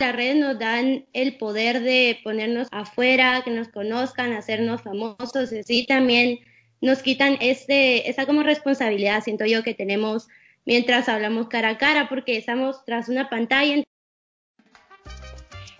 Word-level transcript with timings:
Las 0.00 0.16
redes 0.16 0.34
nos 0.34 0.58
dan 0.58 1.06
el 1.12 1.36
poder 1.38 1.80
de 1.80 2.18
ponernos 2.24 2.66
afuera, 2.72 3.42
que 3.44 3.50
nos 3.52 3.68
conozcan, 3.68 4.32
hacernos 4.32 4.82
famosos, 4.82 5.50
y 5.68 5.86
también 5.86 6.40
nos 6.80 7.00
quitan 7.00 7.38
este, 7.40 8.10
esa 8.10 8.26
como 8.26 8.42
responsabilidad, 8.42 9.22
siento 9.22 9.44
yo, 9.46 9.62
que 9.62 9.72
tenemos 9.72 10.26
mientras 10.66 11.08
hablamos 11.08 11.46
cara 11.46 11.68
a 11.68 11.78
cara, 11.78 12.08
porque 12.08 12.36
estamos 12.36 12.84
tras 12.84 13.08
una 13.08 13.30
pantalla. 13.30 13.84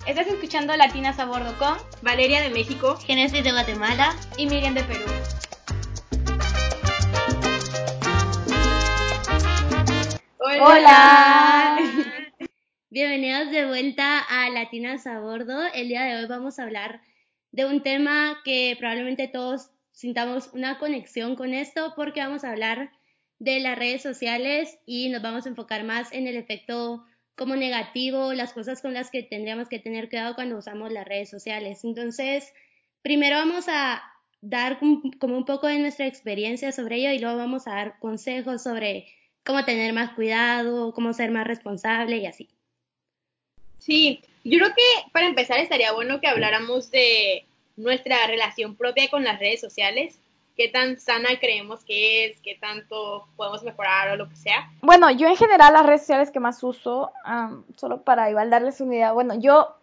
Estás 0.07 0.29
escuchando 0.29 0.77
Latinas 0.77 1.19
a 1.19 1.25
Bordo 1.25 1.53
con 1.59 1.77
Valeria 2.03 2.41
de 2.41 2.51
México, 2.51 2.97
Genesis 3.05 3.43
de 3.43 3.51
Guatemala 3.51 4.15
y 4.37 4.47
Miriam 4.47 4.75
de 4.75 4.85
Perú. 4.85 5.05
Hola. 10.61 11.74
Bienvenidos 12.95 13.51
de 13.51 13.67
vuelta 13.67 14.21
a 14.21 14.49
Latinas 14.51 15.05
a 15.09 15.19
Bordo. 15.19 15.65
El 15.75 15.89
día 15.89 16.05
de 16.05 16.15
hoy 16.15 16.27
vamos 16.29 16.61
a 16.61 16.63
hablar 16.63 17.01
de 17.51 17.67
un 17.67 17.83
tema 17.83 18.39
que 18.45 18.77
probablemente 18.79 19.27
todos 19.27 19.73
sintamos 19.91 20.51
una 20.53 20.79
conexión 20.79 21.35
con 21.35 21.55
esto 21.55 21.95
porque 21.97 22.21
vamos 22.21 22.45
a 22.45 22.53
hablar 22.53 22.93
de 23.41 23.59
las 23.59 23.77
redes 23.77 24.01
sociales 24.01 24.79
y 24.87 25.09
nos 25.09 25.23
vamos 25.23 25.45
a 25.45 25.49
enfocar 25.49 25.83
más 25.83 26.13
en 26.13 26.29
el 26.29 26.37
efecto 26.37 27.05
como 27.35 27.57
negativo, 27.57 28.33
las 28.33 28.53
cosas 28.53 28.81
con 28.81 28.95
las 28.95 29.11
que 29.11 29.25
tendríamos 29.25 29.69
que 29.69 29.81
tener 29.81 30.09
cuidado 30.09 30.37
cuando 30.37 30.57
usamos 30.57 30.93
las 30.93 31.05
redes 31.05 31.29
sociales. 31.29 31.83
Entonces, 31.83 32.55
primero 33.03 33.39
vamos 33.39 33.65
a 33.67 34.05
dar 34.41 34.79
como 35.19 35.37
un 35.37 35.45
poco 35.45 35.67
de 35.67 35.81
nuestra 35.81 36.07
experiencia 36.07 36.71
sobre 36.71 36.99
ello 36.99 37.11
y 37.11 37.19
luego 37.19 37.39
vamos 37.39 37.67
a 37.67 37.73
dar 37.75 37.99
consejos 37.99 38.63
sobre 38.63 39.09
cómo 39.45 39.65
tener 39.65 39.93
más 39.93 40.13
cuidado, 40.13 40.95
cómo 40.95 41.13
ser 41.13 41.33
más 41.33 41.45
responsable 41.45 42.19
y 42.19 42.27
así. 42.27 42.55
Sí, 43.79 44.23
yo 44.45 44.59
creo 44.59 44.75
que 44.75 45.11
para 45.13 45.27
empezar 45.27 45.59
estaría 45.59 45.93
bueno 45.93 46.21
que 46.21 46.29
habláramos 46.29 46.91
de 46.91 47.47
nuestra 47.77 48.27
relación 48.27 48.77
propia 48.77 49.11
con 49.11 49.25
las 49.25 49.39
redes 49.39 49.61
sociales, 49.61 50.19
qué 50.57 50.69
tan 50.69 50.99
sana 50.99 51.31
creemos 51.41 51.85
que 51.85 52.27
es, 52.27 52.41
qué 52.41 52.57
tanto 52.61 53.27
podemos 53.37 53.63
mejorar 53.65 54.11
o 54.11 54.17
lo 54.17 54.29
que 54.29 54.37
sea. 54.37 54.71
Bueno, 54.83 55.11
yo 55.11 55.29
en 55.29 55.37
general 55.37 55.73
las 55.73 55.87
redes 55.87 56.03
sociales 56.03 56.31
que 56.31 56.41
más 56.41 56.63
uso, 56.63 57.13
solo 57.77 58.03
para 58.03 58.31
igual 58.31 58.51
darles 58.51 58.81
una 58.81 58.95
idea, 58.95 59.13
bueno, 59.13 59.35
yo 59.39 59.75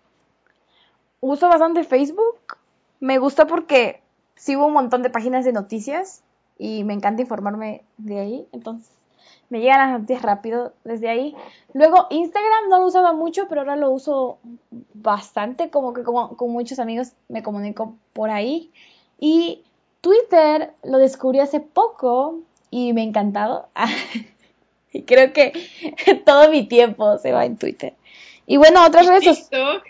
uso 1.20 1.50
bastante 1.50 1.84
Facebook, 1.84 2.58
me 3.00 3.18
gusta 3.18 3.48
porque 3.48 4.02
sigo 4.36 4.66
un 4.66 4.74
montón 4.74 5.04
de 5.04 5.10
páginas 5.10 5.44
de 5.46 5.54
noticias 5.54 6.24
y 6.58 6.84
me 6.84 6.94
encanta 6.94 7.22
informarme 7.22 7.84
de 7.98 8.20
ahí, 8.20 8.48
entonces 8.54 9.01
me 9.52 9.60
llegan 9.60 9.80
las 9.80 10.00
noticias 10.00 10.22
rápido 10.22 10.74
desde 10.86 11.10
ahí. 11.10 11.36
Luego 11.74 12.08
Instagram 12.10 12.70
no 12.70 12.80
lo 12.80 12.86
usaba 12.86 13.12
mucho, 13.12 13.48
pero 13.50 13.62
ahora 13.62 13.76
lo 13.76 13.92
uso 13.92 14.40
bastante, 14.94 15.70
como 15.70 15.92
que 15.92 16.04
como, 16.04 16.38
con 16.38 16.52
muchos 16.52 16.80
amigos 16.80 17.12
me 17.28 17.44
comunico 17.44 17.98
por 18.14 18.30
ahí. 18.30 18.72
Y 19.20 19.64
Twitter 20.00 20.72
lo 20.84 21.00
descubrí 21.00 21.42
hace 21.42 21.60
poco 21.60 22.40
y 22.70 22.94
me 22.94 23.02
ha 23.02 23.04
encantado. 23.04 23.68
y 24.94 25.04
creo 25.04 25.34
que 25.34 25.52
todo 26.26 26.50
mi 26.50 26.66
tiempo 26.66 27.18
se 27.18 27.34
va 27.34 27.44
en 27.44 27.58
Twitter. 27.58 27.94
Y 28.48 28.56
bueno, 28.56 28.86
otras 28.86 29.06
redes 29.08 29.26
sociales. 29.26 29.84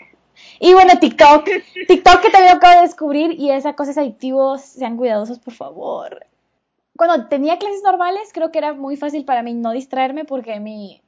Y 0.58 0.74
bueno, 0.74 0.98
TikTok. 0.98 1.44
TikTok 1.86 2.20
que 2.20 2.30
también 2.30 2.56
acabo 2.56 2.74
de 2.74 2.88
descubrir 2.88 3.38
y 3.38 3.52
esa 3.52 3.74
cosa 3.74 3.92
es 3.92 3.98
adictivo. 3.98 4.58
Sean 4.58 4.96
cuidadosos, 4.96 5.38
por 5.38 5.54
favor 5.54 6.26
cuando 6.96 7.28
tenía 7.28 7.58
clases 7.58 7.82
normales, 7.82 8.30
creo 8.32 8.50
que 8.50 8.58
era 8.58 8.74
muy 8.74 8.96
fácil 8.96 9.24
para 9.24 9.42
mí 9.42 9.54
no 9.54 9.72
distraerme 9.72 10.24
porque 10.24 10.60
mi, 10.60 11.02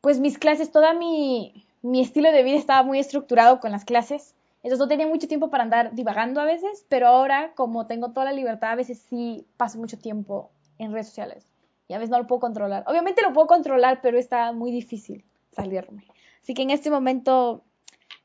pues 0.00 0.20
mis 0.20 0.38
clases, 0.38 0.72
toda 0.72 0.92
mi, 0.94 1.66
mi 1.82 2.00
estilo 2.00 2.32
de 2.32 2.42
vida 2.42 2.56
estaba 2.56 2.82
muy 2.82 2.98
estructurado 2.98 3.60
con 3.60 3.72
las 3.72 3.84
clases. 3.84 4.34
Entonces 4.62 4.78
no 4.78 4.88
tenía 4.88 5.06
mucho 5.06 5.28
tiempo 5.28 5.50
para 5.50 5.62
andar 5.62 5.94
divagando 5.94 6.40
a 6.40 6.44
veces, 6.44 6.84
pero 6.88 7.08
ahora 7.08 7.52
como 7.54 7.86
tengo 7.86 8.10
toda 8.10 8.26
la 8.26 8.32
libertad, 8.32 8.72
a 8.72 8.76
veces 8.76 8.98
sí 9.08 9.46
paso 9.56 9.78
mucho 9.78 9.98
tiempo 9.98 10.50
en 10.78 10.92
redes 10.92 11.08
sociales 11.08 11.46
y 11.88 11.94
a 11.94 11.98
veces 11.98 12.10
no 12.10 12.18
lo 12.18 12.26
puedo 12.26 12.40
controlar. 12.40 12.84
Obviamente 12.86 13.22
lo 13.22 13.32
puedo 13.32 13.46
controlar, 13.46 14.00
pero 14.02 14.18
está 14.18 14.52
muy 14.52 14.70
difícil 14.70 15.24
salirme. 15.52 16.04
Así 16.42 16.54
que 16.54 16.62
en 16.62 16.70
este 16.70 16.90
momento, 16.90 17.64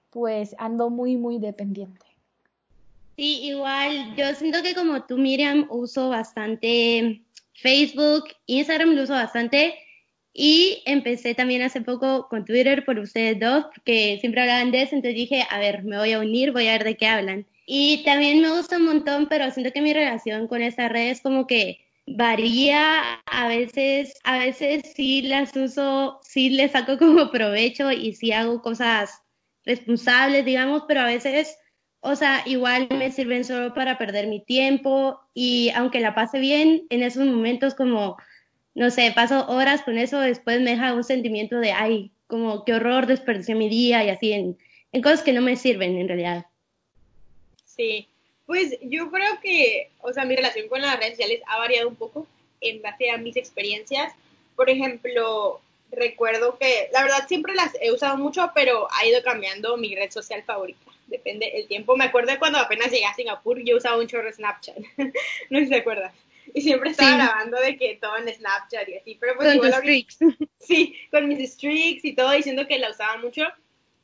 pues 0.09 0.56
ando 0.59 0.90
muy, 0.90 1.18
muy 1.18 1.40
dependiente. 1.40 2.05
Sí, 3.18 3.46
igual, 3.46 4.16
yo 4.18 4.34
siento 4.36 4.62
que 4.62 4.76
como 4.76 5.06
tú, 5.06 5.18
Miriam, 5.18 5.68
uso 5.70 6.09
bastante 6.09 7.22
Facebook, 7.53 8.26
Instagram 8.46 8.92
lo 8.92 9.03
uso 9.03 9.14
bastante 9.14 9.76
y 10.34 10.84
empecé 10.86 11.34
también 11.34 11.62
hace 11.62 11.80
poco 11.80 12.28
con 12.28 12.44
Twitter 12.44 12.84
por 12.84 13.00
ustedes 13.00 13.40
dos, 13.40 13.66
porque 13.74 14.18
siempre 14.20 14.42
hablaban 14.42 14.72
de 14.72 14.81
eso, 14.81 14.96
entonces 14.96 15.16
dije, 15.16 15.48
a 15.50 15.59
ver, 15.59 15.84
me 15.86 15.98
voy 15.98 16.12
a 16.12 16.20
unir, 16.20 16.52
voy 16.52 16.68
a 16.68 16.74
ver 16.74 16.84
de 16.84 16.98
qué 16.98 17.08
hablan. 17.08 17.48
Y 17.66 18.04
también 18.04 18.42
me 18.42 18.52
gusta 18.52 18.78
un 18.78 18.86
montón, 18.86 19.28
pero 19.30 19.50
siento 19.52 19.72
que 19.72 19.81
mi 19.81 19.94
relación 19.94 20.48
con 20.50 20.62
estas 20.62 20.92
redes 20.92 21.22
como 21.22 21.48
que 21.48 21.80
varía, 22.06 23.22
a 23.25 23.48
veces, 23.48 24.14
a 24.25 24.38
veces 24.40 24.84
sí 24.94 25.22
las 25.22 25.56
uso, 25.56 26.20
sí 26.22 26.50
les 26.50 26.72
saco 26.74 26.98
como 26.98 27.31
provecho 27.31 27.92
y 27.92 28.14
sí 28.14 28.34
hago 28.34 28.62
cosas 28.62 29.22
responsables, 29.64 30.44
digamos, 30.44 30.84
pero 30.86 31.00
a 31.02 31.06
veces 31.06 31.58
o 32.06 32.16
sea, 32.16 32.44
igual 32.46 32.88
me 32.92 33.12
sirven 33.12 33.44
solo 33.44 33.74
para 33.74 33.98
perder 33.98 34.28
mi 34.28 34.40
tiempo 34.40 35.20
y 35.34 35.72
aunque 35.72 36.00
la 36.00 36.14
pase 36.14 36.38
bien, 36.40 36.86
en 36.92 37.02
esos 37.02 37.26
momentos 37.26 37.74
como, 37.74 38.16
no 38.76 38.92
sé, 38.92 39.12
paso 39.16 39.48
horas 39.48 39.82
con 39.82 39.98
eso, 39.98 40.20
después 40.20 40.62
me 40.62 40.70
deja 40.72 40.94
un 40.94 41.04
sentimiento 41.04 41.58
de, 41.58 41.72
ay, 41.72 42.12
como 42.28 42.64
qué 42.64 42.76
horror, 42.76 43.08
desperdicié 43.08 43.56
mi 43.56 43.70
día 43.70 44.04
y 44.04 44.10
así, 44.10 44.34
en, 44.34 44.56
en 44.92 45.02
cosas 45.02 45.24
que 45.24 45.34
no 45.34 45.42
me 45.42 45.56
sirven 45.56 45.98
en 45.98 46.08
realidad. 46.08 46.46
Sí, 47.66 48.08
pues 48.46 48.78
yo 48.84 49.10
creo 49.10 49.40
que, 49.42 49.90
o 50.02 50.14
sea, 50.14 50.26
mi 50.26 50.36
relación 50.36 50.68
con 50.70 50.82
las 50.82 50.98
redes 51.00 51.14
sociales 51.14 51.42
ha 51.48 51.58
variado 51.58 51.90
un 51.90 51.96
poco 51.96 52.28
en 52.62 52.84
base 52.84 53.10
a 53.10 53.18
mis 53.18 53.36
experiencias. 53.36 54.14
Por 54.56 54.70
ejemplo, 54.70 55.60
recuerdo 55.92 56.60
que, 56.60 56.88
la 56.94 57.02
verdad, 57.02 57.28
siempre 57.28 57.56
las 57.56 57.76
he 57.82 57.92
usado 57.92 58.16
mucho, 58.16 58.52
pero 58.54 58.88
ha 58.92 59.08
ido 59.08 59.24
cambiando 59.24 59.76
mi 59.76 59.96
red 59.96 60.12
social 60.12 60.44
favorita 60.44 60.94
depende 61.08 61.52
el 61.56 61.68
tiempo. 61.68 61.96
Me 61.96 62.06
acuerdo 62.06 62.38
cuando 62.40 62.60
apenas 62.60 62.92
llegué 62.92 63.06
a 63.06 63.14
Singapur, 63.14 63.62
yo 63.64 63.78
usaba 63.78 63.98
un 63.98 64.08
chorro 64.08 64.32
Snapchat. 64.32 64.78
no 65.50 65.60
sé 65.60 65.66
si 65.66 65.70
te 65.70 65.78
acuerdas. 65.78 66.14
Y 66.54 66.62
siempre 66.62 66.92
estaba 66.92 67.16
grabando 67.16 67.60
de 67.60 67.78
que 67.78 67.98
todo 68.00 68.18
en 68.18 68.34
Snapchat 68.34 68.88
y 68.88 68.98
así, 68.98 69.18
pero 69.20 69.36
pues 69.36 69.48
con 69.48 69.56
igual 69.56 70.06
Sí, 70.60 70.96
con 71.12 71.28
mis 71.28 71.40
streaks 71.40 72.06
y 72.06 72.14
todo, 72.14 72.32
diciendo 72.32 72.68
que 72.68 72.80
la 72.80 72.92
usaba 72.92 73.18
mucho, 73.18 73.44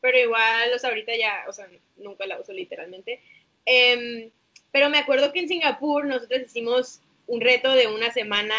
pero 0.02 0.18
igual, 0.18 0.74
o 0.74 0.80
sea, 0.80 0.90
ahorita 0.90 1.16
ya, 1.16 1.46
o 1.48 1.54
sea, 1.54 1.68
nunca 1.98 2.26
la 2.26 2.40
uso 2.40 2.52
literalmente. 2.52 3.22
Em, 3.66 4.32
pero 4.72 4.90
me 4.90 4.98
acuerdo 4.98 5.32
que 5.32 5.40
en 5.40 5.48
Singapur 5.48 6.06
nosotros 6.06 6.42
hicimos 6.42 7.02
un 7.28 7.42
reto 7.42 7.72
de 7.74 7.88
una 7.88 8.12
semana 8.12 8.56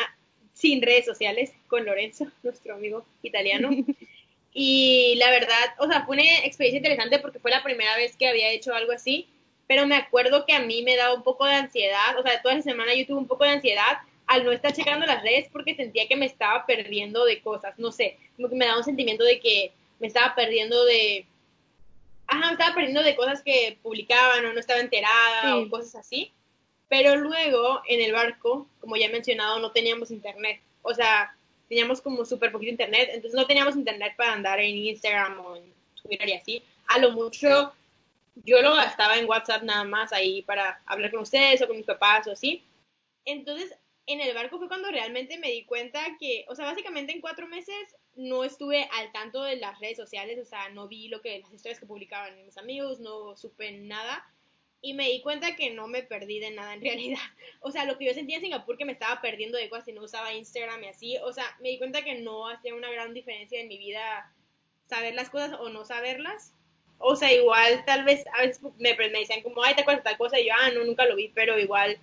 sin 0.55 0.83
redes 0.83 1.05
sociales 1.05 1.53
con 1.67 1.85
Lorenzo, 1.85 2.27
nuestro 2.43 2.75
amigo 2.75 3.05
italiano. 3.23 3.71
Y 4.55 5.15
la 5.17 5.31
verdad, 5.31 5.75
o 5.79 5.87
sea, 5.87 6.05
fue 6.05 6.17
una 6.17 6.45
experiencia 6.45 6.79
interesante 6.79 7.19
porque 7.19 7.39
fue 7.39 7.51
la 7.51 7.63
primera 7.63 7.97
vez 7.97 8.17
que 8.17 8.29
había 8.29 8.51
hecho 8.51 8.75
algo 8.75 8.93
así, 8.93 9.29
pero 9.67 9.87
me 9.87 9.97
acuerdo 9.97 10.45
que 10.45 10.53
a 10.53 10.61
mí 10.61 10.83
me 10.83 10.97
daba 10.97 11.15
un 11.15 11.23
poco 11.23 11.47
de 11.47 11.55
ansiedad, 11.55 12.19
o 12.19 12.23
sea, 12.23 12.43
toda 12.43 12.55
esa 12.55 12.71
semana 12.71 12.95
yo 12.95 13.07
tuve 13.07 13.19
un 13.19 13.27
poco 13.27 13.45
de 13.45 13.51
ansiedad 13.51 13.99
al 14.27 14.45
no 14.45 14.53
estar 14.53 14.73
checando 14.73 15.07
las 15.07 15.23
redes 15.23 15.49
porque 15.51 15.75
sentía 15.75 16.07
que 16.09 16.17
me 16.17 16.27
estaba 16.27 16.67
perdiendo 16.67 17.25
de 17.25 17.41
cosas, 17.41 17.79
no 17.79 17.93
sé, 17.93 18.19
como 18.37 18.49
que 18.49 18.57
me 18.57 18.67
daba 18.67 18.79
un 18.79 18.85
sentimiento 18.85 19.25
de 19.25 19.41
que 19.41 19.73
me 19.99 20.07
estaba 20.07 20.35
perdiendo 20.35 20.85
de, 20.85 21.27
ajá, 22.27 22.47
me 22.47 22.53
estaba 22.53 22.75
perdiendo 22.75 23.03
de 23.03 23.17
cosas 23.17 23.43
que 23.43 23.79
publicaban 23.83 24.45
o 24.45 24.53
no 24.53 24.61
estaba 24.61 24.81
enterada 24.81 25.57
o 25.57 25.69
cosas 25.71 25.95
así, 25.95 26.33
pero 26.89 27.17
luego 27.17 27.81
en 27.89 28.03
el 28.03 28.13
barco, 28.13 28.69
como 28.81 28.97
ya 28.97 29.07
he 29.07 29.13
mencionado, 29.13 29.59
no 29.59 29.73
teníamos 29.73 30.11
internet, 30.11 30.61
o 30.83 30.93
sea, 30.93 31.35
teníamos 31.73 32.03
como 32.03 32.23
súper 32.27 32.53
poquito 32.53 32.73
internet, 32.73 33.09
entonces 33.15 33.33
no 33.33 33.47
teníamos 33.47 33.77
internet 33.77 34.13
para 34.15 34.35
andar 34.35 34.61
en 34.61 34.77
Instagram 34.77 35.41
o 35.41 35.57
en 35.57 35.73
Twitter 36.03 36.29
y 36.29 36.33
así. 36.35 36.63
A 36.89 36.99
lo 36.99 37.13
mucho 37.13 37.73
yo 38.45 38.61
lo 38.61 38.75
gastaba 38.75 39.17
en 39.17 39.27
WhatsApp 39.27 39.63
nada 39.63 39.83
más 39.85 40.13
ahí 40.13 40.43
para 40.43 40.83
hablar 40.85 41.11
con 41.11 41.21
ustedes 41.21 41.63
o 41.63 41.67
con 41.67 41.79
mis 41.79 41.87
papás 41.87 42.27
o 42.27 42.33
así. 42.33 42.63
Entonces, 43.25 43.75
en 44.05 44.21
el 44.21 44.35
barco 44.35 44.59
fue 44.59 44.69
cuando 44.69 44.91
realmente 44.91 45.39
me 45.39 45.51
di 45.51 45.65
cuenta 45.65 45.99
que, 46.21 46.45
o 46.47 46.55
sea, 46.55 46.67
básicamente 46.67 47.15
en 47.15 47.23
cuatro 47.23 47.47
meses 47.47 47.97
no 48.17 48.45
estuve 48.45 48.87
al 48.93 49.11
tanto 49.11 49.43
de 49.43 49.57
las 49.57 49.81
redes 49.81 49.97
sociales, 49.97 50.39
o 50.39 50.45
sea, 50.45 50.69
no 50.69 50.89
vi 50.89 51.09
lo 51.09 51.23
que 51.23 51.39
las 51.39 51.55
historias 51.55 51.81
que 51.81 51.87
publicaban 51.87 52.45
mis 52.45 52.59
amigos, 52.59 53.01
no 53.01 53.35
supe 53.35 53.73
nada 53.73 54.31
y 54.83 54.95
me 54.95 55.09
di 55.09 55.23
cuenta 55.23 55.57
que 55.57 55.71
no 55.71 55.87
me 55.87 56.03
perdí 56.03 56.41
de 56.41 56.51
nada 56.51 56.75
en 56.75 56.83
realidad. 56.83 57.19
O 57.65 57.71
sea, 57.71 57.85
lo 57.85 57.97
que 57.97 58.07
yo 58.07 58.13
sentía 58.13 58.37
en 58.37 58.43
Singapur 58.43 58.77
que 58.77 58.85
me 58.85 58.91
estaba 58.91 59.21
perdiendo 59.21 59.57
de 59.57 59.69
cosas 59.69 59.87
y 59.87 59.93
no 59.93 60.03
usaba 60.03 60.35
Instagram 60.35 60.83
y 60.83 60.89
así, 60.89 61.17
o 61.19 61.33
sea, 61.33 61.45
me 61.61 61.69
di 61.69 61.79
cuenta 61.79 62.03
que 62.03 62.17
no 62.17 62.49
hacía 62.49 62.75
una 62.75 62.91
gran 62.91 63.15
diferencia 63.15 63.61
en 63.61 63.69
mi 63.69 63.79
vida 63.79 64.35
saber 64.89 65.15
las 65.15 65.31
cosas 65.31 65.53
o 65.61 65.69
no 65.69 65.85
saberlas. 65.85 66.55
O 66.99 67.15
sea, 67.15 67.33
igual 67.33 67.85
tal 67.85 68.03
vez 68.05 68.25
a 68.37 68.43
veces 68.43 68.61
me, 68.79 68.97
me 68.97 69.21
decían 69.21 69.43
como, 69.43 69.63
ay, 69.63 69.77
te 69.77 69.83
acuerdas 69.83 70.03
de 70.03 70.11
tal 70.11 70.19
cosa 70.19 70.41
y 70.41 70.47
yo, 70.47 70.53
ah, 70.61 70.71
no, 70.75 70.85
nunca 70.85 71.07
lo 71.07 71.15
vi, 71.15 71.29
pero 71.29 71.57
igual 71.57 71.99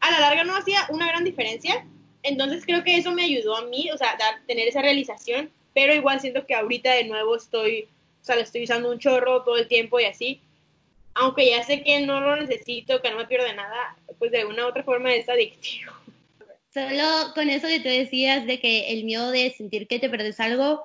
a 0.00 0.10
la 0.10 0.18
larga 0.18 0.42
no 0.42 0.56
hacía 0.56 0.80
una 0.90 1.06
gran 1.06 1.22
diferencia. 1.22 1.86
Entonces 2.24 2.64
creo 2.66 2.82
que 2.82 2.96
eso 2.96 3.12
me 3.12 3.22
ayudó 3.22 3.56
a 3.56 3.66
mí, 3.66 3.88
o 3.92 3.96
sea, 3.96 4.16
dar, 4.18 4.44
tener 4.46 4.66
esa 4.66 4.82
realización, 4.82 5.52
pero 5.74 5.94
igual 5.94 6.20
siento 6.20 6.44
que 6.44 6.54
ahorita 6.54 6.92
de 6.92 7.04
nuevo 7.04 7.36
estoy 7.36 7.88
o 8.24 8.26
sea, 8.26 8.36
lo 8.36 8.42
estoy 8.42 8.64
usando 8.64 8.90
un 8.90 8.98
chorro 8.98 9.42
todo 9.42 9.58
el 9.58 9.68
tiempo 9.68 10.00
y 10.00 10.06
así. 10.06 10.40
Aunque 11.14 11.50
ya 11.50 11.62
sé 11.62 11.82
que 11.82 12.00
no 12.00 12.20
lo 12.20 12.36
necesito, 12.36 13.00
que 13.00 13.10
no 13.10 13.18
me 13.18 13.26
pierdo 13.26 13.46
de 13.46 13.54
nada, 13.54 13.96
pues 14.18 14.32
de 14.32 14.44
una 14.44 14.66
u 14.66 14.68
otra 14.68 14.82
forma 14.82 15.14
es 15.14 15.28
adictivo. 15.28 15.92
Solo 16.72 17.32
con 17.34 17.50
eso 17.50 17.68
que 17.68 17.78
tú 17.78 17.88
decías 17.88 18.46
de 18.46 18.58
que 18.58 18.92
el 18.92 19.04
miedo 19.04 19.30
de 19.30 19.52
sentir 19.52 19.86
que 19.86 20.00
te 20.00 20.08
perdes 20.08 20.40
algo, 20.40 20.82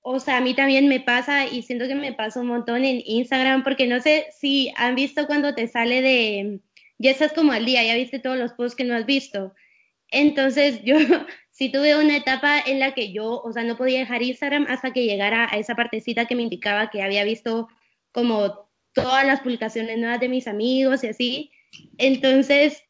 o 0.00 0.20
sea, 0.20 0.38
a 0.38 0.40
mí 0.40 0.54
también 0.54 0.88
me 0.88 1.00
pasa 1.00 1.46
y 1.46 1.60
siento 1.62 1.86
que 1.86 1.94
me 1.94 2.14
pasa 2.14 2.40
un 2.40 2.46
montón 2.46 2.84
en 2.86 3.02
Instagram 3.04 3.62
porque 3.62 3.86
no 3.86 4.00
sé 4.00 4.26
si 4.32 4.72
han 4.76 4.94
visto 4.94 5.26
cuando 5.26 5.54
te 5.54 5.68
sale 5.68 6.00
de, 6.00 6.60
ya 6.96 7.10
estás 7.10 7.34
como 7.34 7.52
al 7.52 7.66
día, 7.66 7.84
ya 7.84 7.94
viste 7.94 8.18
todos 8.18 8.38
los 8.38 8.52
posts 8.54 8.74
que 8.74 8.84
no 8.84 8.94
has 8.94 9.04
visto. 9.04 9.54
Entonces 10.10 10.82
yo 10.84 10.96
sí 11.50 11.70
tuve 11.70 11.96
una 11.96 12.16
etapa 12.16 12.58
en 12.60 12.78
la 12.78 12.94
que 12.94 13.12
yo, 13.12 13.42
o 13.42 13.52
sea, 13.52 13.64
no 13.64 13.76
podía 13.76 13.98
dejar 13.98 14.22
Instagram 14.22 14.66
hasta 14.68 14.92
que 14.92 15.04
llegara 15.04 15.46
a 15.50 15.58
esa 15.58 15.74
partecita 15.74 16.26
que 16.26 16.36
me 16.36 16.42
indicaba 16.42 16.88
que 16.88 17.02
había 17.02 17.24
visto 17.24 17.68
como 18.12 18.67
todas 18.92 19.26
las 19.26 19.40
publicaciones 19.40 19.98
nuevas 19.98 20.20
de 20.20 20.28
mis 20.28 20.46
amigos 20.46 21.04
y 21.04 21.08
así. 21.08 21.52
Entonces, 21.98 22.82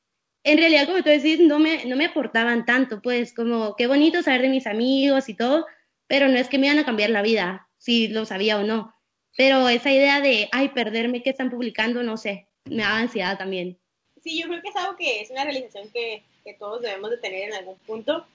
en 0.45 0.59
realidad, 0.59 0.87
como 0.87 1.03
tú 1.03 1.11
decís, 1.11 1.41
no 1.41 1.59
me, 1.59 1.85
no 1.85 1.97
me 1.97 2.07
aportaban 2.07 2.65
tanto, 2.65 3.03
pues 3.03 3.35
como 3.35 3.77
qué 3.77 3.87
bonito 3.87 4.23
saber 4.23 4.43
de 4.43 4.49
mis 4.49 4.67
amigos 4.67 5.29
y 5.29 5.35
todo, 5.35 5.67
pero 6.07 6.29
no 6.29 6.39
es 6.39 6.49
que 6.49 6.59
me 6.59 6.67
iban 6.67 6.79
a 6.79 6.85
cambiar 6.85 7.11
la 7.11 7.23
vida, 7.23 7.69
si 7.77 8.09
lo 8.09 8.25
sabía 8.25 8.59
o 8.59 8.63
no. 8.63 8.95
Pero 9.37 9.69
esa 9.69 9.93
idea 9.93 10.21
de, 10.21 10.49
ay, 10.53 10.71
perderme 10.71 11.23
que 11.23 11.31
están 11.31 11.51
publicando, 11.51 12.03
no 12.03 12.17
sé, 12.17 12.49
me 12.65 12.83
da 12.83 12.97
ansiedad 12.97 13.39
también. 13.39 13.79
Sí, 14.23 14.41
yo 14.41 14.49
creo 14.49 14.63
que 14.63 14.69
es 14.69 14.77
algo 14.77 14.97
que 14.97 15.21
es 15.21 15.31
una 15.31 15.45
realización 15.45 15.91
que, 15.91 16.23
que 16.45 16.55
todos 16.55 16.83
debemos 16.83 17.11
de 17.11 17.19
tener 17.19 17.49
en 17.49 17.55
algún 17.55 17.79
punto. 17.81 18.27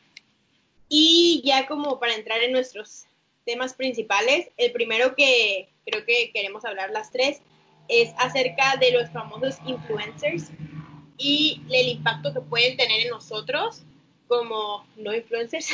Y 0.88 1.42
ya 1.44 1.66
como 1.66 2.00
para 2.00 2.16
entrar 2.16 2.42
en 2.44 2.52
nuestros 2.52 3.06
temas 3.46 3.74
principales, 3.74 4.50
el 4.58 4.72
primero 4.72 5.16
que 5.16 5.70
creo 5.86 6.06
que 6.06 6.32
queremos 6.34 6.64
hablar 6.64 6.92
las 6.92 7.12
tres 7.12 7.42
es 7.88 8.14
acerca 8.18 8.78
de 8.78 8.92
los 8.92 9.10
famosos 9.10 9.58
influencers 9.66 10.50
y 11.18 11.62
el 11.72 11.90
impacto 11.90 12.34
que 12.34 12.42
pueden 12.42 12.78
tener 12.78 13.02
en 13.02 13.10
nosotros 13.10 13.84
como 14.28 14.86
no 14.98 15.14
influencers, 15.14 15.70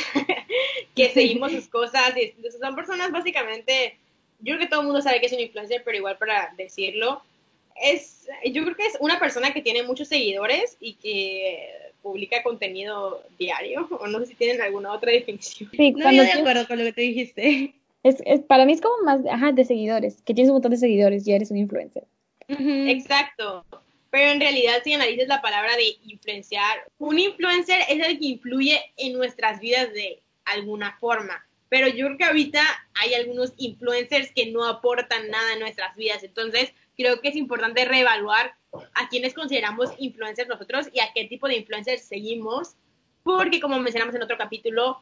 que 0.94 1.10
seguimos 1.10 1.52
sus 1.52 1.68
cosas 1.68 2.14
y 2.16 2.34
son 2.60 2.74
personas 2.74 3.10
básicamente, 3.10 3.96
yo 4.40 4.54
creo 4.54 4.58
que 4.58 4.66
todo 4.66 4.80
el 4.80 4.86
mundo 4.86 5.02
sabe 5.02 5.20
que 5.20 5.26
es 5.26 5.32
un 5.32 5.40
influencer, 5.40 5.82
pero 5.84 5.96
igual 5.96 6.18
para 6.18 6.52
decirlo, 6.56 7.22
es, 7.80 8.28
yo 8.44 8.62
creo 8.64 8.76
que 8.76 8.86
es 8.86 8.98
una 9.00 9.18
persona 9.18 9.52
que 9.52 9.62
tiene 9.62 9.82
muchos 9.82 10.08
seguidores 10.08 10.76
y 10.80 10.94
que 10.94 11.70
publica 12.02 12.42
contenido 12.42 13.22
diario, 13.38 13.88
o 13.90 14.06
no 14.06 14.18
sé 14.20 14.26
si 14.26 14.34
tienen 14.34 14.60
alguna 14.60 14.92
otra 14.92 15.12
definición. 15.12 15.70
Sí, 15.72 15.92
no, 15.92 16.12
yo 16.12 16.22
de 16.22 16.32
acuerdo 16.32 16.66
con 16.66 16.78
lo 16.78 16.84
que 16.84 16.92
te 16.92 17.02
dijiste. 17.02 17.74
Es, 18.02 18.16
es, 18.24 18.40
para 18.40 18.64
mí 18.64 18.72
es 18.72 18.80
como 18.80 19.02
más 19.04 19.20
ajá, 19.30 19.52
de 19.52 19.64
seguidores, 19.64 20.22
que 20.22 20.34
tienes 20.34 20.50
un 20.50 20.54
montón 20.54 20.70
de 20.70 20.78
seguidores 20.78 21.26
y 21.26 21.32
eres 21.32 21.50
un 21.50 21.58
influencer. 21.58 22.04
Exacto. 22.48 23.64
Pero 24.10 24.30
en 24.30 24.40
realidad, 24.40 24.80
si 24.82 24.92
analizas 24.92 25.28
la 25.28 25.40
palabra 25.40 25.76
de 25.76 25.96
influenciar, 26.04 26.84
un 26.98 27.18
influencer 27.18 27.80
es 27.88 28.06
el 28.06 28.18
que 28.18 28.26
influye 28.26 28.80
en 28.96 29.12
nuestras 29.12 29.60
vidas 29.60 29.92
de 29.92 30.22
alguna 30.44 30.96
forma. 30.98 31.46
Pero 31.68 31.86
yo 31.86 32.06
creo 32.06 32.18
que 32.18 32.24
ahorita 32.24 32.60
hay 32.94 33.14
algunos 33.14 33.52
influencers 33.56 34.32
que 34.32 34.50
no 34.50 34.64
aportan 34.64 35.30
nada 35.30 35.52
en 35.52 35.60
nuestras 35.60 35.94
vidas. 35.94 36.24
Entonces, 36.24 36.72
creo 36.96 37.20
que 37.20 37.28
es 37.28 37.36
importante 37.36 37.84
reevaluar 37.84 38.54
a 38.94 39.08
quienes 39.08 39.34
consideramos 39.34 39.90
influencers 39.98 40.48
nosotros 40.48 40.88
y 40.92 40.98
a 40.98 41.12
qué 41.14 41.26
tipo 41.26 41.46
de 41.46 41.58
influencers 41.58 42.02
seguimos. 42.02 42.74
Porque, 43.22 43.60
como 43.60 43.78
mencionamos 43.78 44.14
en 44.16 44.22
otro 44.22 44.36
capítulo, 44.36 45.00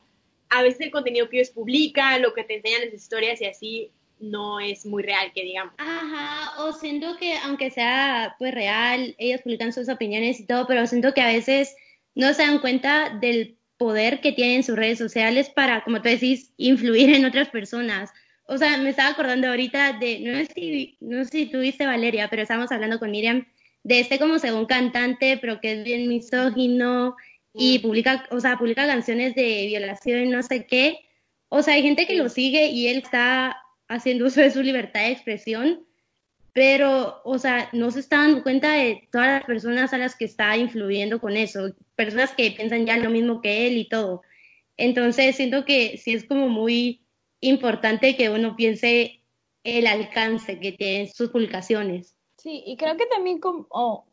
a 0.50 0.62
veces 0.62 0.80
el 0.80 0.90
contenido 0.90 1.28
que 1.28 1.38
ellos 1.38 1.50
publican, 1.50 2.22
lo 2.22 2.34
que 2.34 2.44
te 2.44 2.56
enseñan 2.56 2.82
las 2.84 2.94
historias 2.94 3.40
y 3.40 3.46
así, 3.46 3.90
no 4.20 4.60
es 4.60 4.84
muy 4.84 5.02
real, 5.02 5.32
que 5.34 5.42
digamos. 5.42 5.74
Ajá, 5.78 6.62
o 6.62 6.72
siento 6.72 7.16
que 7.18 7.36
aunque 7.38 7.70
sea 7.70 8.34
pues 8.38 8.54
real, 8.54 9.14
ellos 9.18 9.42
publican 9.42 9.72
sus 9.72 9.88
opiniones 9.88 10.40
y 10.40 10.46
todo, 10.46 10.66
pero 10.66 10.86
siento 10.86 11.14
que 11.14 11.20
a 11.20 11.28
veces 11.28 11.74
no 12.14 12.32
se 12.34 12.42
dan 12.42 12.58
cuenta 12.58 13.10
del 13.20 13.56
poder 13.76 14.20
que 14.20 14.32
tienen 14.32 14.64
sus 14.64 14.76
redes 14.76 14.98
sociales 14.98 15.50
para, 15.50 15.84
como 15.84 16.02
tú 16.02 16.08
decís, 16.08 16.52
influir 16.56 17.14
en 17.14 17.24
otras 17.24 17.48
personas. 17.48 18.10
O 18.46 18.58
sea, 18.58 18.76
me 18.78 18.90
estaba 18.90 19.10
acordando 19.10 19.48
ahorita 19.48 19.98
de, 20.00 20.20
no 20.20 20.38
sé 20.38 20.46
si, 20.54 20.96
no 21.00 21.24
sé 21.24 21.30
si 21.30 21.46
tú 21.46 21.60
viste 21.60 21.86
Valeria, 21.86 22.28
pero 22.28 22.42
estábamos 22.42 22.72
hablando 22.72 22.98
con 22.98 23.10
Miriam 23.10 23.46
de 23.84 24.00
este 24.00 24.18
como 24.18 24.38
según 24.38 24.66
cantante, 24.66 25.38
pero 25.40 25.60
que 25.60 25.72
es 25.72 25.84
bien 25.84 26.08
misógino 26.08 27.14
y 27.54 27.78
publica, 27.80 28.26
o 28.30 28.40
sea, 28.40 28.58
publica 28.58 28.86
canciones 28.86 29.34
de 29.34 29.66
violación 29.66 30.26
y 30.26 30.28
no 30.28 30.42
sé 30.42 30.66
qué. 30.66 31.00
O 31.48 31.62
sea, 31.62 31.74
hay 31.74 31.82
gente 31.82 32.06
que 32.06 32.16
lo 32.16 32.28
sigue 32.28 32.66
y 32.66 32.88
él 32.88 32.98
está 32.98 33.56
haciendo 33.88 34.26
uso 34.26 34.40
de 34.40 34.50
su 34.50 34.62
libertad 34.62 35.00
de 35.00 35.12
expresión, 35.12 35.86
pero, 36.52 37.20
o 37.24 37.38
sea, 37.38 37.68
no 37.72 37.90
se 37.90 38.00
está 38.00 38.18
dando 38.18 38.42
cuenta 38.42 38.72
de 38.72 39.08
todas 39.10 39.28
las 39.28 39.44
personas 39.44 39.92
a 39.92 39.98
las 39.98 40.16
que 40.16 40.24
está 40.24 40.56
influyendo 40.56 41.20
con 41.20 41.36
eso, 41.36 41.74
personas 41.94 42.32
que 42.32 42.50
piensan 42.50 42.86
ya 42.86 42.96
lo 42.96 43.10
mismo 43.10 43.40
que 43.40 43.66
él 43.66 43.78
y 43.78 43.88
todo. 43.88 44.22
Entonces, 44.76 45.36
siento 45.36 45.64
que 45.64 45.96
sí 45.98 46.14
es 46.14 46.24
como 46.24 46.48
muy 46.48 47.02
importante 47.40 48.16
que 48.16 48.30
uno 48.30 48.56
piense 48.56 49.22
el 49.64 49.86
alcance 49.86 50.58
que 50.60 50.72
tienen 50.72 51.08
sus 51.08 51.30
publicaciones. 51.30 52.14
Sí, 52.36 52.62
y 52.66 52.76
creo 52.76 52.96
que 52.96 53.06
también 53.06 53.40
como, 53.40 54.06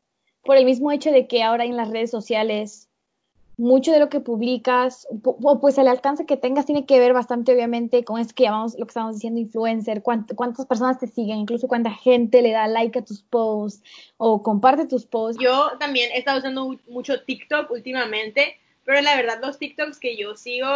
por 0.43 0.57
el 0.57 0.65
mismo 0.65 0.91
hecho 0.91 1.11
de 1.11 1.27
que 1.27 1.43
ahora 1.43 1.65
en 1.65 1.77
las 1.77 1.89
redes 1.89 2.11
sociales 2.11 2.89
mucho 3.57 3.91
de 3.91 3.99
lo 3.99 4.09
que 4.09 4.19
publicas, 4.19 5.07
o 5.23 5.59
pues 5.59 5.77
el 5.77 5.87
alcance 5.87 6.25
que 6.25 6.37
tengas 6.37 6.65
tiene 6.65 6.85
que 6.85 6.99
ver 6.99 7.13
bastante 7.13 7.53
obviamente 7.53 8.03
con 8.03 8.19
eso 8.19 8.31
que 8.35 8.43
llamamos 8.43 8.77
lo 8.77 8.85
que 8.85 8.91
estamos 8.91 9.15
diciendo 9.15 9.39
influencer, 9.39 10.03
cuántas 10.03 10.65
personas 10.65 10.99
te 10.99 11.07
siguen, 11.07 11.37
incluso 11.37 11.67
cuánta 11.67 11.91
gente 11.91 12.41
le 12.41 12.51
da 12.51 12.67
like 12.67 12.99
a 12.99 13.05
tus 13.05 13.21
posts 13.21 13.81
o 14.17 14.43
comparte 14.43 14.87
tus 14.87 15.05
posts. 15.05 15.41
Yo 15.41 15.71
también 15.79 16.11
he 16.11 16.19
estado 16.19 16.39
usando 16.39 16.77
mucho 16.87 17.21
TikTok 17.23 17.71
últimamente, 17.71 18.57
pero 18.83 19.01
la 19.01 19.15
verdad 19.15 19.39
los 19.41 19.57
TikToks 19.57 19.99
que 19.99 20.17
yo 20.17 20.35
sigo 20.35 20.67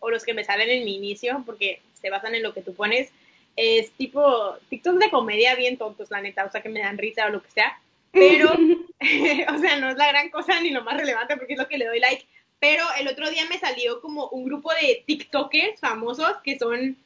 o 0.00 0.10
los 0.10 0.24
que 0.24 0.34
me 0.34 0.44
salen 0.44 0.68
en 0.70 0.84
mi 0.84 0.96
inicio, 0.96 1.42
porque 1.46 1.80
se 1.94 2.10
basan 2.10 2.34
en 2.34 2.42
lo 2.42 2.52
que 2.52 2.62
tú 2.62 2.74
pones, 2.74 3.10
es 3.56 3.92
tipo 3.92 4.54
TikToks 4.68 4.98
de 4.98 5.10
comedia 5.10 5.54
bien 5.54 5.78
tontos, 5.78 6.10
la 6.10 6.20
neta, 6.20 6.44
o 6.44 6.50
sea 6.50 6.60
que 6.60 6.68
me 6.68 6.80
dan 6.80 6.98
risa 6.98 7.26
o 7.26 7.30
lo 7.30 7.42
que 7.42 7.50
sea 7.50 7.78
pero, 8.14 8.52
o 9.54 9.58
sea, 9.58 9.78
no 9.78 9.90
es 9.90 9.96
la 9.96 10.08
gran 10.08 10.30
cosa 10.30 10.60
ni 10.60 10.70
lo 10.70 10.82
más 10.82 10.96
relevante 10.96 11.36
porque 11.36 11.54
es 11.54 11.58
lo 11.58 11.68
que 11.68 11.78
le 11.78 11.86
doy 11.86 12.00
like. 12.00 12.26
Pero 12.60 12.84
el 12.98 13.08
otro 13.08 13.28
día 13.28 13.44
me 13.50 13.58
salió 13.58 14.00
como 14.00 14.28
un 14.28 14.44
grupo 14.44 14.72
de 14.72 15.04
TikTokers 15.06 15.80
famosos 15.80 16.36
que 16.42 16.58
son 16.58 16.96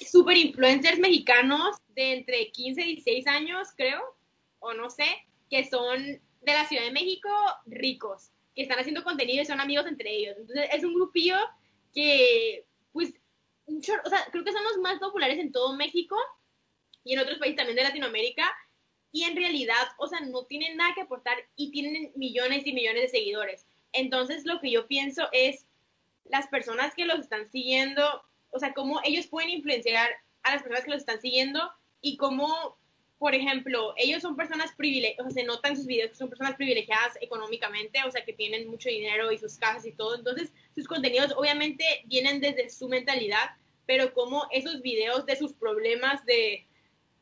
super 0.00 0.36
influencers 0.36 0.98
mexicanos 0.98 1.76
de 1.94 2.14
entre 2.14 2.50
15 2.50 2.80
y 2.82 2.94
16 2.96 3.26
años, 3.28 3.68
creo, 3.76 4.02
o 4.58 4.72
no 4.74 4.90
sé, 4.90 5.06
que 5.48 5.68
son 5.68 6.02
de 6.02 6.52
la 6.52 6.66
Ciudad 6.66 6.84
de 6.84 6.92
México 6.92 7.28
ricos, 7.66 8.30
que 8.54 8.62
están 8.62 8.78
haciendo 8.78 9.04
contenido 9.04 9.42
y 9.42 9.46
son 9.46 9.60
amigos 9.60 9.86
entre 9.86 10.10
ellos. 10.10 10.36
Entonces, 10.38 10.68
es 10.72 10.82
un 10.82 10.94
grupillo 10.94 11.36
que, 11.94 12.64
pues, 12.92 13.12
o 13.66 14.08
sea, 14.08 14.26
creo 14.32 14.44
que 14.44 14.52
son 14.52 14.64
los 14.64 14.78
más 14.78 14.98
populares 14.98 15.38
en 15.38 15.52
todo 15.52 15.76
México 15.76 16.16
y 17.04 17.14
en 17.14 17.20
otros 17.20 17.38
países 17.38 17.56
también 17.56 17.76
de 17.76 17.84
Latinoamérica 17.84 18.50
y 19.16 19.24
en 19.24 19.34
realidad, 19.34 19.88
o 19.96 20.08
sea, 20.08 20.20
no 20.20 20.44
tienen 20.44 20.76
nada 20.76 20.92
que 20.94 21.00
aportar 21.00 21.38
y 21.56 21.70
tienen 21.70 22.12
millones 22.16 22.66
y 22.66 22.74
millones 22.74 23.04
de 23.04 23.08
seguidores. 23.08 23.66
Entonces, 23.94 24.44
lo 24.44 24.60
que 24.60 24.70
yo 24.70 24.86
pienso 24.86 25.26
es 25.32 25.64
las 26.26 26.48
personas 26.48 26.94
que 26.94 27.06
los 27.06 27.20
están 27.20 27.50
siguiendo, 27.50 28.02
o 28.50 28.58
sea, 28.58 28.74
cómo 28.74 29.00
ellos 29.04 29.26
pueden 29.26 29.48
influenciar 29.48 30.10
a 30.42 30.52
las 30.52 30.62
personas 30.62 30.84
que 30.84 30.90
los 30.90 31.00
están 31.00 31.22
siguiendo 31.22 31.62
y 32.02 32.18
cómo, 32.18 32.76
por 33.18 33.34
ejemplo, 33.34 33.94
ellos 33.96 34.20
son 34.20 34.36
personas 34.36 34.74
privilegiadas, 34.76 35.30
o 35.30 35.30
sea, 35.30 35.42
se 35.42 35.46
nota 35.46 35.70
en 35.70 35.76
sus 35.76 35.86
videos 35.86 36.10
que 36.10 36.16
son 36.16 36.28
personas 36.28 36.56
privilegiadas 36.56 37.16
económicamente, 37.22 38.00
o 38.06 38.10
sea, 38.10 38.22
que 38.22 38.34
tienen 38.34 38.68
mucho 38.68 38.90
dinero 38.90 39.32
y 39.32 39.38
sus 39.38 39.56
casas 39.56 39.86
y 39.86 39.92
todo. 39.92 40.16
Entonces, 40.16 40.52
sus 40.74 40.86
contenidos 40.86 41.32
obviamente 41.38 42.02
vienen 42.04 42.42
desde 42.42 42.68
su 42.68 42.86
mentalidad, 42.86 43.52
pero 43.86 44.12
cómo 44.12 44.46
esos 44.50 44.82
videos 44.82 45.24
de 45.24 45.36
sus 45.36 45.54
problemas 45.54 46.22
de 46.26 46.66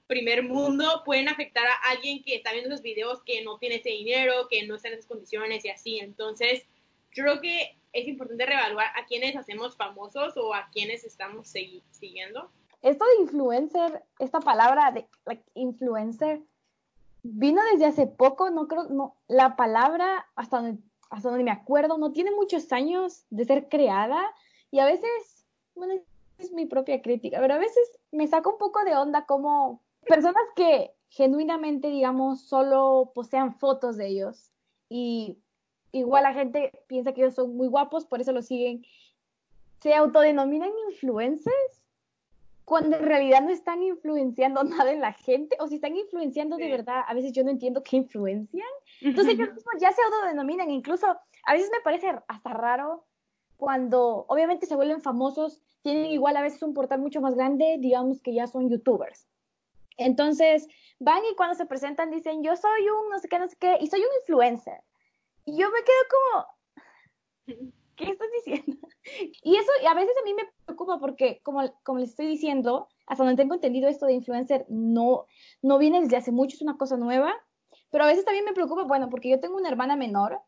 primer 0.06 0.42
mundo 0.42 1.02
pueden 1.04 1.28
afectar 1.28 1.66
a 1.66 1.90
alguien 1.90 2.22
que 2.22 2.36
está 2.36 2.52
viendo 2.52 2.70
esos 2.70 2.82
videos 2.82 3.22
que 3.24 3.42
no 3.42 3.58
tiene 3.58 3.76
ese 3.76 3.90
dinero, 3.90 4.48
que 4.50 4.66
no 4.66 4.76
está 4.76 4.88
en 4.88 4.94
esas 4.94 5.06
condiciones 5.06 5.64
y 5.64 5.70
así. 5.70 5.98
Entonces, 5.98 6.64
yo 7.12 7.24
creo 7.24 7.40
que 7.40 7.76
es 7.92 8.08
importante 8.08 8.44
reevaluar 8.44 8.86
a 8.96 9.06
quienes 9.06 9.36
hacemos 9.36 9.76
famosos 9.76 10.36
o 10.36 10.52
a 10.52 10.68
quienes 10.72 11.04
estamos 11.04 11.48
siguiendo. 11.48 12.50
Esto 12.82 13.04
de 13.06 13.22
influencer, 13.22 14.02
esta 14.18 14.40
palabra 14.40 14.90
de 14.90 15.06
influencer, 15.54 16.40
vino 17.22 17.62
desde 17.72 17.86
hace 17.86 18.06
poco, 18.06 18.50
no 18.50 18.68
creo, 18.68 18.84
no, 18.84 19.16
la 19.28 19.56
palabra, 19.56 20.26
hasta 20.34 20.60
donde, 20.60 20.82
hasta 21.08 21.30
donde 21.30 21.44
me 21.44 21.50
acuerdo, 21.50 21.96
no 21.96 22.12
tiene 22.12 22.30
muchos 22.32 22.70
años 22.72 23.24
de 23.30 23.44
ser 23.46 23.68
creada 23.68 24.22
y 24.70 24.80
a 24.80 24.84
veces, 24.84 25.46
bueno, 25.74 25.94
es 26.38 26.52
mi 26.52 26.66
propia 26.66 27.00
crítica, 27.00 27.38
pero 27.40 27.54
a 27.54 27.58
veces 27.58 27.98
me 28.10 28.26
saca 28.26 28.50
un 28.50 28.58
poco 28.58 28.84
de 28.84 28.96
onda 28.96 29.24
como 29.24 29.83
personas 30.04 30.44
que 30.56 30.92
genuinamente, 31.08 31.88
digamos, 31.88 32.42
solo 32.42 33.12
posean 33.14 33.54
fotos 33.58 33.96
de 33.96 34.08
ellos 34.08 34.50
y 34.88 35.38
igual 35.92 36.24
la 36.24 36.34
gente 36.34 36.72
piensa 36.88 37.12
que 37.12 37.22
ellos 37.22 37.34
son 37.34 37.56
muy 37.56 37.68
guapos, 37.68 38.04
por 38.06 38.20
eso 38.20 38.32
lo 38.32 38.42
siguen, 38.42 38.84
se 39.80 39.94
autodenominan 39.94 40.70
influencers. 40.90 41.80
cuando 42.64 42.96
en 42.96 43.04
realidad 43.04 43.42
no 43.42 43.50
están 43.50 43.82
influenciando 43.82 44.64
nada 44.88 44.90
en 44.90 45.00
la 45.02 45.12
gente, 45.12 45.54
o 45.60 45.66
si 45.68 45.74
están 45.74 45.96
influenciando 45.96 46.56
de 46.56 46.64
Sí. 46.64 46.70
verdad, 46.70 47.02
a 47.06 47.12
veces 47.12 47.32
yo 47.32 47.44
no 47.44 47.50
entiendo 47.50 47.82
qué 47.82 47.96
influencian. 47.98 48.66
Entonces 49.02 49.34
ellos 49.34 49.52
mismos 49.52 49.74
ya 49.78 49.92
se 49.92 50.00
autodenominan, 50.02 50.70
incluso 50.70 51.06
a 51.44 51.52
veces 51.52 51.70
me 51.70 51.80
parece 51.82 52.08
hasta 52.26 52.54
raro 52.54 53.04
cuando 53.58 54.24
obviamente 54.28 54.64
se 54.66 54.74
vuelven 54.76 55.02
famosos, 55.02 55.60
tienen 55.82 56.06
igual 56.06 56.36
a 56.38 56.42
veces 56.42 56.62
un 56.62 56.72
portal 56.72 57.00
mucho 57.00 57.20
más 57.20 57.34
grande, 57.34 57.76
digamos 57.78 58.22
que 58.22 58.32
ya 58.32 58.46
son 58.46 58.70
youtubers. 58.70 59.28
Entonces 59.96 60.66
van 60.98 61.24
y 61.30 61.34
cuando 61.36 61.54
se 61.54 61.66
presentan 61.66 62.10
dicen, 62.10 62.42
yo 62.42 62.56
soy 62.56 62.88
un 62.88 63.10
no 63.10 63.18
sé 63.18 63.28
qué, 63.28 63.38
no 63.38 63.48
sé 63.48 63.56
qué, 63.58 63.78
y 63.80 63.86
soy 63.86 64.00
un 64.00 64.14
influencer. 64.20 64.82
Y 65.44 65.58
yo 65.58 65.70
me 65.70 65.78
quedo 65.84 65.96
como, 66.10 66.46
¿qué 67.96 68.04
estás 68.10 68.28
diciendo? 68.44 68.76
Y 69.42 69.56
eso 69.56 69.70
y 69.82 69.86
a 69.86 69.94
veces 69.94 70.14
a 70.20 70.24
mí 70.24 70.34
me 70.34 70.44
preocupa 70.64 70.98
porque, 70.98 71.40
como, 71.42 71.60
como 71.82 71.98
les 71.98 72.10
estoy 72.10 72.26
diciendo, 72.26 72.88
hasta 73.06 73.24
donde 73.24 73.40
tengo 73.42 73.54
entendido 73.54 73.88
esto 73.88 74.06
de 74.06 74.14
influencer 74.14 74.66
no, 74.68 75.26
no 75.62 75.78
viene 75.78 76.00
desde 76.00 76.16
hace 76.16 76.32
mucho, 76.32 76.56
es 76.56 76.62
una 76.62 76.76
cosa 76.78 76.96
nueva, 76.96 77.34
pero 77.90 78.04
a 78.04 78.06
veces 78.06 78.24
también 78.24 78.44
me 78.44 78.52
preocupa, 78.54 78.84
bueno, 78.84 79.10
porque 79.10 79.28
yo 79.28 79.40
tengo 79.40 79.56
una 79.56 79.68
hermana 79.68 79.96
menor 79.96 80.40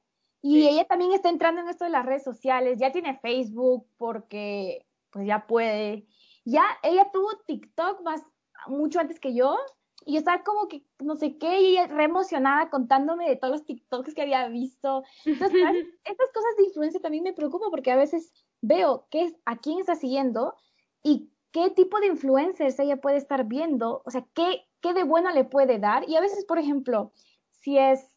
y 0.42 0.62
Sí. 0.62 0.68
ella 0.68 0.84
también 0.86 1.12
está 1.12 1.28
entrando 1.28 1.60
en 1.60 1.68
esto 1.68 1.84
de 1.84 1.90
las 1.90 2.06
redes 2.06 2.22
sociales, 2.24 2.78
ya 2.78 2.92
tiene 2.92 3.18
Facebook 3.20 3.88
porque 3.96 4.86
pues 5.10 5.26
ya 5.26 5.46
puede, 5.46 6.06
ya 6.44 6.64
ella 6.82 7.10
tuvo 7.12 7.28
TikTok 7.46 8.02
más 8.02 8.22
mucho 8.68 9.00
antes 9.00 9.20
que 9.20 9.34
yo 9.34 9.56
y 10.04 10.12
yo 10.12 10.18
estaba 10.18 10.44
como 10.44 10.68
que 10.68 10.84
no 11.00 11.16
sé 11.16 11.36
qué 11.36 11.60
y 11.60 11.66
ella 11.72 11.88
re 11.88 12.04
emocionada 12.04 12.70
contándome 12.70 13.28
de 13.28 13.36
todos 13.36 13.52
los 13.52 13.64
TikToks 13.64 14.14
que 14.14 14.22
había 14.22 14.46
visto. 14.48 15.02
Entonces, 15.25 15.60
estas 16.04 16.32
cosas 16.32 16.56
de 16.56 16.64
influencia 16.64 17.00
también 17.00 17.25
me 17.25 17.32
preocupan 17.32 17.70
porque 17.70 17.90
a 17.90 17.96
veces 17.96 18.32
veo 18.60 19.06
qué 19.10 19.25
es, 19.25 19.34
a 19.44 19.56
quién 19.56 19.80
está 19.80 19.96
siguiendo 19.96 20.54
y 21.02 21.30
qué 21.50 21.70
tipo 21.70 21.98
de 21.98 22.06
influencers 22.06 22.78
ella 22.78 22.98
puede 22.98 23.16
estar 23.16 23.44
viendo, 23.46 24.02
o 24.04 24.10
sea, 24.10 24.25
qué, 24.32 24.66
qué 24.80 24.94
de 24.94 25.02
bueno 25.02 25.30
le 25.32 25.44
puede 25.44 25.78
dar. 25.78 26.08
Y 26.08 26.14
a 26.14 26.20
veces, 26.20 26.44
por 26.44 26.58
ejemplo, 26.58 27.12
si 27.50 27.76
es 27.76 28.08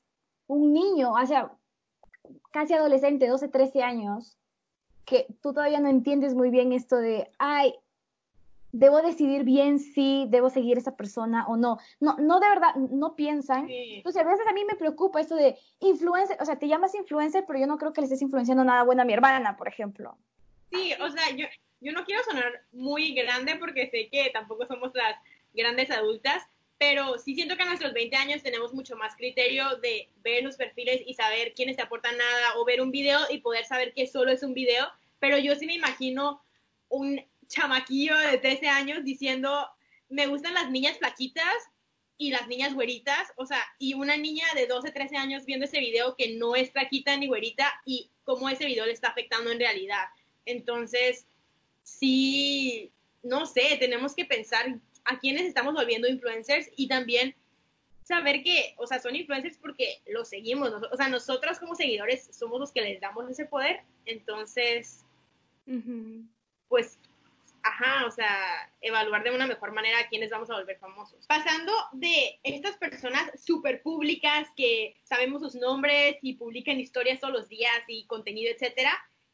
un 0.45 0.73
niño, 0.73 1.13
o 1.13 1.25
sea, 1.25 1.57
casi 2.51 2.73
adolescente, 2.73 3.27
12, 3.27 3.47
13 3.47 3.81
años, 3.81 4.37
que 5.05 5.25
tú 5.41 5.53
todavía 5.53 5.79
no 5.79 5.89
entiendes 5.89 6.35
muy 6.35 6.51
bien 6.51 6.71
esto 6.71 6.97
de, 6.97 7.31
ay, 7.39 7.73
debo 8.71 9.01
decidir 9.01 9.43
bien 9.43 9.79
si 9.79 10.25
debo 10.29 10.49
seguir 10.49 10.77
a 10.77 10.81
esa 10.81 10.95
persona 10.95 11.45
o 11.47 11.57
no. 11.57 11.77
No, 11.99 12.15
no 12.17 12.39
de 12.39 12.49
verdad, 12.49 12.75
no 12.75 13.15
piensan. 13.15 13.67
Sí. 13.67 13.95
Entonces, 13.97 14.21
a 14.21 14.25
veces 14.25 14.47
a 14.47 14.53
mí 14.53 14.63
me 14.65 14.75
preocupa 14.75 15.21
esto 15.21 15.35
de 15.35 15.57
influencer, 15.79 16.37
o 16.39 16.45
sea, 16.45 16.57
te 16.57 16.67
llamas 16.67 16.95
influencer, 16.95 17.45
pero 17.47 17.59
yo 17.59 17.67
no 17.67 17.77
creo 17.77 17.93
que 17.93 18.01
le 18.01 18.05
estés 18.05 18.21
influenciando 18.21 18.63
nada 18.63 18.83
bueno 18.83 19.01
a 19.01 19.05
mi 19.05 19.13
hermana, 19.13 19.57
por 19.57 19.67
ejemplo. 19.67 20.17
Sí, 20.71 20.93
o 21.01 21.09
sea, 21.09 21.35
yo, 21.35 21.45
yo 21.81 21.91
no 21.93 22.05
quiero 22.05 22.23
sonar 22.23 22.63
muy 22.71 23.13
grande 23.13 23.55
porque 23.55 23.89
sé 23.89 24.09
que 24.09 24.29
tampoco 24.31 24.65
somos 24.67 24.91
las 24.93 25.15
grandes 25.53 25.89
adultas, 25.89 26.43
pero 26.77 27.17
sí 27.17 27.35
siento 27.35 27.57
que 27.57 27.63
a 27.63 27.65
nuestros 27.65 27.93
20 27.93 28.15
años 28.15 28.43
tenemos 28.43 28.73
mucho 28.73 28.95
más 28.95 29.15
criterio 29.15 29.77
de 29.81 30.09
ver 30.23 30.43
los 30.43 30.55
perfiles 30.55 31.01
y 31.05 31.13
saber 31.13 31.53
quiénes 31.53 31.75
te 31.75 31.81
aportan 31.81 32.17
nada 32.17 32.57
o 32.57 32.65
ver 32.65 32.81
un 32.81 32.91
video 32.91 33.19
y 33.29 33.39
poder 33.39 33.65
saber 33.65 33.93
que 33.93 34.07
solo 34.07 34.31
es 34.31 34.43
un 34.43 34.53
video, 34.53 34.87
pero 35.19 35.37
yo 35.37 35.55
sí 35.55 35.65
me 35.65 35.73
imagino 35.73 36.41
un 36.87 37.21
chamaquillo 37.49 38.17
de 38.17 38.37
13 38.37 38.67
años 38.69 39.03
diciendo, 39.03 39.67
me 40.07 40.27
gustan 40.27 40.53
las 40.53 40.71
niñas 40.71 40.97
flaquitas 40.97 41.55
y 42.17 42.31
las 42.31 42.47
niñas 42.47 42.73
güeritas, 42.73 43.31
o 43.37 43.45
sea, 43.45 43.61
y 43.79 43.93
una 43.93 44.17
niña 44.17 44.45
de 44.55 44.67
12, 44.67 44.91
13 44.91 45.17
años 45.17 45.45
viendo 45.45 45.65
ese 45.65 45.79
video 45.79 46.15
que 46.15 46.35
no 46.35 46.55
es 46.55 46.71
flaquita 46.71 47.15
ni 47.17 47.27
güerita 47.27 47.71
y 47.85 48.09
cómo 48.23 48.49
ese 48.49 48.65
video 48.65 48.85
le 48.85 48.91
está 48.91 49.09
afectando 49.09 49.51
en 49.51 49.59
realidad. 49.59 50.05
Entonces, 50.45 51.25
sí, 51.83 52.91
no 53.23 53.45
sé, 53.45 53.77
tenemos 53.79 54.15
que 54.15 54.25
pensar 54.25 54.79
a 55.05 55.19
quiénes 55.19 55.43
estamos 55.43 55.73
volviendo 55.73 56.07
influencers 56.07 56.69
y 56.75 56.87
también 56.87 57.35
saber 58.03 58.43
que, 58.43 58.73
o 58.77 58.85
sea, 58.87 58.99
son 58.99 59.15
influencers 59.15 59.57
porque 59.57 60.01
los 60.07 60.29
seguimos, 60.29 60.71
o 60.91 60.97
sea, 60.97 61.09
nosotros 61.09 61.59
como 61.59 61.75
seguidores 61.75 62.29
somos 62.31 62.59
los 62.59 62.71
que 62.71 62.81
les 62.81 62.99
damos 62.99 63.29
ese 63.29 63.45
poder, 63.45 63.81
entonces, 64.05 65.05
pues, 66.67 66.97
ajá, 67.63 68.05
o 68.05 68.11
sea, 68.11 68.71
evaluar 68.81 69.23
de 69.23 69.31
una 69.31 69.47
mejor 69.47 69.71
manera 69.71 69.99
a 69.99 70.07
quiénes 70.07 70.29
vamos 70.29 70.49
a 70.49 70.55
volver 70.55 70.77
famosos. 70.77 71.25
Pasando 71.27 71.73
de 71.93 72.39
estas 72.43 72.77
personas 72.77 73.31
súper 73.41 73.81
públicas 73.81 74.47
que 74.55 74.95
sabemos 75.03 75.41
sus 75.41 75.55
nombres 75.55 76.17
y 76.21 76.35
publican 76.35 76.79
historias 76.79 77.19
todos 77.19 77.33
los 77.33 77.49
días 77.49 77.83
y 77.87 78.05
contenido, 78.05 78.51
etcétera, 78.51 78.91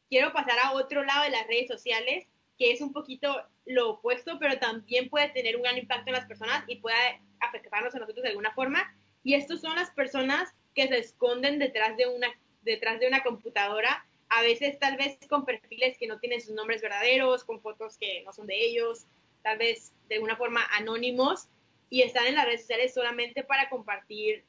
quiero 0.08 0.32
pasar 0.32 0.58
a 0.62 0.72
otro 0.72 1.04
lado 1.04 1.24
de 1.24 1.30
las 1.30 1.46
redes 1.46 1.68
sociales, 1.68 2.26
que 2.58 2.72
es 2.72 2.80
un 2.80 2.92
poquito 2.92 3.42
lo 3.66 3.90
opuesto, 3.90 4.38
pero 4.38 4.58
también 4.58 5.10
puede 5.10 5.28
tener 5.30 5.56
un 5.56 5.62
gran 5.62 5.78
impacto 5.78 6.08
en 6.08 6.14
las 6.14 6.26
personas 6.26 6.64
y 6.68 6.76
puede 6.76 7.20
afectarnos 7.40 7.94
a 7.94 7.98
nosotros 7.98 8.22
de 8.22 8.30
alguna 8.30 8.52
forma. 8.54 8.94
Y 9.22 9.34
estos 9.34 9.60
son 9.60 9.74
las 9.74 9.90
personas 9.90 10.54
que 10.74 10.88
se 10.88 10.98
esconden 10.98 11.58
detrás 11.58 11.96
de 11.96 12.06
una, 12.06 12.28
detrás 12.62 13.00
de 13.00 13.08
una 13.08 13.22
computadora, 13.22 14.06
a 14.28 14.42
veces 14.42 14.78
tal 14.78 14.96
vez 14.96 15.18
con 15.28 15.44
perfiles 15.44 15.96
que 15.98 16.06
no 16.06 16.18
tienen 16.18 16.40
sus 16.40 16.54
nombres 16.54 16.82
verdaderos, 16.82 17.44
con 17.44 17.60
fotos 17.60 17.96
que 17.98 18.22
no 18.24 18.32
son 18.32 18.46
de 18.46 18.56
ellos, 18.56 19.06
tal 19.42 19.58
vez 19.58 19.92
de 20.08 20.16
alguna 20.16 20.36
forma 20.36 20.60
anónimos, 20.72 21.48
y 21.88 22.02
están 22.02 22.26
en 22.26 22.34
las 22.34 22.46
redes 22.46 22.62
sociales 22.62 22.92
solamente 22.94 23.44
para 23.44 23.68
compartir 23.70 24.44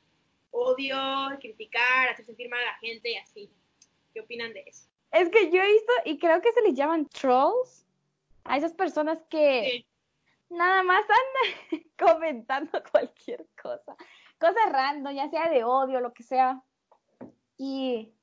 odio, 0.51 0.97
criticar, 1.39 2.09
hacer 2.09 2.25
sentir 2.25 2.49
mal 2.49 2.59
a 2.61 2.71
la 2.71 2.77
gente 2.79 3.11
y 3.11 3.15
así. 3.15 3.51
¿Qué 4.13 4.21
opinan 4.21 4.53
de 4.53 4.63
eso? 4.65 4.89
Es 5.11 5.29
que 5.29 5.51
yo 5.51 5.61
he 5.61 5.71
visto, 5.71 5.93
y 6.05 6.17
creo 6.17 6.41
que 6.41 6.51
se 6.51 6.61
les 6.61 6.73
llaman 6.73 7.07
trolls, 7.07 7.85
a 8.43 8.57
esas 8.57 8.73
personas 8.73 9.19
que 9.29 9.69
Sí. 9.71 9.87
nada 10.49 10.81
más 10.83 11.01
andan 11.01 11.85
comentando 11.97 12.81
cualquier 12.91 13.45
cosa, 13.61 13.95
cosas 14.39 14.71
random, 14.71 15.13
ya 15.13 15.29
sea 15.29 15.49
de 15.49 15.63
odio, 15.63 15.99
lo 15.99 16.13
que 16.13 16.23
sea. 16.23 16.61
Y 17.57 18.13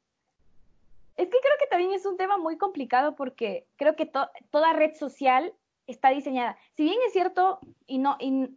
es 1.16 1.26
que 1.28 1.38
creo 1.38 1.54
que 1.59 1.66
también 1.68 1.92
es 1.92 2.04
un 2.06 2.16
tema 2.16 2.38
muy 2.38 2.56
complicado 2.59 3.14
porque 3.16 3.66
creo 3.76 3.97
que 3.97 4.06
to- 4.06 4.30
toda 4.50 4.73
red 4.73 4.94
social 4.94 5.52
está 5.87 6.11
diseñada. 6.11 6.56
Si 6.76 6.83
bien 6.85 6.99
es 7.06 7.12
cierto, 7.12 7.61
y 7.87 7.99
no, 7.99 8.16
y 8.21 8.49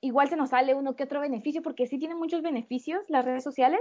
igual 0.00 0.28
se 0.28 0.36
nos 0.36 0.50
sale 0.50 0.74
uno 0.74 0.96
que 0.96 1.04
otro 1.04 1.20
beneficio, 1.20 1.62
porque 1.62 1.86
sí 1.86 1.98
tienen 1.98 2.18
muchos 2.18 2.42
beneficios 2.42 3.02
las 3.08 3.24
redes 3.24 3.42
sociales, 3.44 3.80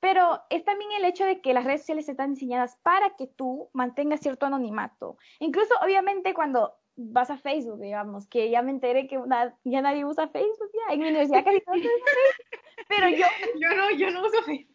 pero 0.00 0.40
es 0.50 0.64
también 0.64 0.90
el 0.92 1.04
hecho 1.04 1.24
de 1.24 1.40
que 1.40 1.52
las 1.54 1.64
redes 1.64 1.82
sociales 1.82 2.08
están 2.08 2.34
diseñadas 2.34 2.76
para 2.82 3.16
que 3.16 3.26
tú 3.26 3.68
mantengas 3.72 4.20
cierto 4.20 4.46
anonimato. 4.46 5.16
Incluso, 5.38 5.74
obviamente, 5.84 6.34
cuando 6.34 6.74
vas 6.96 7.30
a 7.30 7.38
Facebook, 7.38 7.80
digamos, 7.80 8.26
que 8.28 8.50
ya 8.50 8.62
me 8.62 8.70
enteré 8.70 9.06
que 9.06 9.18
una- 9.18 9.56
ya 9.64 9.80
nadie 9.82 10.04
usa 10.04 10.28
Facebook, 10.28 10.70
ya 10.88 10.94
en 10.94 11.00
mi 11.00 11.06
universidad 11.08 11.44
casi 11.44 11.60
todos 11.60 11.78
usan 11.78 11.90
Facebook, 11.90 12.86
pero 12.88 13.08
yo, 13.10 13.26
Yo 13.60 13.68
no, 13.76 13.90
yo 13.90 14.10
no 14.10 14.26
uso 14.26 14.42
Facebook. 14.42 14.71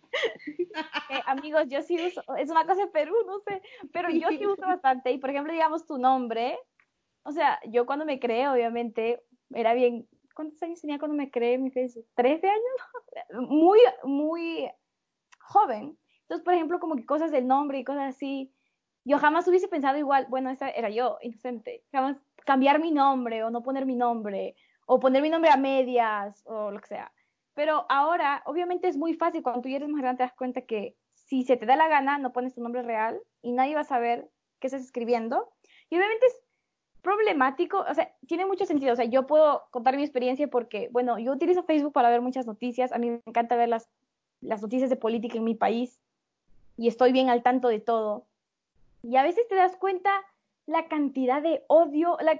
Eh, 1.10 1.22
amigos, 1.26 1.66
yo 1.68 1.82
sí 1.82 1.98
uso, 2.06 2.22
es 2.38 2.50
una 2.50 2.66
cosa 2.66 2.86
de 2.86 2.92
Perú, 2.92 3.16
no 3.26 3.40
sé, 3.40 3.62
pero 3.92 4.10
yo 4.10 4.30
sí 4.30 4.46
uso 4.46 4.62
bastante, 4.62 5.12
y 5.12 5.18
por 5.18 5.30
ejemplo, 5.30 5.54
digamos 5.54 5.86
tu 5.86 5.98
nombre, 5.98 6.58
o 7.24 7.32
sea, 7.32 7.60
yo 7.68 7.86
cuando 7.86 8.06
me 8.06 8.20
creé, 8.20 8.48
obviamente, 8.48 9.24
era 9.54 9.74
bien, 9.74 10.08
¿cuántos 10.34 10.62
años 10.64 10.80
tenía 10.80 11.00
cuando 11.00 11.18
me 11.18 11.30
creé 11.30 11.58
mi 11.58 11.72
Facebook? 11.72 12.08
¿13 12.16 12.46
años? 12.46 12.78
Muy, 13.50 13.80
muy 14.04 14.70
joven. 15.40 15.98
Entonces, 16.22 16.44
por 16.44 16.54
ejemplo, 16.54 16.80
como 16.80 16.96
que 16.96 17.06
cosas 17.06 17.32
del 17.32 17.48
nombre 17.48 17.80
y 17.80 17.84
cosas 17.84 18.16
así, 18.16 18.54
yo 19.04 19.18
jamás 19.18 19.48
hubiese 19.48 19.68
pensado 19.68 19.98
igual, 19.98 20.28
bueno, 20.30 20.50
esa 20.50 20.70
era 20.70 20.90
yo, 20.90 21.18
inocente, 21.22 21.84
jamás 21.92 22.18
cambiar 22.46 22.80
mi 22.80 22.92
nombre 22.92 23.44
o 23.44 23.50
no 23.50 23.64
poner 23.64 23.86
mi 23.86 23.96
nombre 23.96 24.56
o 24.86 25.00
poner 25.00 25.22
mi 25.22 25.30
nombre 25.30 25.50
a 25.52 25.58
medias 25.58 26.44
o 26.46 26.72
lo 26.72 26.80
que 26.80 26.88
sea. 26.88 27.12
Pero 27.58 27.88
ahora, 27.90 28.44
obviamente 28.46 28.88
es 28.88 28.98
muy 28.98 29.16
fácil, 29.16 29.42
cuando 29.42 29.64
tú 29.64 29.70
ya 29.70 29.78
eres 29.78 29.90
más 29.90 30.00
grande 30.00 30.20
te 30.20 30.24
das 30.26 30.36
cuenta 30.36 30.62
que 30.62 30.96
si 31.16 31.42
se 31.42 31.58
te 31.58 31.66
da 31.66 31.76
la 31.76 31.88
gana, 31.88 32.20
no 32.20 32.32
pones 32.32 32.54
tu 32.54 32.62
nombre 32.62 32.84
real 32.84 33.20
y 33.42 33.52
nadie 33.52 33.74
va 33.74 33.82
a 33.82 33.84
saber 33.84 34.30
qué 34.60 34.68
estás 34.68 34.84
escribiendo. 34.84 35.50
Y 35.90 35.98
obviamente 35.98 36.28
es 36.28 36.40
problemático, 37.02 37.80
o 37.80 37.94
sea, 37.96 38.14
tiene 38.28 38.46
mucho 38.46 38.68
sentido. 38.68 38.94
O 38.94 38.96
sea, 38.96 39.06
yo 39.06 39.26
puedo 39.26 39.64
contar 39.72 39.96
mi 39.96 40.04
experiencia 40.04 40.48
porque, 40.48 40.90
bueno, 40.92 41.18
yo 41.18 41.32
utilizo 41.32 41.64
Facebook 41.64 41.94
para 41.94 42.12
ver 42.12 42.22
muchas 42.22 42.46
noticias, 42.46 42.92
a 42.92 43.00
mí 43.00 43.10
me 43.10 43.22
encanta 43.26 43.56
ver 43.56 43.70
las, 43.70 43.90
noticias 44.42 44.92
de 44.92 44.96
política 44.96 45.40
en 45.40 45.44
mi 45.44 45.56
país 45.56 46.00
y 46.78 46.88
estoy 46.88 47.12
bien 47.12 47.28
al 47.28 47.42
tanto 47.42 47.70
de 47.70 47.80
todo. 47.80 48.28
Y 49.02 49.16
a 49.16 49.24
veces 49.24 49.48
te 49.48 49.56
das 49.56 49.76
cuenta 49.78 50.12
la 50.68 50.88
cantidad 50.88 51.42
de 51.42 51.64
odio, 51.70 52.20
la... 52.22 52.40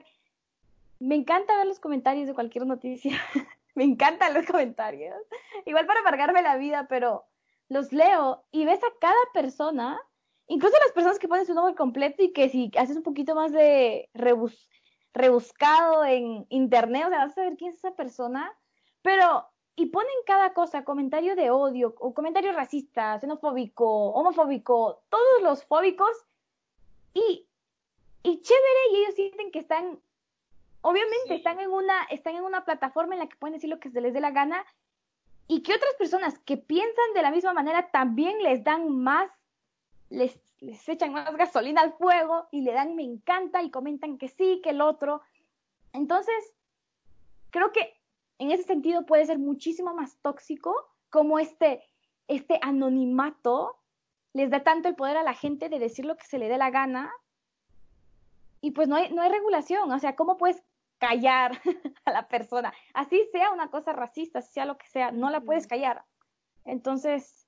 me 1.00 1.16
encanta 1.16 1.58
ver 1.58 1.66
los 1.66 1.80
comentarios 1.80 2.28
de 2.28 2.36
cualquier 2.36 2.68
noticia, 2.68 3.20
me 3.78 3.84
encantan 3.84 4.34
los 4.34 4.48
comentarios, 4.48 5.16
igual 5.68 5.86
para 5.86 6.00
amargarme 6.00 6.42
la 6.42 6.58
vida, 6.58 6.88
pero 6.90 7.28
los 7.70 7.94
leo 7.94 8.44
y 8.52 8.66
ves 8.66 8.84
a 8.84 8.92
cada 9.00 9.14
persona, 9.36 10.02
incluso 10.48 10.76
las 10.80 10.94
personas 10.94 11.20
que 11.20 11.28
ponen 11.28 11.46
su 11.46 11.54
nombre 11.54 11.76
completo 11.76 12.24
y 12.24 12.34
que 12.34 12.50
si 12.50 12.72
haces 12.76 12.98
un 12.98 13.04
poquito 13.04 13.36
más 13.36 13.52
de 13.52 14.10
rebus 14.16 14.68
rebuscado 15.14 16.04
en 16.06 16.48
internet, 16.50 17.06
o 17.06 17.10
sea, 17.10 17.20
vas 17.20 17.32
a 17.34 17.36
saber 17.36 17.56
quién 17.56 17.72
es 17.72 17.78
esa 17.78 17.96
persona, 17.96 18.52
pero 19.04 19.48
y 19.76 19.86
ponen 19.86 20.10
cada 20.26 20.54
cosa, 20.54 20.84
comentario 20.84 21.36
de 21.36 21.52
odio, 21.52 21.94
comentario 21.94 22.54
racista, 22.54 23.20
xenofóbico, 23.20 23.86
homofóbico, 24.10 25.04
todos 25.10 25.44
los 25.44 25.64
fóbicos, 25.66 26.26
y, 27.14 27.48
y 28.24 28.42
chévere, 28.42 28.92
y 28.92 28.96
ellos 28.98 29.16
sienten 29.16 29.52
que 29.52 29.60
están 29.60 30.00
obviamente 30.82 31.36
están 31.36 31.60
en 31.60 31.72
una 31.72 32.04
están 32.06 32.36
en 32.36 32.44
una 32.44 32.66
plataforma 32.66 33.16
en 33.16 33.20
la 33.20 33.28
que 33.28 33.38
pueden 33.38 33.54
decir 33.54 33.70
lo 33.70 33.80
que 33.80 33.90
se 33.90 34.02
les 34.02 34.14
dé 34.14 34.20
la 34.20 34.32
gana 34.32 34.66
y 35.48 35.64
que 35.64 35.74
otras 35.74 35.94
personas 35.96 36.38
que 36.40 36.58
piensan 36.58 37.14
de 37.14 37.22
la 37.22 37.32
misma 37.32 37.54
manera 37.54 37.90
también 37.92 38.42
les 38.44 38.64
dan 38.64 38.90
más 38.90 39.30
les, 40.10 40.40
les 40.60 40.88
echan 40.88 41.14
más 41.14 41.36
gasolina 41.36 41.82
al 41.82 41.94
fuego 41.94 42.48
y 42.52 42.62
le 42.62 42.74
dan 42.74 42.96
me 42.96 43.04
encanta 43.04 43.64
y 43.64 43.72
comentan 43.72 44.18
que 44.18 44.30
sí, 44.30 44.62
que 44.64 44.72
el 44.72 44.82
otro. 44.82 45.22
Entonces, 45.94 46.36
creo 47.50 47.72
que 47.72 47.94
en 48.40 48.52
ese 48.52 48.64
sentido 48.64 49.06
puede 49.06 49.26
ser 49.26 49.40
muchísimo 49.40 49.94
más 49.94 50.18
tóxico 50.22 50.76
como 51.10 51.40
este, 51.40 51.84
este 52.28 52.60
anonimato 52.62 53.78
les 54.34 54.50
da 54.50 54.64
tanto 54.64 54.88
el 54.88 54.96
poder 54.96 55.18
a 55.18 55.24
la 55.24 55.34
gente 55.34 55.70
de 55.70 55.80
decir 55.80 56.06
lo 56.06 56.18
que 56.18 56.26
se 56.26 56.38
le 56.38 56.50
dé 56.50 56.58
la 56.58 56.70
gana 56.70 57.12
y 58.68 58.72
pues 58.72 58.90
no 58.90 58.98
hay, 58.98 59.10
no 59.14 59.22
hay 59.22 59.32
regulación, 59.32 59.90
o 59.90 59.98
sea, 59.98 60.18
¿cómo 60.18 60.38
puedes 60.38 60.62
callar 60.98 61.62
a 62.06 62.12
la 62.12 62.28
persona? 62.28 62.74
Así 62.94 63.24
sea 63.32 63.52
una 63.54 63.70
cosa 63.70 63.94
racista, 63.94 64.42
sea 64.42 64.66
lo 64.66 64.78
que 64.78 64.88
sea, 64.88 65.12
no 65.12 65.30
la 65.30 65.40
puedes 65.40 65.68
callar. 65.68 66.04
Entonces, 66.66 67.48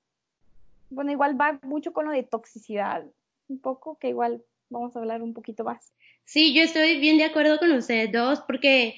bueno, 0.88 1.12
igual 1.12 1.38
va 1.38 1.60
mucho 1.60 1.92
con 1.92 2.06
lo 2.06 2.12
de 2.12 2.22
toxicidad, 2.22 3.04
un 3.48 3.60
poco, 3.60 3.98
que 3.98 4.08
igual 4.08 4.42
vamos 4.70 4.96
a 4.96 5.00
hablar 5.00 5.20
un 5.20 5.34
poquito 5.34 5.62
más. 5.62 5.92
Sí, 6.24 6.54
yo 6.54 6.62
estoy 6.62 6.98
bien 7.00 7.18
de 7.18 7.24
acuerdo 7.24 7.58
con 7.58 7.70
ustedes 7.72 8.10
dos 8.10 8.40
porque 8.46 8.94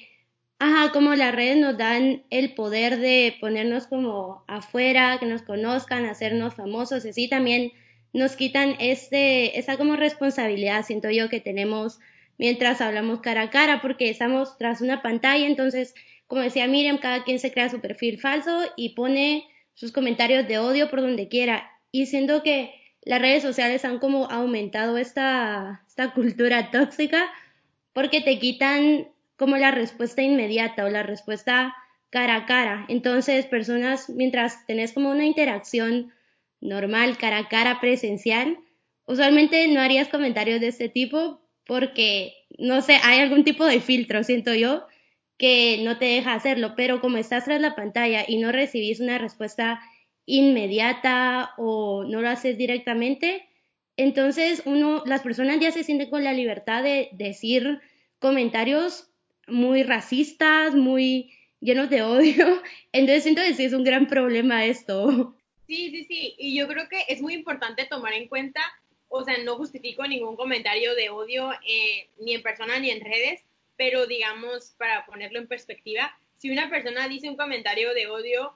Ajá, 0.59 0.93
como 0.93 1.13
las 1.15 1.35
redes 1.35 1.57
nos 1.57 1.77
dan 1.77 2.23
el 2.29 2.53
poder 2.53 2.99
de 2.99 3.35
ponernos 3.41 3.85
como 3.85 4.45
afuera, 4.47 5.17
que 5.19 5.25
nos 5.25 5.41
conozcan, 5.41 6.05
hacernos 6.05 6.53
famosos, 6.53 7.03
y 7.03 7.09
así 7.09 7.27
también 7.27 7.73
nos 8.13 8.37
quitan 8.37 8.77
este, 8.79 9.59
esa 9.59 9.75
como 9.75 9.97
responsabilidad, 9.97 10.85
siento 10.85 11.09
yo, 11.09 11.27
que 11.27 11.41
tenemos 11.41 11.99
mientras 12.37 12.81
hablamos 12.81 13.21
cara 13.21 13.43
a 13.43 13.49
cara, 13.49 13.81
porque 13.81 14.09
estamos 14.09 14.57
tras 14.57 14.81
una 14.81 15.01
pantalla, 15.01 15.45
entonces, 15.45 15.93
como 16.27 16.41
decía 16.41 16.67
Miriam, 16.67 16.97
cada 16.97 17.23
quien 17.23 17.39
se 17.39 17.51
crea 17.51 17.69
su 17.69 17.79
perfil 17.79 18.19
falso 18.19 18.61
y 18.75 18.89
pone 18.89 19.45
sus 19.73 19.91
comentarios 19.91 20.47
de 20.47 20.59
odio 20.59 20.89
por 20.89 21.01
donde 21.01 21.27
quiera. 21.27 21.69
Y 21.91 22.05
siento 22.07 22.43
que 22.43 22.73
las 23.03 23.21
redes 23.21 23.43
sociales 23.43 23.85
han 23.85 23.99
como 23.99 24.29
aumentado 24.29 24.97
esta, 24.97 25.83
esta 25.87 26.13
cultura 26.13 26.71
tóxica 26.71 27.29
porque 27.93 28.21
te 28.21 28.39
quitan 28.39 29.07
como 29.35 29.57
la 29.57 29.71
respuesta 29.71 30.21
inmediata 30.21 30.85
o 30.85 30.89
la 30.89 31.03
respuesta 31.03 31.75
cara 32.09 32.35
a 32.35 32.45
cara. 32.45 32.85
Entonces, 32.89 33.45
personas, 33.45 34.09
mientras 34.09 34.65
tenés 34.65 34.93
como 34.93 35.09
una 35.09 35.25
interacción 35.25 36.13
normal, 36.61 37.17
cara 37.17 37.39
a 37.39 37.49
cara, 37.49 37.79
presencial, 37.81 38.57
usualmente 39.05 39.67
no 39.67 39.81
harías 39.81 40.07
comentarios 40.07 40.61
de 40.61 40.67
este 40.67 40.89
tipo 40.89 41.42
porque, 41.65 42.33
no 42.57 42.81
sé, 42.81 42.97
hay 43.03 43.19
algún 43.19 43.43
tipo 43.43 43.65
de 43.65 43.79
filtro, 43.79 44.23
siento 44.23 44.53
yo, 44.53 44.85
que 45.37 45.81
no 45.83 45.97
te 45.97 46.05
deja 46.05 46.33
hacerlo, 46.33 46.73
pero 46.75 47.01
como 47.01 47.17
estás 47.17 47.45
tras 47.45 47.59
la 47.59 47.75
pantalla 47.75 48.23
y 48.27 48.37
no 48.37 48.51
recibís 48.51 48.99
una 48.99 49.17
respuesta 49.17 49.81
inmediata 50.25 51.51
o 51.57 52.05
no 52.05 52.21
lo 52.21 52.29
haces 52.29 52.57
directamente, 52.57 53.47
entonces 53.97 54.63
uno, 54.65 55.03
las 55.05 55.21
personas 55.21 55.59
ya 55.59 55.71
se 55.71 55.83
sienten 55.83 56.09
con 56.09 56.23
la 56.23 56.33
libertad 56.33 56.83
de 56.83 57.09
decir 57.11 57.79
comentarios 58.19 59.09
muy 59.47 59.83
racistas, 59.83 60.73
muy 60.75 61.31
llenos 61.59 61.89
de 61.89 62.01
odio. 62.01 62.61
Entonces 62.91 63.23
siento 63.23 63.41
que 63.41 63.49
es 63.49 63.73
un 63.73 63.83
gran 63.83 64.07
problema 64.07 64.65
esto. 64.65 65.35
Sí, 65.67 65.89
sí, 65.91 66.05
sí. 66.05 66.35
Y 66.37 66.55
yo 66.55 66.67
creo 66.67 66.87
que 66.89 67.03
es 67.07 67.21
muy 67.21 67.33
importante 67.33 67.85
tomar 67.85 68.13
en 68.13 68.27
cuenta, 68.27 68.61
o 69.15 69.23
sea, 69.23 69.37
no 69.37 69.57
justifico 69.57 70.07
ningún 70.07 70.35
comentario 70.35 70.95
de 70.95 71.11
odio 71.11 71.51
eh, 71.67 72.09
ni 72.17 72.33
en 72.33 72.41
persona 72.41 72.79
ni 72.79 72.89
en 72.89 72.99
redes, 72.99 73.43
pero 73.77 74.07
digamos, 74.07 74.73
para 74.79 75.05
ponerlo 75.05 75.37
en 75.37 75.47
perspectiva, 75.47 76.11
si 76.37 76.49
una 76.49 76.67
persona 76.67 77.07
dice 77.07 77.29
un 77.29 77.37
comentario 77.37 77.93
de 77.93 78.07
odio 78.07 78.55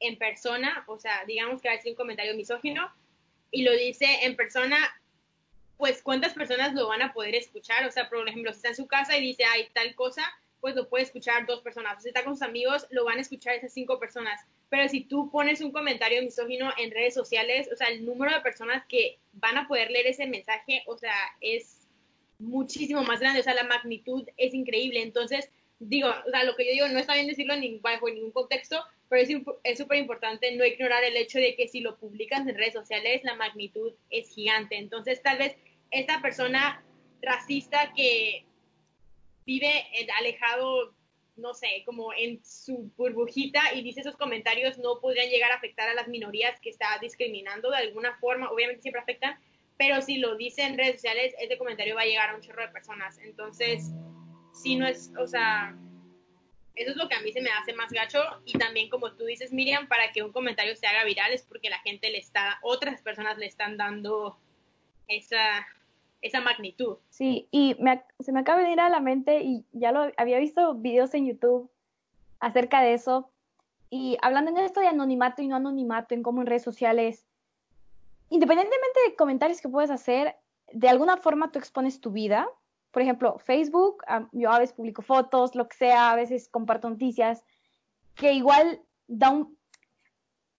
en 0.00 0.18
persona, 0.18 0.84
o 0.88 0.98
sea, 0.98 1.24
digamos 1.26 1.62
que 1.62 1.70
hace 1.70 1.88
un 1.88 1.94
comentario 1.96 2.36
misógino 2.36 2.92
y 3.50 3.62
lo 3.62 3.72
dice 3.72 4.04
en 4.24 4.36
persona, 4.36 4.76
pues 5.78 6.02
cuántas 6.02 6.34
personas 6.34 6.74
lo 6.74 6.86
van 6.86 7.00
a 7.00 7.14
poder 7.14 7.34
escuchar. 7.34 7.86
O 7.86 7.90
sea, 7.90 8.10
por 8.10 8.28
ejemplo, 8.28 8.52
si 8.52 8.58
está 8.58 8.68
en 8.68 8.76
su 8.76 8.86
casa 8.86 9.16
y 9.16 9.22
dice, 9.22 9.46
hay 9.46 9.68
tal 9.72 9.94
cosa, 9.94 10.22
pues 10.64 10.76
lo 10.76 10.88
puede 10.88 11.04
escuchar 11.04 11.44
dos 11.44 11.60
personas. 11.60 12.02
Si 12.02 12.08
está 12.08 12.24
con 12.24 12.38
sus 12.38 12.40
amigos, 12.40 12.86
lo 12.88 13.04
van 13.04 13.18
a 13.18 13.20
escuchar 13.20 13.54
esas 13.54 13.74
cinco 13.74 13.98
personas. 13.98 14.40
Pero 14.70 14.88
si 14.88 15.02
tú 15.02 15.30
pones 15.30 15.60
un 15.60 15.72
comentario 15.72 16.22
misógino 16.22 16.72
en 16.78 16.90
redes 16.90 17.12
sociales, 17.12 17.68
o 17.70 17.76
sea, 17.76 17.88
el 17.88 18.06
número 18.06 18.32
de 18.32 18.40
personas 18.40 18.82
que 18.88 19.18
van 19.34 19.58
a 19.58 19.68
poder 19.68 19.90
leer 19.90 20.06
ese 20.06 20.26
mensaje, 20.26 20.82
o 20.86 20.96
sea, 20.96 21.14
es 21.42 21.86
muchísimo 22.38 23.02
más 23.02 23.20
grande. 23.20 23.40
O 23.40 23.42
sea, 23.42 23.52
la 23.52 23.64
magnitud 23.64 24.26
es 24.38 24.54
increíble. 24.54 25.02
Entonces, 25.02 25.50
digo, 25.80 26.08
o 26.08 26.30
sea, 26.30 26.44
lo 26.44 26.56
que 26.56 26.64
yo 26.64 26.72
digo 26.72 26.88
no 26.88 26.98
está 26.98 27.12
bien 27.12 27.26
decirlo 27.26 27.52
en 27.52 27.82
bajo 27.82 28.08
ningún 28.08 28.32
contexto, 28.32 28.82
pero 29.10 29.20
es 29.64 29.76
súper 29.76 29.98
importante 29.98 30.50
no 30.56 30.64
ignorar 30.64 31.04
el 31.04 31.18
hecho 31.18 31.40
de 31.40 31.56
que 31.56 31.68
si 31.68 31.80
lo 31.80 31.98
publicas 31.98 32.40
en 32.40 32.56
redes 32.56 32.72
sociales, 32.72 33.22
la 33.22 33.34
magnitud 33.34 33.92
es 34.08 34.34
gigante. 34.34 34.78
Entonces, 34.78 35.20
tal 35.22 35.36
vez 35.36 35.56
esta 35.90 36.22
persona 36.22 36.82
racista 37.20 37.92
que 37.94 38.46
vive 39.46 39.84
alejado, 40.18 40.94
no 41.36 41.54
sé, 41.54 41.82
como 41.84 42.12
en 42.12 42.44
su 42.44 42.90
burbujita 42.96 43.74
y 43.74 43.82
dice 43.82 44.00
esos 44.00 44.16
comentarios 44.16 44.78
no 44.78 45.00
podrían 45.00 45.30
llegar 45.30 45.52
a 45.52 45.56
afectar 45.56 45.88
a 45.88 45.94
las 45.94 46.08
minorías 46.08 46.60
que 46.60 46.70
está 46.70 46.98
discriminando 47.00 47.70
de 47.70 47.78
alguna 47.78 48.16
forma, 48.18 48.50
obviamente 48.50 48.82
siempre 48.82 49.02
afectan, 49.02 49.38
pero 49.76 50.00
si 50.00 50.18
lo 50.18 50.36
dice 50.36 50.62
en 50.62 50.78
redes 50.78 50.96
sociales, 50.96 51.34
ese 51.38 51.58
comentario 51.58 51.96
va 51.96 52.02
a 52.02 52.06
llegar 52.06 52.30
a 52.30 52.36
un 52.36 52.40
chorro 52.40 52.62
de 52.62 52.68
personas. 52.68 53.18
Entonces, 53.18 53.90
si 54.52 54.76
no 54.76 54.86
es, 54.86 55.12
o 55.18 55.26
sea, 55.26 55.76
eso 56.76 56.90
es 56.90 56.96
lo 56.96 57.08
que 57.08 57.14
a 57.14 57.20
mí 57.20 57.32
se 57.32 57.40
me 57.40 57.50
hace 57.50 57.72
más 57.72 57.92
gacho 57.92 58.20
y 58.44 58.58
también 58.58 58.88
como 58.88 59.12
tú 59.14 59.24
dices 59.24 59.52
Miriam, 59.52 59.88
para 59.88 60.12
que 60.12 60.22
un 60.22 60.32
comentario 60.32 60.74
se 60.76 60.86
haga 60.86 61.04
viral 61.04 61.32
es 61.32 61.42
porque 61.42 61.70
la 61.70 61.78
gente 61.80 62.10
le 62.10 62.18
está, 62.18 62.58
otras 62.62 63.02
personas 63.02 63.38
le 63.38 63.46
están 63.46 63.76
dando 63.76 64.38
esa, 65.08 65.66
esa 66.24 66.40
magnitud. 66.40 66.96
Sí, 67.10 67.48
y 67.50 67.76
se 68.20 68.32
me 68.32 68.40
acaba 68.40 68.58
de 68.58 68.64
venir 68.64 68.80
a 68.80 68.88
la 68.88 69.00
mente 69.00 69.42
y 69.42 69.64
ya 69.72 69.92
lo 69.92 70.10
había 70.16 70.38
visto 70.38 70.74
videos 70.74 71.14
en 71.14 71.26
YouTube 71.26 71.70
acerca 72.40 72.80
de 72.80 72.94
eso 72.94 73.30
y 73.90 74.16
hablando 74.22 74.50
en 74.50 74.58
esto 74.58 74.80
de 74.80 74.88
anonimato 74.88 75.42
y 75.42 75.48
no 75.48 75.56
anonimato 75.56 76.14
en 76.14 76.22
cómo 76.22 76.40
en 76.40 76.46
redes 76.46 76.62
sociales, 76.62 77.26
independientemente 78.30 79.00
de 79.06 79.16
comentarios 79.16 79.60
que 79.60 79.68
puedes 79.68 79.90
hacer, 79.90 80.34
de 80.72 80.88
alguna 80.88 81.18
forma 81.18 81.52
tú 81.52 81.58
expones 81.58 82.00
tu 82.00 82.10
vida 82.10 82.48
por 82.94 83.02
ejemplo, 83.02 83.40
Facebook, 83.40 84.04
yo 84.30 84.52
a 84.52 84.60
veces 84.60 84.76
publico 84.76 85.02
fotos, 85.02 85.56
lo 85.56 85.66
que 85.68 85.76
sea, 85.76 86.12
a 86.12 86.14
veces 86.14 86.48
comparto 86.48 86.88
noticias, 86.88 87.42
que 88.14 88.32
igual 88.34 88.80
da 89.08 89.30
un... 89.30 89.58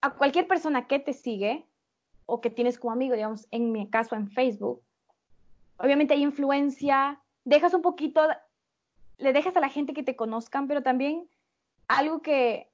A 0.02 0.10
cualquier 0.10 0.46
persona 0.46 0.86
que 0.86 0.98
te 0.98 1.14
sigue 1.14 1.64
o 2.26 2.42
que 2.42 2.50
tienes 2.50 2.78
como 2.78 2.92
amigo, 2.92 3.14
digamos, 3.14 3.48
en 3.52 3.72
mi 3.72 3.88
caso 3.88 4.16
en 4.16 4.28
Facebook, 4.28 4.82
obviamente 5.78 6.14
hay 6.14 6.22
influencia, 6.22 7.20
dejas 7.44 7.74
un 7.74 7.82
poquito, 7.82 8.26
le 9.18 9.32
dejas 9.32 9.56
a 9.56 9.60
la 9.60 9.68
gente 9.68 9.94
que 9.94 10.02
te 10.02 10.16
conozcan, 10.16 10.68
pero 10.68 10.82
también 10.82 11.28
algo 11.88 12.20
que 12.20 12.70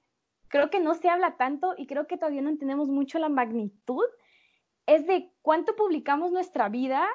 creo 0.48 0.70
que 0.70 0.80
no 0.80 0.94
se 0.94 1.08
habla 1.08 1.36
tanto 1.36 1.74
y 1.76 1.86
creo 1.86 2.06
que 2.06 2.16
todavía 2.16 2.42
no 2.42 2.50
entendemos 2.50 2.88
mucho 2.88 3.18
la 3.18 3.28
magnitud, 3.28 4.04
es 4.86 5.06
de 5.06 5.30
cuánto 5.42 5.76
publicamos 5.76 6.32
nuestra 6.32 6.68
vida 6.68 7.06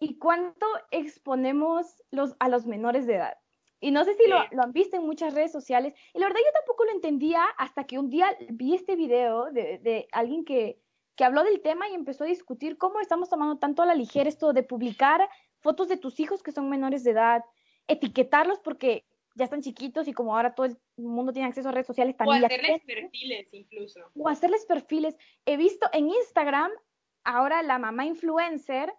y 0.00 0.18
cuánto 0.18 0.66
exponemos 0.90 2.02
los, 2.10 2.36
a 2.38 2.48
los 2.48 2.66
menores 2.66 3.06
de 3.06 3.16
edad. 3.16 3.38
Y 3.80 3.92
no 3.92 4.04
sé 4.04 4.14
si 4.14 4.28
lo, 4.28 4.38
han 4.38 4.72
visto 4.72 4.96
en 4.96 5.06
muchas 5.06 5.34
redes 5.34 5.52
sociales. 5.52 5.94
Y 6.12 6.18
la 6.18 6.26
verdad 6.26 6.40
yo 6.44 6.52
tampoco 6.52 6.84
lo 6.84 6.90
entendía 6.90 7.44
hasta 7.58 7.84
que 7.84 7.98
un 7.98 8.10
día 8.10 8.36
vi 8.50 8.74
este 8.74 8.96
video 8.96 9.52
de, 9.52 9.78
de 9.78 10.08
alguien 10.10 10.44
que, 10.44 10.80
que 11.18 11.24
habló 11.24 11.42
del 11.42 11.60
tema 11.60 11.88
y 11.88 11.94
empezó 11.94 12.22
a 12.22 12.28
discutir 12.28 12.78
cómo 12.78 13.00
estamos 13.00 13.28
tomando 13.28 13.58
tanto 13.58 13.82
a 13.82 13.86
la 13.86 13.96
ligera 13.96 14.28
esto 14.28 14.52
de 14.52 14.62
publicar 14.62 15.28
fotos 15.58 15.88
de 15.88 15.96
tus 15.96 16.20
hijos 16.20 16.44
que 16.44 16.52
son 16.52 16.70
menores 16.70 17.02
de 17.02 17.10
edad, 17.10 17.44
etiquetarlos 17.88 18.60
porque 18.60 19.04
ya 19.34 19.44
están 19.44 19.60
chiquitos 19.60 20.06
y 20.06 20.12
como 20.12 20.36
ahora 20.36 20.54
todo 20.54 20.66
el 20.66 20.78
mundo 20.96 21.32
tiene 21.32 21.48
acceso 21.48 21.68
a 21.68 21.72
redes 21.72 21.88
sociales 21.88 22.16
también. 22.16 22.44
O 22.44 22.46
hacerles 22.46 22.84
perfiles 22.84 23.48
incluso. 23.52 24.00
O 24.14 24.28
hacerles 24.28 24.64
perfiles. 24.64 25.16
He 25.44 25.56
visto 25.56 25.88
en 25.92 26.08
Instagram 26.08 26.70
ahora 27.24 27.64
la 27.64 27.80
mamá 27.80 28.06
influencer 28.06 28.94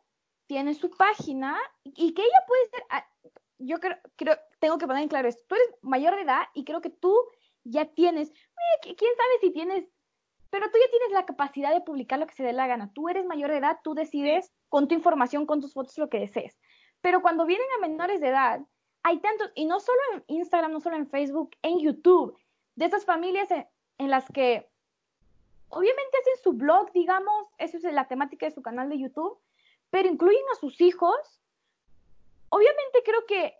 tiene 0.46 0.74
su 0.74 0.90
página 0.90 1.58
y 1.86 2.14
que 2.14 2.22
ella 2.22 2.44
puede 2.48 2.68
ser, 2.68 2.84
ah, 2.90 3.08
yo 3.60 3.80
creo, 3.80 3.98
creo, 4.18 4.38
tengo 4.60 4.78
que 4.78 4.88
poner 4.88 5.04
en 5.04 5.10
claro 5.10 5.30
esto, 5.30 5.44
tú 5.48 5.56
eres 5.56 5.68
mayor 5.82 6.16
de 6.18 6.24
edad 6.24 6.42
y 6.54 6.66
creo 6.66 6.82
que 6.82 6.90
tú 6.90 7.16
ya 7.64 7.86
tienes, 7.86 8.34
quién 8.82 8.96
sabe 9.16 9.40
si 9.40 9.52
tienes, 9.52 9.86
pero 10.50 10.70
tú 10.72 10.78
ya 10.80 10.90
tienes 10.90 11.12
la 11.12 11.26
capacidad 11.26 11.74
de 11.74 11.82
publicar 11.82 12.20
lo 12.20 12.28
que 12.28 12.36
se 12.36 12.44
dé 12.44 12.54
la 12.54 12.68
gana, 12.68 12.92
tú 12.94 13.10
eres 13.10 13.26
mayor 13.26 13.52
de 13.52 13.58
edad, 13.58 13.80
tú 13.84 13.94
decides 13.94 14.52
con 14.70 14.88
tu 14.88 14.96
información, 14.96 15.46
con 15.46 15.62
tus 15.62 15.74
fotos 15.74 15.98
lo 15.98 16.10
que 16.10 16.20
desees, 16.20 16.58
pero 17.02 17.22
cuando 17.22 17.46
vienen 17.46 17.68
a 17.78 17.88
menores 17.88 18.22
de 18.22 18.30
edad, 18.30 18.62
hay 19.04 19.20
tantos, 19.20 19.52
y 19.56 19.66
no 19.66 19.80
solo 19.80 20.00
en 20.14 20.24
Instagram, 20.28 20.72
no 20.72 20.82
solo 20.82 20.98
en 20.98 21.08
Facebook, 21.08 21.52
en 21.62 21.80
YouTube, 21.80 22.38
de 22.76 22.86
esas 22.86 23.06
familias 23.06 23.50
en, 23.52 23.68
en 23.98 24.10
las 24.10 24.26
que 24.30 24.70
obviamente 25.70 26.18
hacen 26.22 26.44
su 26.44 26.54
blog, 26.54 26.92
digamos, 26.92 27.48
eso 27.58 27.78
es 27.78 27.84
la 27.84 28.08
temática 28.08 28.46
de 28.46 28.52
su 28.52 28.62
canal 28.62 28.90
de 28.90 29.00
YouTube, 29.00 29.40
pero 29.90 30.10
incluyen 30.10 30.44
a 30.52 30.60
sus 30.60 30.82
hijos, 30.82 31.42
obviamente 32.50 33.02
creo 33.04 33.26
que 33.26 33.56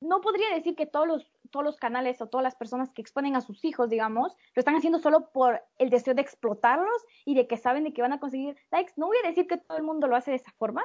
no 0.00 0.20
podría 0.20 0.54
decir 0.54 0.74
que 0.74 0.86
todos 0.86 1.06
los, 1.06 1.32
todos 1.50 1.64
los 1.64 1.76
canales 1.76 2.20
o 2.20 2.28
todas 2.28 2.44
las 2.44 2.56
personas 2.56 2.90
que 2.92 3.02
exponen 3.02 3.36
a 3.36 3.40
sus 3.40 3.64
hijos, 3.64 3.88
digamos, 3.88 4.34
lo 4.54 4.60
están 4.60 4.76
haciendo 4.76 4.98
solo 4.98 5.30
por 5.32 5.62
el 5.78 5.90
deseo 5.90 6.14
de 6.14 6.22
explotarlos 6.22 7.04
y 7.24 7.34
de 7.34 7.46
que 7.46 7.56
saben 7.56 7.84
de 7.84 7.92
que 7.92 8.02
van 8.02 8.12
a 8.12 8.20
conseguir 8.20 8.56
likes. 8.70 8.92
No 8.96 9.06
voy 9.06 9.18
a 9.24 9.28
decir 9.28 9.46
que 9.46 9.58
todo 9.58 9.76
el 9.76 9.84
mundo 9.84 10.06
lo 10.06 10.16
hace 10.16 10.30
de 10.30 10.38
esa 10.38 10.52
forma, 10.52 10.84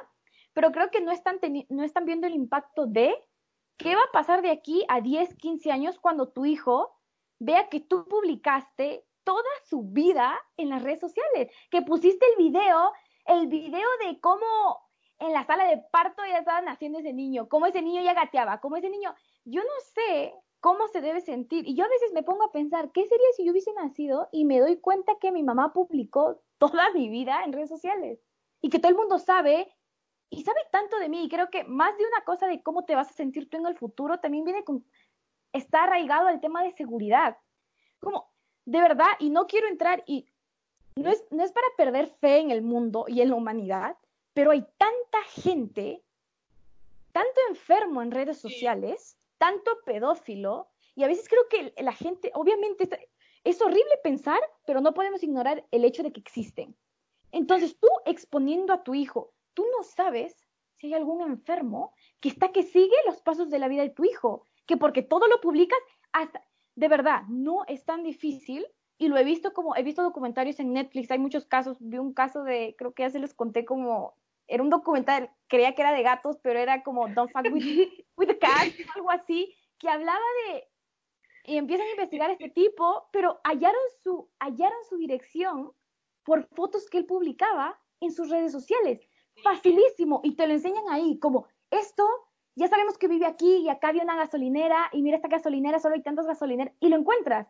pero 0.52 0.72
creo 0.72 0.90
que 0.90 1.00
no 1.00 1.12
están, 1.12 1.38
no 1.68 1.84
están 1.84 2.04
viendo 2.04 2.26
el 2.26 2.34
impacto 2.34 2.86
de 2.86 3.14
qué 3.76 3.94
va 3.94 4.02
a 4.02 4.12
pasar 4.12 4.42
de 4.42 4.50
aquí 4.50 4.84
a 4.88 5.00
10, 5.00 5.34
15 5.36 5.70
años 5.70 5.98
cuando 5.98 6.28
tu 6.28 6.46
hijo 6.46 6.96
vea 7.38 7.68
que 7.68 7.80
tú 7.80 8.06
publicaste 8.08 9.04
toda 9.24 9.42
su 9.64 9.82
vida 9.82 10.38
en 10.56 10.70
las 10.70 10.82
redes 10.82 11.00
sociales, 11.00 11.50
que 11.70 11.82
pusiste 11.82 12.24
el 12.26 12.44
video, 12.44 12.92
el 13.26 13.48
video 13.48 13.88
de 14.06 14.20
cómo 14.20 14.80
en 15.18 15.32
la 15.32 15.44
sala 15.44 15.64
de 15.64 15.82
parto 15.90 16.22
ya 16.26 16.38
estaba 16.38 16.60
naciendo 16.60 16.98
ese 16.98 17.12
niño, 17.12 17.48
cómo 17.48 17.66
ese 17.66 17.82
niño 17.82 18.02
ya 18.02 18.14
gateaba, 18.14 18.60
cómo 18.60 18.76
ese 18.76 18.90
niño, 18.90 19.14
yo 19.44 19.62
no 19.62 19.80
sé 19.94 20.34
cómo 20.60 20.88
se 20.88 21.00
debe 21.00 21.20
sentir. 21.20 21.66
Y 21.66 21.74
yo 21.74 21.84
a 21.84 21.88
veces 21.88 22.12
me 22.12 22.22
pongo 22.22 22.44
a 22.44 22.52
pensar, 22.52 22.90
¿qué 22.92 23.06
sería 23.06 23.26
si 23.36 23.44
yo 23.44 23.52
hubiese 23.52 23.72
nacido 23.74 24.28
y 24.32 24.44
me 24.44 24.60
doy 24.60 24.78
cuenta 24.78 25.12
que 25.20 25.32
mi 25.32 25.42
mamá 25.42 25.72
publicó 25.72 26.42
toda 26.58 26.90
mi 26.92 27.08
vida 27.08 27.42
en 27.44 27.52
redes 27.52 27.68
sociales? 27.68 28.20
Y 28.60 28.70
que 28.70 28.78
todo 28.78 28.90
el 28.90 28.98
mundo 28.98 29.18
sabe 29.18 29.72
y 30.30 30.42
sabe 30.42 30.60
tanto 30.70 30.98
de 30.98 31.08
mí. 31.08 31.24
Y 31.24 31.28
creo 31.28 31.50
que 31.50 31.64
más 31.64 31.96
de 31.96 32.04
una 32.04 32.24
cosa 32.24 32.46
de 32.46 32.62
cómo 32.62 32.84
te 32.84 32.94
vas 32.94 33.10
a 33.10 33.14
sentir 33.14 33.48
tú 33.48 33.56
en 33.56 33.66
el 33.66 33.76
futuro 33.76 34.18
también 34.18 34.44
viene 34.44 34.64
con, 34.64 34.84
está 35.52 35.84
arraigado 35.84 36.28
al 36.28 36.40
tema 36.40 36.62
de 36.62 36.72
seguridad. 36.72 37.38
Como, 38.00 38.30
de 38.64 38.80
verdad, 38.80 39.10
y 39.18 39.30
no 39.30 39.46
quiero 39.46 39.68
entrar 39.68 40.02
y 40.06 40.26
no 40.96 41.10
es, 41.10 41.24
no 41.30 41.44
es 41.44 41.52
para 41.52 41.66
perder 41.76 42.08
fe 42.08 42.38
en 42.38 42.50
el 42.50 42.62
mundo 42.62 43.04
y 43.06 43.20
en 43.20 43.28
la 43.28 43.34
humanidad, 43.36 43.96
pero 44.32 44.50
hay 44.50 44.62
tanta 44.76 45.22
gente, 45.28 46.02
tanto 47.12 47.40
enfermo 47.50 48.02
en 48.02 48.10
redes 48.10 48.38
sociales, 48.38 49.16
tanto 49.38 49.70
pedófilo, 49.84 50.68
y 50.94 51.04
a 51.04 51.08
veces 51.08 51.28
creo 51.28 51.48
que 51.48 51.82
la 51.82 51.92
gente, 51.92 52.30
obviamente, 52.34 52.88
es 53.44 53.60
horrible 53.60 53.98
pensar, 54.02 54.40
pero 54.66 54.80
no 54.80 54.94
podemos 54.94 55.22
ignorar 55.22 55.64
el 55.70 55.84
hecho 55.84 56.02
de 56.02 56.12
que 56.12 56.20
existen. 56.20 56.76
Entonces, 57.32 57.78
tú 57.78 57.88
exponiendo 58.06 58.72
a 58.72 58.82
tu 58.82 58.94
hijo, 58.94 59.34
tú 59.54 59.64
no 59.76 59.84
sabes 59.84 60.46
si 60.78 60.88
hay 60.88 60.94
algún 60.94 61.20
enfermo 61.22 61.94
que 62.20 62.28
está 62.28 62.52
que 62.52 62.62
sigue 62.62 62.96
los 63.06 63.20
pasos 63.20 63.50
de 63.50 63.58
la 63.58 63.68
vida 63.68 63.82
de 63.82 63.90
tu 63.90 64.04
hijo, 64.04 64.44
que 64.66 64.76
porque 64.76 65.02
todo 65.02 65.26
lo 65.28 65.40
publicas, 65.40 65.78
hasta, 66.12 66.42
de 66.74 66.88
verdad, 66.88 67.22
no 67.28 67.64
es 67.66 67.84
tan 67.84 68.02
difícil 68.02 68.66
y 68.98 69.08
lo 69.08 69.18
he 69.18 69.24
visto 69.24 69.52
como, 69.52 69.76
he 69.76 69.82
visto 69.82 70.02
documentarios 70.02 70.58
en 70.58 70.72
Netflix, 70.72 71.10
hay 71.10 71.18
muchos 71.18 71.44
casos, 71.44 71.76
vi 71.80 71.98
un 71.98 72.14
caso 72.14 72.42
de, 72.42 72.74
creo 72.78 72.94
que 72.94 73.02
ya 73.02 73.10
se 73.10 73.18
les 73.18 73.34
conté 73.34 73.64
como 73.64 74.14
era 74.48 74.62
un 74.62 74.70
documental, 74.70 75.30
creía 75.48 75.74
que 75.74 75.82
era 75.82 75.92
de 75.92 76.02
gatos, 76.02 76.38
pero 76.42 76.58
era 76.58 76.82
como 76.82 77.08
Don't 77.08 77.30
Fuck 77.32 77.52
with, 77.52 77.62
with 78.16 78.28
the 78.28 78.38
Cat, 78.38 78.72
algo 78.94 79.10
así, 79.10 79.54
que 79.78 79.88
hablaba 79.88 80.24
de, 80.48 80.68
y 81.44 81.56
empiezan 81.56 81.86
a 81.86 81.90
investigar 81.90 82.30
a 82.30 82.32
este 82.32 82.50
tipo, 82.50 83.08
pero 83.12 83.40
hallaron 83.44 83.80
su, 84.02 84.28
hallaron 84.40 84.78
su 84.88 84.96
dirección 84.96 85.72
por 86.24 86.48
fotos 86.48 86.90
que 86.90 86.98
él 86.98 87.06
publicaba 87.06 87.80
en 88.00 88.12
sus 88.12 88.30
redes 88.30 88.52
sociales. 88.52 89.00
Facilísimo, 89.42 90.20
y 90.24 90.34
te 90.34 90.46
lo 90.46 90.54
enseñan 90.54 90.84
ahí, 90.90 91.18
como 91.18 91.46
esto, 91.70 92.04
ya 92.56 92.68
sabemos 92.68 92.98
que 92.98 93.06
vive 93.06 93.26
aquí 93.26 93.58
y 93.58 93.68
acá 93.68 93.88
había 93.88 94.02
una 94.02 94.16
gasolinera, 94.16 94.88
y 94.92 95.02
mira 95.02 95.16
esta 95.16 95.28
gasolinera, 95.28 95.78
solo 95.78 95.94
hay 95.94 96.02
tantas 96.02 96.26
gasolineras, 96.26 96.74
y 96.80 96.88
lo 96.88 96.96
encuentras. 96.96 97.46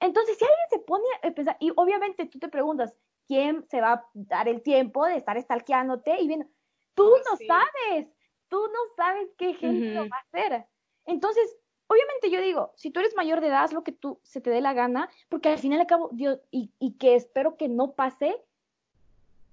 Entonces, 0.00 0.36
si 0.38 0.44
alguien 0.44 0.68
se 0.70 0.78
pone 0.80 1.04
a 1.22 1.30
pensar, 1.30 1.56
y 1.60 1.72
obviamente 1.76 2.26
tú 2.26 2.38
te 2.38 2.48
preguntas, 2.48 2.94
quién 3.26 3.66
se 3.68 3.80
va 3.80 3.92
a 3.92 4.10
dar 4.14 4.48
el 4.48 4.62
tiempo 4.62 5.04
de 5.06 5.16
estar 5.16 5.36
estalqueándote 5.36 6.20
y 6.20 6.26
viendo. 6.26 6.46
Tú 6.94 7.04
oh, 7.04 7.18
no 7.18 7.36
sabes, 7.46 8.08
tú 8.48 8.56
no 8.56 8.78
sabes 8.96 9.28
qué 9.36 9.54
gente 9.54 9.92
lo 9.92 10.08
va 10.08 10.16
a 10.16 10.20
hacer. 10.20 10.66
Entonces, 11.04 11.56
obviamente 11.86 12.30
yo 12.30 12.40
digo, 12.40 12.72
si 12.76 12.90
tú 12.90 13.00
eres 13.00 13.14
mayor 13.16 13.40
de 13.40 13.48
edad, 13.48 13.64
haz 13.64 13.72
lo 13.72 13.84
que 13.84 13.92
tú 13.92 14.20
se 14.22 14.40
te 14.40 14.50
dé 14.50 14.60
la 14.60 14.72
gana, 14.72 15.10
porque 15.28 15.50
al 15.50 15.58
final 15.58 15.78
y 15.78 15.82
al 15.82 15.86
cabo, 15.86 16.10
Dios, 16.12 16.40
y, 16.50 16.72
y 16.78 16.96
que 16.98 17.14
espero 17.14 17.56
que 17.56 17.68
no 17.68 17.92
pase, 17.92 18.36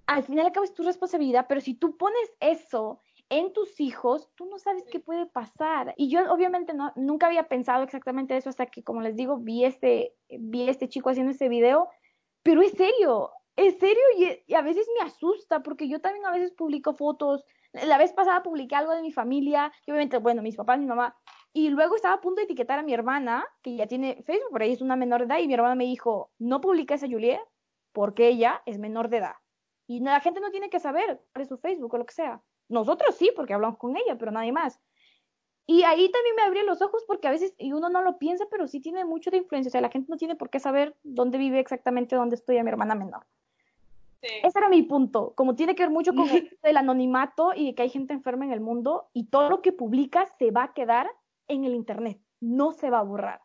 al 0.05 0.23
final 0.23 0.45
y 0.45 0.47
al 0.47 0.53
cabo 0.53 0.65
es 0.65 0.73
tu 0.73 0.83
responsabilidad, 0.83 1.45
pero 1.47 1.61
si 1.61 1.73
tú 1.73 1.97
pones 1.97 2.33
eso 2.39 3.01
en 3.29 3.53
tus 3.53 3.79
hijos, 3.79 4.29
tú 4.35 4.45
no 4.45 4.59
sabes 4.59 4.83
qué 4.91 4.99
puede 4.99 5.25
pasar. 5.25 5.93
Y 5.97 6.09
yo 6.09 6.31
obviamente 6.31 6.73
no, 6.73 6.91
nunca 6.95 7.27
había 7.27 7.47
pensado 7.47 7.83
exactamente 7.83 8.35
eso 8.37 8.49
hasta 8.49 8.67
que, 8.67 8.83
como 8.83 9.01
les 9.01 9.15
digo, 9.15 9.37
vi 9.37 9.65
este, 9.65 10.13
vi 10.29 10.69
este 10.69 10.89
chico 10.89 11.09
haciendo 11.09 11.31
ese 11.31 11.49
video, 11.49 11.89
pero 12.43 12.61
es 12.61 12.71
serio, 12.73 13.31
en 13.55 13.79
serio, 13.79 14.03
y, 14.17 14.53
a 14.53 14.61
veces 14.61 14.87
me 14.97 15.05
asusta, 15.05 15.61
porque 15.61 15.87
yo 15.87 16.01
también 16.01 16.25
a 16.25 16.31
veces 16.31 16.51
publico 16.51 16.93
fotos. 16.93 17.45
La 17.71 17.97
vez 17.97 18.13
pasada 18.13 18.43
publiqué 18.43 18.75
algo 18.75 18.93
de 18.93 19.01
mi 19.01 19.11
familia, 19.11 19.71
y 19.85 19.91
obviamente, 19.91 20.17
bueno, 20.17 20.41
mis 20.41 20.55
papás, 20.55 20.79
mi 20.79 20.85
mamá, 20.85 21.15
y 21.53 21.69
luego 21.69 21.95
estaba 21.95 22.15
a 22.15 22.21
punto 22.21 22.39
de 22.39 22.45
etiquetar 22.45 22.79
a 22.79 22.83
mi 22.83 22.93
hermana, 22.93 23.45
que 23.61 23.75
ya 23.75 23.87
tiene 23.87 24.23
Facebook, 24.23 24.51
por 24.51 24.61
ahí 24.61 24.71
es 24.71 24.81
una 24.81 24.95
menor 24.95 25.21
de 25.21 25.25
edad, 25.27 25.39
y 25.39 25.47
mi 25.47 25.53
hermana 25.53 25.75
me 25.75 25.85
dijo, 25.85 26.31
no 26.39 26.61
publiques 26.61 27.03
a 27.03 27.07
Juliet, 27.07 27.41
porque 27.91 28.27
ella 28.27 28.61
es 28.65 28.79
menor 28.79 29.09
de 29.09 29.17
edad. 29.17 29.35
Y 29.87 29.99
la 29.99 30.19
gente 30.19 30.39
no 30.39 30.51
tiene 30.51 30.69
que 30.69 30.79
saber 30.79 31.21
cuál 31.33 31.43
es 31.43 31.49
su 31.49 31.57
Facebook 31.57 31.93
o 31.93 31.97
lo 31.97 32.05
que 32.05 32.13
sea. 32.13 32.41
Nosotros 32.69 33.15
sí, 33.15 33.31
porque 33.35 33.53
hablamos 33.53 33.77
con 33.77 33.95
ella, 33.97 34.17
pero 34.17 34.31
nadie 34.31 34.51
más. 34.51 34.79
Y 35.65 35.83
ahí 35.83 36.09
también 36.11 36.35
me 36.35 36.41
abrió 36.41 36.63
los 36.63 36.81
ojos 36.81 37.03
porque 37.07 37.27
a 37.27 37.31
veces, 37.31 37.53
y 37.57 37.71
uno 37.71 37.89
no 37.89 38.01
lo 38.01 38.17
piensa, 38.17 38.45
pero 38.49 38.67
sí 38.67 38.81
tiene 38.81 39.05
mucho 39.05 39.31
de 39.31 39.37
influencia. 39.37 39.69
O 39.69 39.71
sea, 39.71 39.81
la 39.81 39.89
gente 39.89 40.09
no 40.09 40.17
tiene 40.17 40.35
por 40.35 40.49
qué 40.49 40.59
saber 40.59 40.95
dónde 41.03 41.37
vive 41.37 41.59
exactamente, 41.59 42.15
dónde 42.15 42.35
estoy 42.35 42.57
a 42.57 42.63
mi 42.63 42.69
hermana 42.69 42.95
menor. 42.95 43.25
Ese 44.23 44.57
era 44.59 44.69
mi 44.69 44.83
punto. 44.83 45.33
Como 45.35 45.55
tiene 45.55 45.75
que 45.75 45.83
ver 45.83 45.91
mucho 45.91 46.13
con 46.13 46.27
el 46.63 46.77
anonimato 46.77 47.53
y 47.55 47.67
de 47.67 47.75
que 47.75 47.83
hay 47.83 47.89
gente 47.89 48.13
enferma 48.13 48.45
en 48.45 48.51
el 48.51 48.61
mundo 48.61 49.09
y 49.13 49.25
todo 49.25 49.49
lo 49.49 49.61
que 49.61 49.71
publicas 49.71 50.29
se 50.37 50.51
va 50.51 50.63
a 50.63 50.73
quedar 50.73 51.09
en 51.47 51.65
el 51.65 51.75
internet, 51.75 52.19
no 52.39 52.71
se 52.71 52.89
va 52.89 52.99
a 52.99 53.03
borrar. 53.03 53.41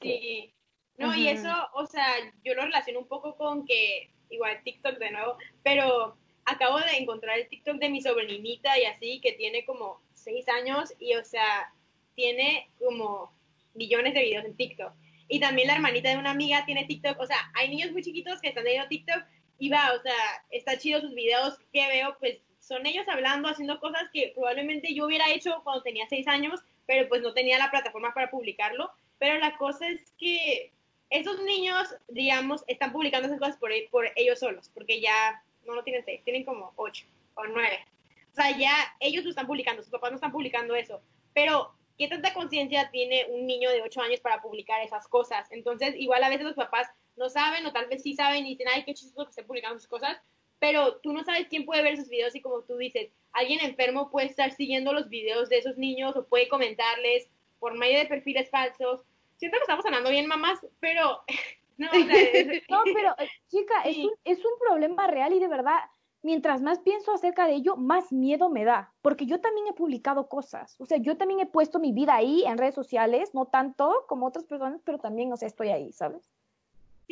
Sí. 0.00 0.54
No, 0.98 1.14
y 1.14 1.28
eso, 1.28 1.50
o 1.74 1.86
sea, 1.86 2.06
yo 2.44 2.54
lo 2.54 2.62
relaciono 2.62 3.00
un 3.00 3.08
poco 3.08 3.36
con 3.36 3.64
que, 3.64 4.10
igual 4.30 4.62
TikTok 4.62 4.98
de 4.98 5.10
nuevo, 5.10 5.36
pero 5.62 6.16
acabo 6.44 6.78
de 6.78 6.98
encontrar 6.98 7.38
el 7.38 7.48
TikTok 7.48 7.76
de 7.78 7.90
mi 7.90 8.00
sobrinita 8.00 8.78
y 8.78 8.84
así, 8.84 9.20
que 9.20 9.32
tiene 9.32 9.64
como 9.64 10.00
seis 10.12 10.46
años 10.48 10.92
y, 10.98 11.14
o 11.14 11.24
sea, 11.24 11.72
tiene 12.14 12.70
como 12.78 13.32
millones 13.74 14.14
de 14.14 14.22
videos 14.22 14.44
en 14.44 14.56
TikTok. 14.56 14.92
Y 15.28 15.40
también 15.40 15.68
la 15.68 15.74
hermanita 15.74 16.10
de 16.10 16.18
una 16.18 16.30
amiga 16.30 16.64
tiene 16.66 16.84
TikTok, 16.84 17.18
o 17.18 17.26
sea, 17.26 17.50
hay 17.54 17.68
niños 17.68 17.90
muy 17.92 18.02
chiquitos 18.02 18.40
que 18.40 18.48
están 18.48 18.64
teniendo 18.64 18.88
TikTok 18.88 19.22
y 19.62 19.68
va, 19.68 19.92
o 19.96 20.02
sea, 20.02 20.44
está 20.50 20.76
chido 20.76 21.00
sus 21.00 21.14
videos 21.14 21.56
que 21.72 21.86
veo, 21.86 22.16
pues 22.18 22.38
son 22.58 22.84
ellos 22.84 23.06
hablando, 23.06 23.48
haciendo 23.48 23.78
cosas 23.78 24.10
que 24.12 24.32
probablemente 24.34 24.92
yo 24.92 25.06
hubiera 25.06 25.30
hecho 25.30 25.60
cuando 25.62 25.84
tenía 25.84 26.04
seis 26.08 26.26
años, 26.26 26.58
pero 26.84 27.08
pues 27.08 27.22
no 27.22 27.32
tenía 27.32 27.58
la 27.58 27.70
plataforma 27.70 28.12
para 28.12 28.28
publicarlo. 28.28 28.90
Pero 29.20 29.38
la 29.38 29.56
cosa 29.58 29.86
es 29.88 30.00
que 30.18 30.72
esos 31.10 31.40
niños, 31.44 31.94
digamos, 32.08 32.64
están 32.66 32.90
publicando 32.90 33.28
esas 33.28 33.38
cosas 33.38 33.56
por, 33.56 33.70
por 33.92 34.10
ellos 34.16 34.40
solos, 34.40 34.68
porque 34.74 35.00
ya 35.00 35.44
no 35.64 35.76
lo 35.76 35.84
tienen 35.84 36.04
seis, 36.04 36.24
tienen 36.24 36.44
como 36.44 36.72
ocho 36.74 37.06
o 37.34 37.44
nueve. 37.46 37.86
O 38.32 38.34
sea, 38.34 38.58
ya 38.58 38.74
ellos 38.98 39.22
lo 39.22 39.30
están 39.30 39.46
publicando, 39.46 39.84
sus 39.84 39.92
papás 39.92 40.10
no 40.10 40.16
están 40.16 40.32
publicando 40.32 40.74
eso. 40.74 41.00
Pero, 41.34 41.72
¿qué 41.96 42.08
tanta 42.08 42.34
conciencia 42.34 42.90
tiene 42.90 43.26
un 43.28 43.46
niño 43.46 43.70
de 43.70 43.82
ocho 43.82 44.00
años 44.00 44.18
para 44.18 44.42
publicar 44.42 44.82
esas 44.82 45.06
cosas? 45.06 45.46
Entonces, 45.52 45.94
igual 45.96 46.24
a 46.24 46.30
veces 46.30 46.46
los 46.46 46.56
papás 46.56 46.88
no 47.16 47.28
saben 47.28 47.66
o 47.66 47.72
tal 47.72 47.86
vez 47.86 48.02
sí 48.02 48.14
saben 48.14 48.46
y 48.46 48.50
dicen, 48.50 48.68
ay, 48.72 48.84
qué 48.84 48.94
chistoso 48.94 49.24
que 49.24 49.30
estén 49.30 49.46
publicando 49.46 49.78
sus 49.78 49.88
cosas, 49.88 50.18
pero 50.58 50.96
tú 50.98 51.12
no 51.12 51.24
sabes 51.24 51.48
quién 51.48 51.64
puede 51.64 51.82
ver 51.82 51.94
esos 51.94 52.08
videos 52.08 52.34
y 52.34 52.40
como 52.40 52.62
tú 52.62 52.76
dices, 52.76 53.10
alguien 53.32 53.60
enfermo 53.62 54.10
puede 54.10 54.28
estar 54.28 54.52
siguiendo 54.52 54.92
los 54.92 55.08
videos 55.08 55.48
de 55.48 55.58
esos 55.58 55.76
niños 55.76 56.16
o 56.16 56.24
puede 56.24 56.48
comentarles 56.48 57.28
por 57.58 57.74
medio 57.76 57.98
de 57.98 58.06
perfiles 58.06 58.48
falsos. 58.50 59.02
Siento 59.38 59.56
que 59.56 59.62
estamos 59.62 59.84
hablando 59.84 60.10
bien, 60.10 60.26
mamás, 60.26 60.60
pero... 60.78 61.22
no, 61.78 61.86
no, 62.70 62.82
pero 62.84 63.14
eh, 63.18 63.28
chica, 63.48 63.82
es, 63.84 63.98
un, 63.98 64.12
es 64.24 64.38
un 64.38 64.52
problema 64.60 65.08
real 65.08 65.32
y 65.32 65.40
de 65.40 65.48
verdad, 65.48 65.80
mientras 66.22 66.62
más 66.62 66.78
pienso 66.78 67.12
acerca 67.12 67.46
de 67.46 67.54
ello, 67.54 67.76
más 67.76 68.12
miedo 68.12 68.48
me 68.48 68.64
da, 68.64 68.92
porque 69.02 69.26
yo 69.26 69.40
también 69.40 69.66
he 69.66 69.72
publicado 69.72 70.28
cosas, 70.28 70.76
o 70.78 70.86
sea, 70.86 70.98
yo 70.98 71.16
también 71.16 71.40
he 71.40 71.46
puesto 71.46 71.80
mi 71.80 71.92
vida 71.92 72.14
ahí 72.14 72.44
en 72.44 72.58
redes 72.58 72.74
sociales, 72.74 73.34
no 73.34 73.46
tanto 73.46 74.04
como 74.08 74.26
otras 74.26 74.44
personas, 74.44 74.80
pero 74.84 74.98
también, 74.98 75.32
o 75.32 75.36
sea, 75.36 75.48
estoy 75.48 75.70
ahí, 75.70 75.92
¿sabes? 75.92 76.30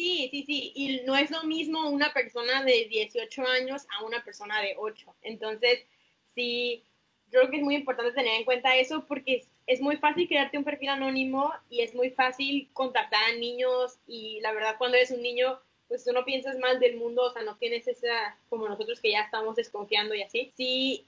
Sí, 0.00 0.28
sí, 0.30 0.44
sí, 0.46 0.72
y 0.74 1.00
no 1.04 1.14
es 1.14 1.30
lo 1.30 1.42
mismo 1.42 1.90
una 1.90 2.10
persona 2.14 2.64
de 2.64 2.86
18 2.86 3.46
años 3.46 3.86
a 3.90 4.02
una 4.02 4.24
persona 4.24 4.58
de 4.62 4.74
8. 4.78 5.14
Entonces, 5.20 5.80
sí, 6.34 6.82
creo 7.28 7.50
que 7.50 7.58
es 7.58 7.62
muy 7.62 7.74
importante 7.74 8.12
tener 8.12 8.32
en 8.36 8.46
cuenta 8.46 8.74
eso 8.76 9.04
porque 9.06 9.46
es, 9.66 9.80
muy 9.82 9.98
fácil 9.98 10.26
crearte 10.26 10.56
un 10.56 10.64
perfil 10.64 10.88
anónimo 10.88 11.52
y 11.68 11.82
es 11.82 11.94
muy 11.94 12.08
fácil 12.12 12.70
contactar 12.72 13.22
a 13.24 13.36
niños 13.36 13.98
y 14.06 14.40
la 14.40 14.52
verdad 14.52 14.76
cuando 14.78 14.96
eres 14.96 15.10
un 15.10 15.20
niño, 15.20 15.60
pues 15.86 16.02
tú 16.02 16.14
no 16.14 16.24
piensas 16.24 16.58
mal 16.58 16.80
del 16.80 16.96
mundo, 16.96 17.24
o 17.24 17.32
sea, 17.34 17.42
no 17.42 17.58
tienes 17.58 17.86
esa, 17.86 18.38
como 18.48 18.70
nosotros 18.70 19.00
que 19.02 19.10
ya 19.10 19.20
estamos 19.20 19.54
desconfiando 19.54 20.14
y 20.14 20.22
así. 20.22 20.50
Sí, 20.56 21.06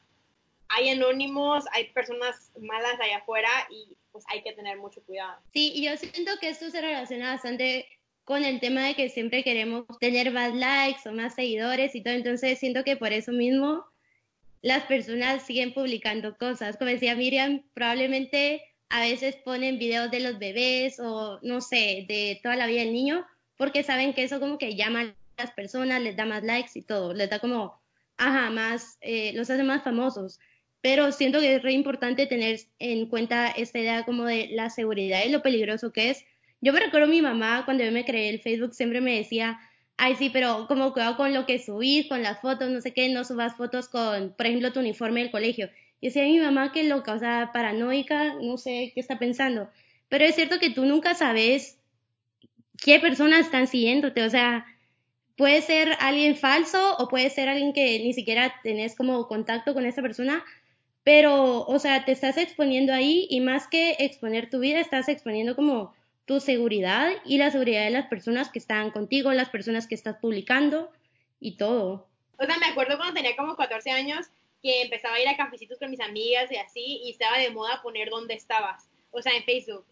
hay 0.69 0.91
anónimos, 0.91 1.65
hay 1.73 1.85
personas 1.93 2.53
malas 2.61 3.01
allá 3.01 3.19
afuera 3.19 3.49
y 3.71 3.97
pues 4.11 4.23
hay 4.29 4.43
que 4.43 4.53
tener 4.53 4.77
mucho 4.77 5.03
cuidado. 5.05 5.41
Sí, 5.55 5.73
y 5.77 5.87
yo 5.87 5.97
siento 5.97 6.33
que 6.43 6.51
esto 6.51 6.69
se 6.69 6.83
relaciona 6.83 7.33
bastante 7.33 7.87
con 8.25 8.45
el 8.45 8.61
tema 8.61 8.87
de 8.87 8.95
que 8.95 9.09
siempre 9.09 9.43
queremos 9.43 9.85
tener 10.01 10.33
más 10.33 10.55
likes 10.55 11.09
o 11.09 11.13
más 11.13 11.35
seguidores 11.35 11.95
y 11.95 12.03
todo, 12.03 12.15
entonces 12.15 12.59
siento 12.59 12.85
que 12.85 12.97
por 12.97 13.13
eso 13.13 13.33
mismo 13.33 13.85
las 14.63 14.85
personas 14.85 15.43
siguen 15.45 15.75
publicando 15.75 16.37
cosas. 16.37 16.77
Como 16.77 16.91
decía 16.91 17.17
Miriam, 17.17 17.63
probablemente 17.75 18.63
a 18.89 19.01
veces 19.01 19.37
ponen 19.37 19.79
videos 19.79 20.11
de 20.11 20.21
los 20.21 20.39
bebés 20.39 21.01
o 21.01 21.41
no 21.43 21.61
sé, 21.61 22.05
de 22.09 22.39
toda 22.43 22.57
la 22.57 22.67
vida 22.67 22.81
del 22.81 22.93
niño, 22.93 23.27
porque 23.57 23.83
saben 23.83 24.13
que 24.13 24.23
eso 24.23 24.39
como 24.39 24.59
que 24.59 24.77
llama 24.77 25.01
a 25.01 25.15
las 25.43 25.53
personas, 25.53 26.01
les 26.01 26.17
da 26.17 26.27
más 26.27 26.45
likes 26.45 26.73
y 26.75 26.83
todo, 26.83 27.15
les 27.15 27.31
da 27.31 27.39
como, 27.39 27.81
ajá, 28.19 28.51
más, 28.51 28.99
eh, 29.01 29.33
los 29.35 29.51
hace 29.51 29.63
más 29.63 29.83
famosos. 29.83 30.39
Pero 30.81 31.11
siento 31.13 31.41
que 31.41 31.57
es 31.57 31.63
re 31.63 31.73
importante 31.73 32.27
tener 32.27 32.61
en 32.79 33.07
cuenta 33.07 33.49
esta 33.49 33.79
idea 33.79 34.05
como 34.05 34.25
de 34.25 34.49
la 34.53 34.69
seguridad 34.69 35.25
y 35.25 35.31
lo 35.31 35.43
peligroso 35.43 35.93
que 35.93 36.11
es. 36.11 36.25
Yo 36.63 36.73
me 36.73 36.79
recuerdo 36.79 37.09
a 37.09 37.11
mi 37.11 37.21
mamá 37.21 37.65
cuando 37.65 37.85
yo 37.85 37.91
me 37.91 38.05
creé 38.05 38.31
el 38.31 38.41
Facebook 38.41 38.73
siempre 38.73 39.01
me 39.01 39.17
decía, 39.17 39.59
ay 39.97 40.15
sí, 40.15 40.31
pero 40.31 40.67
como 40.69 40.93
cuidado 40.93 41.17
con 41.17 41.35
lo 41.35 41.45
que 41.45 41.59
subís, 41.59 42.09
con 42.09 42.23
las 42.23 42.41
fotos, 42.41 42.71
no 42.71 42.81
sé 42.81 42.95
qué, 42.95 43.09
no 43.09 43.25
subas 43.25 43.57
fotos 43.57 43.89
con, 43.89 44.33
por 44.33 44.47
ejemplo, 44.47 44.73
tu 44.73 44.79
uniforme 44.79 45.21
del 45.21 45.33
colegio. 45.33 45.69
Y 46.01 46.07
decía 46.07 46.23
mi 46.23 46.39
mamá 46.39 46.71
que 46.73 46.85
loca, 46.85 47.15
o 47.15 47.19
sea, 47.19 47.51
paranoica, 47.53 48.35
no 48.41 48.59
sé 48.59 48.93
qué 48.95 49.01
está 49.01 49.19
pensando. 49.19 49.69
Pero 50.09 50.25
es 50.25 50.37
cierto 50.37 50.61
que 50.61 50.71
tú 50.71 50.85
nunca 50.85 51.15
sabes 51.15 51.81
qué 52.79 53.01
personas 53.01 53.41
están 53.41 53.67
siguiéndote, 53.67 54.23
o 54.23 54.31
sea, 54.31 54.65
puede 55.37 55.63
ser 55.63 55.97
alguien 55.99 56.37
falso 56.37 56.97
o 56.99 57.09
puede 57.09 57.29
ser 57.31 57.49
alguien 57.49 57.73
que 57.73 57.99
ni 57.99 58.13
siquiera 58.13 58.55
tenés 58.63 58.95
como 58.95 59.27
contacto 59.27 59.75
con 59.75 59.85
esa 59.85 60.01
persona, 60.01 60.45
pero, 61.03 61.67
o 61.67 61.79
sea, 61.81 62.05
te 62.05 62.13
estás 62.13 62.37
exponiendo 62.37 62.93
ahí 62.93 63.27
y 63.31 63.41
más 63.41 63.67
que 63.67 63.97
exponer 63.99 64.49
tu 64.49 64.61
vida, 64.61 64.79
estás 64.79 65.09
exponiendo 65.09 65.57
como 65.57 65.93
tu 66.33 66.41
seguridad 66.41 67.13
y 67.27 67.37
la 67.37 67.51
seguridad 67.51 67.85
de 67.85 67.91
las 67.91 68.07
personas 68.07 68.49
que 68.49 68.59
están 68.59 68.91
contigo, 68.91 69.35
las 69.35 69.51
personas 69.51 69.87
que 69.87 69.95
estás 69.95 70.17
publicando 70.17 70.91
y 71.41 71.59
todo. 71.59 72.09
O 72.39 72.45
sea, 72.47 72.57
me 72.57 72.65
acuerdo 72.65 72.97
cuando 72.97 73.13
tenía 73.13 73.37
como 73.37 73.55
14 73.55 73.91
años 73.91 74.31
que 74.63 74.81
empezaba 74.81 75.17
a 75.17 75.21
ir 75.21 75.29
a 75.29 75.37
cafecitos 75.37 75.79
con 75.79 75.91
mis 75.91 76.01
amigas 76.01 76.51
y 76.51 76.57
así, 76.57 77.03
y 77.05 77.11
estaba 77.11 77.37
de 77.37 77.51
moda 77.51 77.83
poner 77.83 78.09
dónde 78.09 78.33
estabas, 78.33 78.89
o 79.11 79.21
sea, 79.21 79.37
en 79.37 79.45
Facebook. 79.45 79.85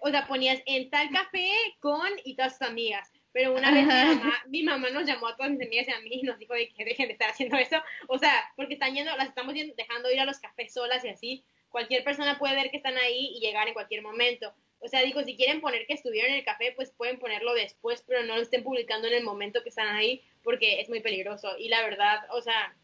O 0.00 0.10
sea, 0.10 0.26
ponías 0.26 0.60
en 0.66 0.90
tal 0.90 1.08
café 1.08 1.50
con 1.80 2.10
y 2.26 2.34
todas 2.34 2.58
tus 2.58 2.68
amigas. 2.68 3.10
Pero 3.32 3.54
una 3.54 3.70
vez 3.70 3.86
mi 3.86 3.90
mamá, 3.90 4.34
mi 4.48 4.62
mamá, 4.62 4.90
nos 4.90 5.06
llamó 5.06 5.28
a 5.28 5.36
todas 5.36 5.50
mis 5.50 5.66
amigas 5.66 5.88
y 5.88 5.92
a 5.92 6.00
mí 6.00 6.10
y 6.12 6.22
nos 6.24 6.38
dijo 6.38 6.52
de 6.52 6.68
que 6.68 6.84
dejen 6.84 7.06
de 7.06 7.14
estar 7.14 7.30
haciendo 7.30 7.56
eso. 7.56 7.82
O 8.06 8.18
sea, 8.18 8.52
porque 8.54 8.74
están 8.74 8.94
yendo, 8.94 9.16
las 9.16 9.28
estamos 9.28 9.54
dejando 9.54 10.12
ir 10.12 10.20
a 10.20 10.26
los 10.26 10.40
cafés 10.40 10.74
solas 10.74 11.02
y 11.06 11.08
así. 11.08 11.44
Cualquier 11.70 12.04
persona 12.04 12.38
puede 12.38 12.54
ver 12.54 12.70
que 12.70 12.76
están 12.76 12.98
ahí 12.98 13.32
y 13.34 13.40
llegar 13.40 13.66
en 13.66 13.72
cualquier 13.72 14.02
momento. 14.02 14.52
O 14.80 14.88
sea, 14.88 15.02
digo, 15.02 15.22
si 15.22 15.36
quieren 15.36 15.60
poner 15.60 15.86
que 15.86 15.92
estuvieron 15.92 16.32
en 16.32 16.38
el 16.38 16.44
café, 16.44 16.72
pues 16.74 16.90
pueden 16.90 17.18
ponerlo 17.18 17.52
después, 17.54 18.02
pero 18.06 18.24
no 18.24 18.36
lo 18.36 18.42
estén 18.42 18.64
publicando 18.64 19.08
en 19.08 19.14
el 19.14 19.24
momento 19.24 19.62
que 19.62 19.68
están 19.68 19.88
ahí, 19.88 20.22
porque 20.42 20.80
es 20.80 20.88
muy 20.88 21.00
peligroso. 21.00 21.50
Y 21.58 21.68
la 21.68 21.82
verdad, 21.82 22.20
o 22.30 22.40
sea, 22.40 22.74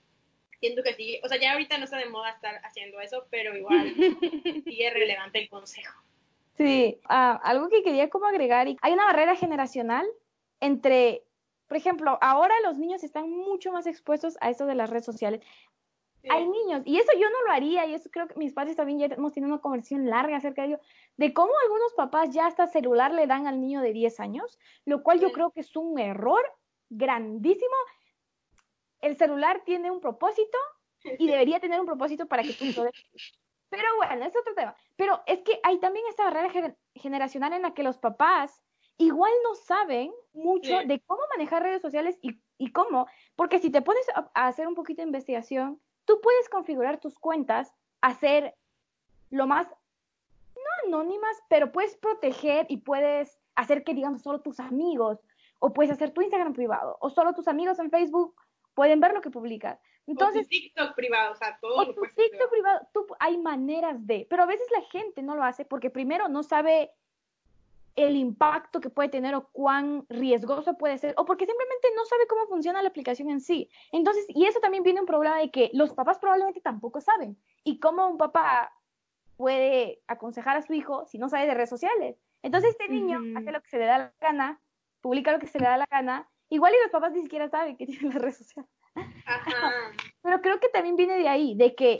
siento 0.60 0.82
que 0.82 0.94
sí, 0.94 1.20
o 1.24 1.28
sea, 1.28 1.40
ya 1.40 1.52
ahorita 1.52 1.78
no 1.78 1.84
está 1.84 1.98
de 1.98 2.06
moda 2.06 2.30
estar 2.30 2.60
haciendo 2.64 3.00
eso, 3.00 3.26
pero 3.30 3.56
igual 3.56 3.94
sigue 4.64 4.90
relevante 4.90 5.38
el 5.38 5.48
consejo. 5.48 5.94
Sí, 6.56 7.00
ah, 7.08 7.40
algo 7.42 7.68
que 7.68 7.82
quería 7.82 8.08
como 8.08 8.26
agregar, 8.26 8.66
hay 8.80 8.92
una 8.92 9.04
barrera 9.04 9.36
generacional 9.36 10.06
entre, 10.60 11.22
por 11.66 11.76
ejemplo, 11.76 12.18
ahora 12.20 12.54
los 12.64 12.78
niños 12.78 13.04
están 13.04 13.30
mucho 13.30 13.72
más 13.72 13.86
expuestos 13.86 14.36
a 14.40 14.50
eso 14.50 14.66
de 14.66 14.74
las 14.74 14.88
redes 14.88 15.04
sociales. 15.04 15.40
Hay 16.30 16.48
niños, 16.48 16.82
y 16.84 16.98
eso 16.98 17.12
yo 17.18 17.28
no 17.30 17.42
lo 17.46 17.52
haría, 17.52 17.86
y 17.86 17.94
eso 17.94 18.10
creo 18.10 18.26
que 18.26 18.36
mis 18.36 18.52
padres 18.52 18.76
también 18.76 18.98
ya 18.98 19.06
hemos 19.06 19.32
tenido 19.32 19.52
una 19.52 19.60
conversación 19.60 20.08
larga 20.08 20.36
acerca 20.36 20.62
de 20.62 20.68
ello, 20.68 20.80
de 21.16 21.32
cómo 21.32 21.52
algunos 21.62 21.94
papás 21.94 22.30
ya 22.30 22.46
hasta 22.46 22.66
celular 22.66 23.12
le 23.12 23.26
dan 23.26 23.46
al 23.46 23.60
niño 23.60 23.80
de 23.80 23.92
10 23.92 24.20
años, 24.20 24.58
lo 24.84 25.02
cual 25.02 25.20
yo 25.20 25.32
creo 25.32 25.50
que 25.50 25.60
es 25.60 25.76
un 25.76 25.98
error 25.98 26.42
grandísimo. 26.88 27.74
El 29.00 29.16
celular 29.16 29.62
tiene 29.64 29.90
un 29.90 30.00
propósito 30.00 30.58
y 31.18 31.26
debería 31.26 31.60
tener 31.60 31.80
un 31.80 31.86
propósito 31.86 32.26
para 32.26 32.42
que 32.42 32.52
tú 32.52 32.64
lo 32.64 32.90
Pero 33.68 33.88
bueno, 33.96 34.24
es 34.24 34.36
otro 34.36 34.54
tema. 34.54 34.76
Pero 34.94 35.20
es 35.26 35.42
que 35.42 35.58
hay 35.64 35.78
también 35.78 36.06
esta 36.08 36.24
barrera 36.24 36.76
generacional 36.94 37.52
en 37.52 37.62
la 37.62 37.74
que 37.74 37.82
los 37.82 37.98
papás 37.98 38.62
igual 38.98 39.32
no 39.42 39.54
saben 39.54 40.12
mucho 40.32 40.78
de 40.84 41.00
cómo 41.00 41.20
manejar 41.36 41.62
redes 41.62 41.82
sociales 41.82 42.18
y, 42.22 42.40
y, 42.58 42.72
cómo, 42.72 43.06
porque 43.34 43.58
si 43.58 43.70
te 43.70 43.82
pones 43.82 44.06
a, 44.14 44.46
hacer 44.46 44.66
un 44.66 44.74
poquito 44.74 45.02
de 45.02 45.08
investigación, 45.08 45.80
tú 46.06 46.20
puedes 46.22 46.48
configurar 46.48 46.98
tus 46.98 47.18
cuentas, 47.18 47.74
hacer 48.00 48.54
lo 49.30 49.46
más, 49.46 49.68
no 49.68 50.86
anónimas, 50.86 51.36
pero 51.48 51.72
puedes 51.72 51.96
proteger 51.96 52.66
y 52.68 52.78
puedes 52.78 53.38
hacer 53.54 53.84
que, 53.84 53.94
digamos, 53.94 54.22
solo 54.22 54.40
tus 54.40 54.60
amigos, 54.60 55.18
o 55.58 55.72
puedes 55.72 55.92
hacer 55.92 56.12
tu 56.12 56.22
Instagram 56.22 56.54
privado, 56.54 56.96
o 57.00 57.10
solo 57.10 57.34
tus 57.34 57.48
amigos 57.48 57.78
en 57.78 57.90
Facebook 57.90 58.34
pueden 58.74 59.00
ver 59.00 59.12
lo 59.12 59.20
que 59.20 59.30
publicas. 59.30 59.78
Entonces, 60.06 60.42
o 60.42 60.44
tu 60.44 60.48
TikTok 60.48 60.94
privado, 60.94 61.32
o 61.32 61.36
sea, 61.36 61.58
todo. 61.60 61.76
O 61.76 61.94
tu 61.94 62.02
TikTok 62.02 62.50
privado, 62.50 62.80
tú, 62.92 63.06
hay 63.18 63.36
maneras 63.38 64.06
de, 64.06 64.26
pero 64.30 64.44
a 64.44 64.46
veces 64.46 64.66
la 64.72 64.82
gente 64.82 65.22
no 65.22 65.34
lo 65.34 65.42
hace 65.42 65.64
porque 65.64 65.90
primero 65.90 66.28
no 66.28 66.42
sabe 66.42 66.92
el 67.96 68.16
impacto 68.16 68.80
que 68.80 68.90
puede 68.90 69.08
tener 69.08 69.34
o 69.34 69.48
cuán 69.52 70.06
riesgoso 70.08 70.76
puede 70.76 70.98
ser, 70.98 71.14
o 71.16 71.24
porque 71.24 71.46
simplemente 71.46 71.88
no 71.96 72.04
sabe 72.04 72.26
cómo 72.26 72.46
funciona 72.46 72.82
la 72.82 72.88
aplicación 72.88 73.30
en 73.30 73.40
sí. 73.40 73.70
Entonces, 73.92 74.24
y 74.28 74.44
eso 74.44 74.60
también 74.60 74.82
viene 74.82 75.00
un 75.00 75.06
problema 75.06 75.38
de 75.38 75.50
que 75.50 75.70
los 75.72 75.92
papás 75.94 76.18
probablemente 76.18 76.60
tampoco 76.60 77.00
saben. 77.00 77.38
¿Y 77.64 77.80
cómo 77.80 78.08
un 78.08 78.18
papá 78.18 78.72
puede 79.36 80.02
aconsejar 80.06 80.56
a 80.56 80.62
su 80.62 80.72
hijo 80.74 81.06
si 81.06 81.18
no 81.18 81.28
sabe 81.28 81.46
de 81.46 81.54
redes 81.54 81.70
sociales? 81.70 82.16
Entonces, 82.42 82.70
este 82.70 82.88
niño 82.88 83.18
hace 83.36 83.50
lo 83.50 83.60
que 83.60 83.70
se 83.70 83.78
le 83.78 83.86
da 83.86 83.98
la 83.98 84.14
gana, 84.20 84.60
publica 85.00 85.32
lo 85.32 85.38
que 85.38 85.46
se 85.46 85.58
le 85.58 85.64
da 85.64 85.78
la 85.78 85.86
gana, 85.90 86.28
Igual 86.48 86.72
y 86.74 86.82
los 86.82 86.92
papás 86.92 87.12
ni 87.12 87.22
siquiera 87.22 87.48
saben 87.48 87.76
que 87.76 87.86
tienen 87.86 88.10
las 88.10 88.22
redes 88.22 88.38
sociales. 88.38 88.70
Pero 90.22 90.40
creo 90.40 90.60
que 90.60 90.68
también 90.68 90.96
viene 90.96 91.18
de 91.18 91.28
ahí, 91.28 91.56
de 91.56 91.74
que 91.74 91.98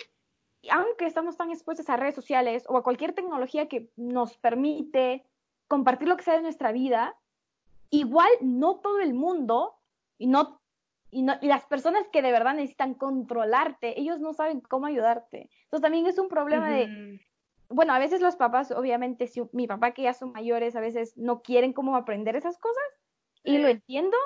aunque 0.71 1.07
estamos 1.07 1.37
tan 1.37 1.51
expuestos 1.51 1.89
a 1.89 1.97
redes 1.97 2.15
sociales 2.15 2.65
o 2.69 2.77
a 2.77 2.83
cualquier 2.83 3.13
tecnología 3.13 3.69
que 3.69 3.91
nos 3.97 4.37
permite 4.39 5.25
compartir 5.69 6.09
lo 6.09 6.17
que 6.17 6.25
sea 6.25 6.35
de 6.35 6.43
nuestra 6.43 6.73
vida, 6.73 7.17
igual 7.91 8.31
no 8.41 8.77
todo 8.77 9.01
el 9.01 9.15
mundo 9.15 9.75
y 10.19 10.27
no 10.27 10.61
y, 11.11 11.23
no, 11.23 11.35
y 11.41 11.47
las 11.47 11.65
personas 11.67 12.07
que 12.13 12.21
de 12.21 12.33
verdad 12.33 12.55
necesitan 12.55 12.95
controlarte, 12.95 13.99
ellos 13.99 14.19
no 14.19 14.35
saben 14.35 14.61
cómo 14.61 14.87
ayudarte. 14.87 15.49
Entonces 15.65 15.83
también 15.83 16.07
es 16.07 16.19
un 16.19 16.29
problema 16.29 16.69
de, 16.69 17.21
bueno, 17.69 17.95
a 17.95 17.99
veces 17.99 18.21
los 18.21 18.37
papás, 18.37 18.71
obviamente, 18.71 19.27
si 19.27 19.43
mi 19.53 19.67
papá 19.67 19.93
que 19.93 20.03
ya 20.03 20.13
son 20.13 20.33
mayores, 20.33 20.77
a 20.77 20.81
veces 20.81 21.17
no 21.17 21.43
quieren 21.43 21.73
cómo 21.73 21.97
aprender 21.97 22.37
esas 22.37 22.59
cosas 22.59 22.85
y 23.43 23.59
lo 23.59 23.69
entiendo, 23.69 24.17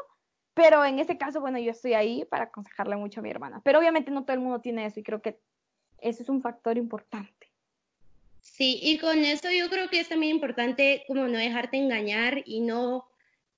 pero 0.55 0.85
en 0.85 0.99
este 0.99 1.19
caso, 1.19 1.41
bueno, 1.41 1.59
yo 1.59 1.71
estoy 1.71 1.95
ahí 1.95 2.25
para 2.25 2.45
aconsejarle 2.45 2.97
mucho 2.97 3.21
a 3.21 3.23
mi 3.23 3.31
hermana. 3.31 3.61
Pero 3.65 3.79
obviamente 3.79 4.11
no 4.11 4.25
todo 4.25 4.35
el 4.35 4.41
mundo 4.41 4.61
tiene 4.61 4.87
eso 4.87 5.01
y 5.01 5.03
creo 5.03 5.23
que 5.23 5.41
eso 5.99 6.23
es 6.23 6.29
un 6.29 6.43
factor 6.43 6.77
importante. 6.77 7.40
Sí, 8.43 8.79
y 8.83 8.99
con 8.99 9.19
esto 9.19 9.51
yo 9.51 9.69
creo 9.69 9.89
que 9.89 10.01
es 10.01 10.09
también 10.09 10.35
importante 10.35 11.05
como 11.07 11.29
no 11.29 11.39
dejarte 11.39 11.77
engañar 11.77 12.43
y 12.47 12.61
no 12.61 13.07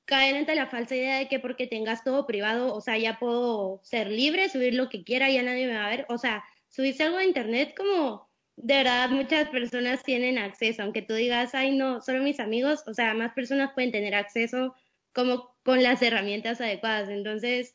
caer 0.04 0.36
ante 0.36 0.54
la 0.54 0.66
falsa 0.66 0.96
idea 0.96 1.18
de 1.18 1.28
que 1.28 1.38
porque 1.38 1.66
tengas 1.66 2.04
todo 2.04 2.26
privado, 2.26 2.74
o 2.74 2.80
sea, 2.80 2.98
ya 2.98 3.18
puedo 3.18 3.80
ser 3.84 4.08
libre, 4.10 4.48
subir 4.48 4.74
lo 4.74 4.88
que 4.88 5.04
quiera, 5.04 5.30
ya 5.30 5.42
nadie 5.42 5.66
me 5.66 5.74
va 5.74 5.86
a 5.86 5.90
ver. 5.90 6.06
O 6.08 6.18
sea, 6.18 6.44
subirse 6.68 7.04
algo 7.04 7.18
a 7.18 7.24
internet 7.24 7.74
como 7.76 8.28
de 8.56 8.74
verdad 8.76 9.08
muchas 9.10 9.48
personas 9.48 10.02
tienen 10.02 10.38
acceso, 10.38 10.82
aunque 10.82 11.02
tú 11.02 11.14
digas, 11.14 11.54
ay 11.54 11.76
no, 11.76 12.00
solo 12.02 12.22
mis 12.22 12.40
amigos, 12.40 12.84
o 12.86 12.94
sea, 12.94 13.14
más 13.14 13.32
personas 13.32 13.72
pueden 13.74 13.92
tener 13.92 14.14
acceso 14.14 14.74
como 15.12 15.54
con 15.64 15.82
las 15.82 16.02
herramientas 16.02 16.60
adecuadas. 16.60 17.08
Entonces, 17.08 17.74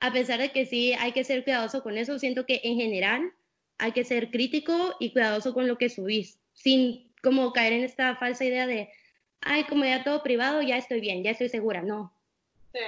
a 0.00 0.12
pesar 0.12 0.40
de 0.40 0.50
que 0.50 0.66
sí 0.66 0.92
hay 0.94 1.12
que 1.12 1.24
ser 1.24 1.44
cuidadoso 1.44 1.82
con 1.82 1.98
eso, 1.98 2.18
siento 2.18 2.46
que 2.46 2.60
en 2.64 2.76
general 2.76 3.32
hay 3.78 3.92
que 3.92 4.04
ser 4.04 4.30
crítico 4.30 4.94
y 5.00 5.12
cuidadoso 5.12 5.54
con 5.54 5.68
lo 5.68 5.78
que 5.78 5.88
subís, 5.88 6.38
sin 6.56 7.12
como 7.22 7.52
caer 7.52 7.72
en 7.74 7.84
esta 7.84 8.16
falsa 8.16 8.44
idea 8.44 8.66
de, 8.66 8.90
ay, 9.40 9.64
como 9.64 9.84
ya 9.84 10.02
todo 10.02 10.22
privado, 10.22 10.62
ya 10.62 10.76
estoy 10.76 11.00
bien, 11.00 11.22
ya 11.22 11.30
estoy 11.30 11.48
segura, 11.48 11.82
no. 11.82 12.12
Sí. 12.72 12.80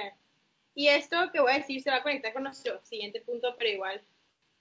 Y 0.75 0.87
esto 0.87 1.31
que 1.31 1.39
voy 1.39 1.53
a 1.53 1.57
decir 1.57 1.81
se 1.81 1.89
va 1.89 1.97
a 1.97 2.03
conectar 2.03 2.33
con 2.33 2.43
nuestro 2.43 2.79
siguiente 2.83 3.21
punto, 3.21 3.55
pero 3.57 3.69
igual 3.69 4.01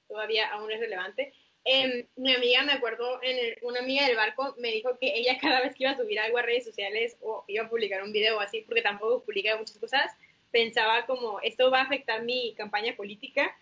todavía 0.09 0.49
aún 0.51 0.71
es 0.71 0.81
relevante. 0.81 1.33
Eh, 1.65 2.07
mi 2.17 2.35
amiga, 2.35 2.63
me 2.63 2.73
acuerdo, 2.73 3.21
en 3.23 3.37
una 3.63 3.81
amiga 3.81 4.07
del 4.07 4.17
barco 4.17 4.55
me 4.59 4.73
dijo 4.73 4.99
que 4.99 5.15
ella 5.15 5.39
cada 5.41 5.61
vez 5.61 5.75
que 5.75 5.85
iba 5.85 5.93
a 5.93 5.97
subir 5.97 6.19
algo 6.19 6.39
a 6.39 6.43
redes 6.43 6.65
sociales 6.65 7.17
o 7.21 7.45
iba 7.47 7.65
a 7.65 7.69
publicar 7.69 8.03
un 8.03 8.13
video 8.13 8.39
o 8.39 8.41
así, 8.41 8.63
porque 8.63 8.83
tampoco 8.83 9.23
publica 9.23 9.57
muchas 9.57 9.79
cosas, 9.79 10.11
pensaba 10.51 11.07
como, 11.07 11.41
esto 11.41 11.71
va 11.71 11.81
a 11.81 11.85
afectar 11.85 12.23
mi 12.23 12.55
campaña 12.55 12.97
política. 12.97 13.57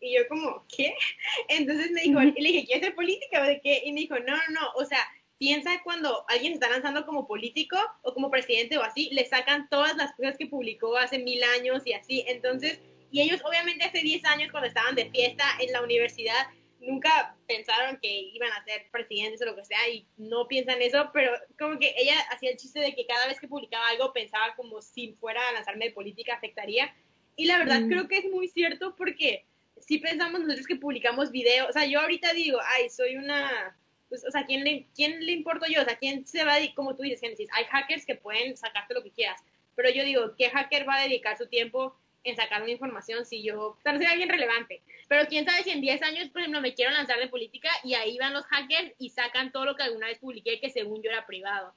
Y 0.00 0.16
yo 0.16 0.28
como, 0.28 0.64
¿qué? 0.74 0.94
Entonces 1.48 1.90
me 1.90 2.02
dijo, 2.02 2.22
y 2.22 2.40
le 2.40 2.48
dije, 2.48 2.66
¿quieres 2.66 2.84
ser 2.84 2.94
política 2.94 3.42
o 3.42 3.46
de 3.46 3.60
qué? 3.60 3.82
Y 3.84 3.92
me 3.92 4.00
dijo, 4.00 4.18
no, 4.18 4.36
no, 4.36 4.60
no, 4.60 4.70
o 4.76 4.84
sea, 4.84 5.00
piensa 5.38 5.80
cuando 5.84 6.24
alguien 6.28 6.52
se 6.52 6.54
está 6.54 6.68
lanzando 6.68 7.06
como 7.06 7.26
político 7.26 7.76
o 8.02 8.12
como 8.12 8.30
presidente 8.30 8.76
o 8.76 8.82
así, 8.82 9.08
le 9.12 9.24
sacan 9.24 9.68
todas 9.68 9.96
las 9.96 10.12
cosas 10.14 10.36
que 10.36 10.46
publicó 10.46 10.96
hace 10.96 11.18
mil 11.18 11.42
años 11.42 11.82
y 11.86 11.92
así. 11.92 12.24
Entonces, 12.26 12.80
y 13.10 13.22
ellos 13.22 13.40
obviamente 13.44 13.84
hace 13.84 14.00
10 14.00 14.24
años 14.26 14.50
cuando 14.50 14.68
estaban 14.68 14.94
de 14.94 15.10
fiesta 15.10 15.44
en 15.60 15.72
la 15.72 15.82
universidad, 15.82 16.46
nunca 16.80 17.36
pensaron 17.46 17.98
que 18.00 18.08
iban 18.08 18.50
a 18.52 18.64
ser 18.64 18.88
presidentes 18.90 19.40
o 19.42 19.46
lo 19.46 19.56
que 19.56 19.64
sea 19.64 19.88
y 19.88 20.06
no 20.16 20.46
piensan 20.46 20.80
eso, 20.82 21.10
pero 21.12 21.32
como 21.58 21.78
que 21.78 21.94
ella 21.96 22.14
hacía 22.30 22.50
el 22.50 22.56
chiste 22.56 22.80
de 22.80 22.94
que 22.94 23.06
cada 23.06 23.26
vez 23.26 23.40
que 23.40 23.48
publicaba 23.48 23.88
algo 23.88 24.12
pensaba 24.12 24.54
como 24.56 24.82
si 24.82 25.14
fuera 25.20 25.40
a 25.48 25.52
lanzarme 25.52 25.86
de 25.86 25.92
política 25.92 26.34
afectaría. 26.34 26.94
Y 27.36 27.46
la 27.46 27.58
verdad 27.58 27.80
mm. 27.80 27.88
creo 27.88 28.08
que 28.08 28.18
es 28.18 28.30
muy 28.30 28.48
cierto 28.48 28.94
porque 28.96 29.46
si 29.80 29.98
pensamos 29.98 30.40
nosotros 30.40 30.66
que 30.66 30.76
publicamos 30.76 31.30
videos, 31.30 31.68
o 31.68 31.72
sea, 31.72 31.86
yo 31.86 32.00
ahorita 32.00 32.32
digo, 32.32 32.58
ay, 32.64 32.88
soy 32.90 33.16
una 33.16 33.76
pues, 34.08 34.24
o 34.24 34.30
sea, 34.30 34.46
¿quién 34.46 34.64
le, 34.64 34.86
¿quién 34.94 35.24
le 35.24 35.32
importo 35.32 35.66
yo? 35.66 35.82
O 35.82 35.84
sea, 35.84 35.96
¿quién 35.96 36.26
se 36.26 36.44
va 36.44 36.54
a, 36.54 36.74
como 36.74 36.96
tú 36.96 37.02
dices, 37.02 37.20
Genesis, 37.20 37.48
hay 37.52 37.64
hackers 37.64 38.06
que 38.06 38.14
pueden 38.14 38.56
sacarte 38.56 38.94
lo 38.94 39.02
que 39.02 39.10
quieras, 39.10 39.40
pero 39.74 39.90
yo 39.90 40.04
digo, 40.04 40.34
¿qué 40.36 40.50
hacker 40.50 40.88
va 40.88 40.96
a 40.96 41.02
dedicar 41.02 41.36
su 41.36 41.46
tiempo 41.46 41.94
en 42.24 42.34
sacar 42.34 42.62
una 42.62 42.72
información 42.72 43.24
si 43.24 43.42
yo, 43.42 43.60
o 43.60 43.80
sea, 43.82 43.92
no 43.92 43.98
soy 43.98 44.06
alguien 44.06 44.28
relevante? 44.28 44.82
Pero 45.08 45.26
quién 45.28 45.44
sabe 45.44 45.62
si 45.62 45.70
en 45.70 45.80
10 45.80 46.02
años, 46.02 46.28
por 46.30 46.40
ejemplo, 46.40 46.60
me 46.60 46.74
quiero 46.74 46.90
lanzar 46.92 47.18
de 47.18 47.28
política 47.28 47.70
y 47.84 47.94
ahí 47.94 48.18
van 48.18 48.32
los 48.32 48.44
hackers 48.46 48.92
y 48.98 49.10
sacan 49.10 49.52
todo 49.52 49.66
lo 49.66 49.76
que 49.76 49.82
alguna 49.82 50.06
vez 50.06 50.18
publiqué 50.18 50.58
que 50.60 50.70
según 50.70 51.02
yo 51.02 51.10
era 51.10 51.26
privado. 51.26 51.74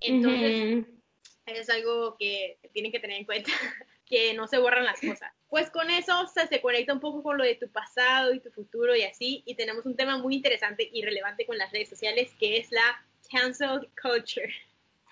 Entonces, 0.00 0.86
es 1.46 1.70
algo 1.70 2.16
que 2.18 2.58
tienen 2.72 2.92
que 2.92 3.00
tener 3.00 3.18
en 3.18 3.26
cuenta, 3.26 3.50
que 4.06 4.34
no 4.34 4.46
se 4.46 4.58
borran 4.58 4.84
las 4.84 5.00
cosas. 5.00 5.32
Pues 5.48 5.70
con 5.70 5.90
eso 5.90 6.26
se, 6.26 6.46
se 6.46 6.60
conecta 6.60 6.92
un 6.92 7.00
poco 7.00 7.22
con 7.22 7.38
lo 7.38 7.44
de 7.44 7.54
tu 7.54 7.68
pasado 7.68 8.34
y 8.34 8.40
tu 8.40 8.50
futuro 8.50 8.94
y 8.94 9.02
así, 9.02 9.42
y 9.46 9.54
tenemos 9.54 9.86
un 9.86 9.96
tema 9.96 10.18
muy 10.18 10.34
interesante 10.34 10.88
y 10.92 11.02
relevante 11.02 11.46
con 11.46 11.58
las 11.58 11.72
redes 11.72 11.88
sociales, 11.88 12.32
que 12.38 12.58
es 12.58 12.70
la 12.70 13.04
cancel 13.30 13.88
culture, 14.00 14.52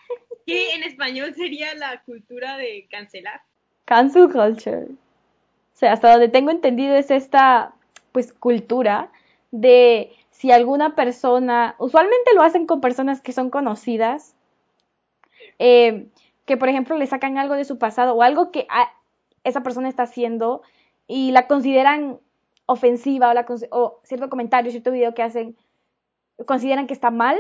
que 0.47 0.75
en 0.75 0.83
español 0.83 1.35
sería 1.35 1.75
la 1.75 2.03
cultura 2.03 2.57
de 2.57 2.87
cancelar. 2.91 3.41
Cancel 3.85 4.31
culture. 4.31 4.87
O 4.87 5.77
sea, 5.77 5.93
hasta 5.93 6.13
donde 6.13 6.29
tengo 6.29 6.51
entendido 6.51 6.95
es 6.95 7.11
esta, 7.11 7.75
pues, 8.13 8.33
cultura 8.33 9.11
de 9.51 10.13
si 10.31 10.51
alguna 10.51 10.95
persona, 10.95 11.77
usualmente 11.79 12.35
lo 12.35 12.43
hacen 12.43 12.67
con 12.67 12.81
personas 12.81 13.21
que 13.21 13.33
son 13.33 13.51
conocidas, 13.51 14.35
eh, 15.59 16.07
que 16.53 16.59
por 16.59 16.69
ejemplo 16.69 16.99
le 16.99 17.07
sacan 17.07 17.39
algo 17.39 17.55
de 17.55 17.65
su 17.65 17.79
pasado 17.79 18.13
o 18.13 18.23
algo 18.23 18.51
que 18.51 18.67
esa 19.43 19.63
persona 19.63 19.89
está 19.89 20.03
haciendo 20.03 20.61
y 21.07 21.31
la 21.31 21.47
consideran 21.47 22.19
ofensiva 22.67 23.31
o, 23.31 23.33
la, 23.33 23.47
o 23.71 24.01
cierto 24.05 24.29
comentario, 24.29 24.71
cierto 24.71 24.91
video 24.91 25.15
que 25.15 25.23
hacen, 25.23 25.57
consideran 26.45 26.87
que 26.87 26.93
está 26.93 27.11
mal 27.11 27.39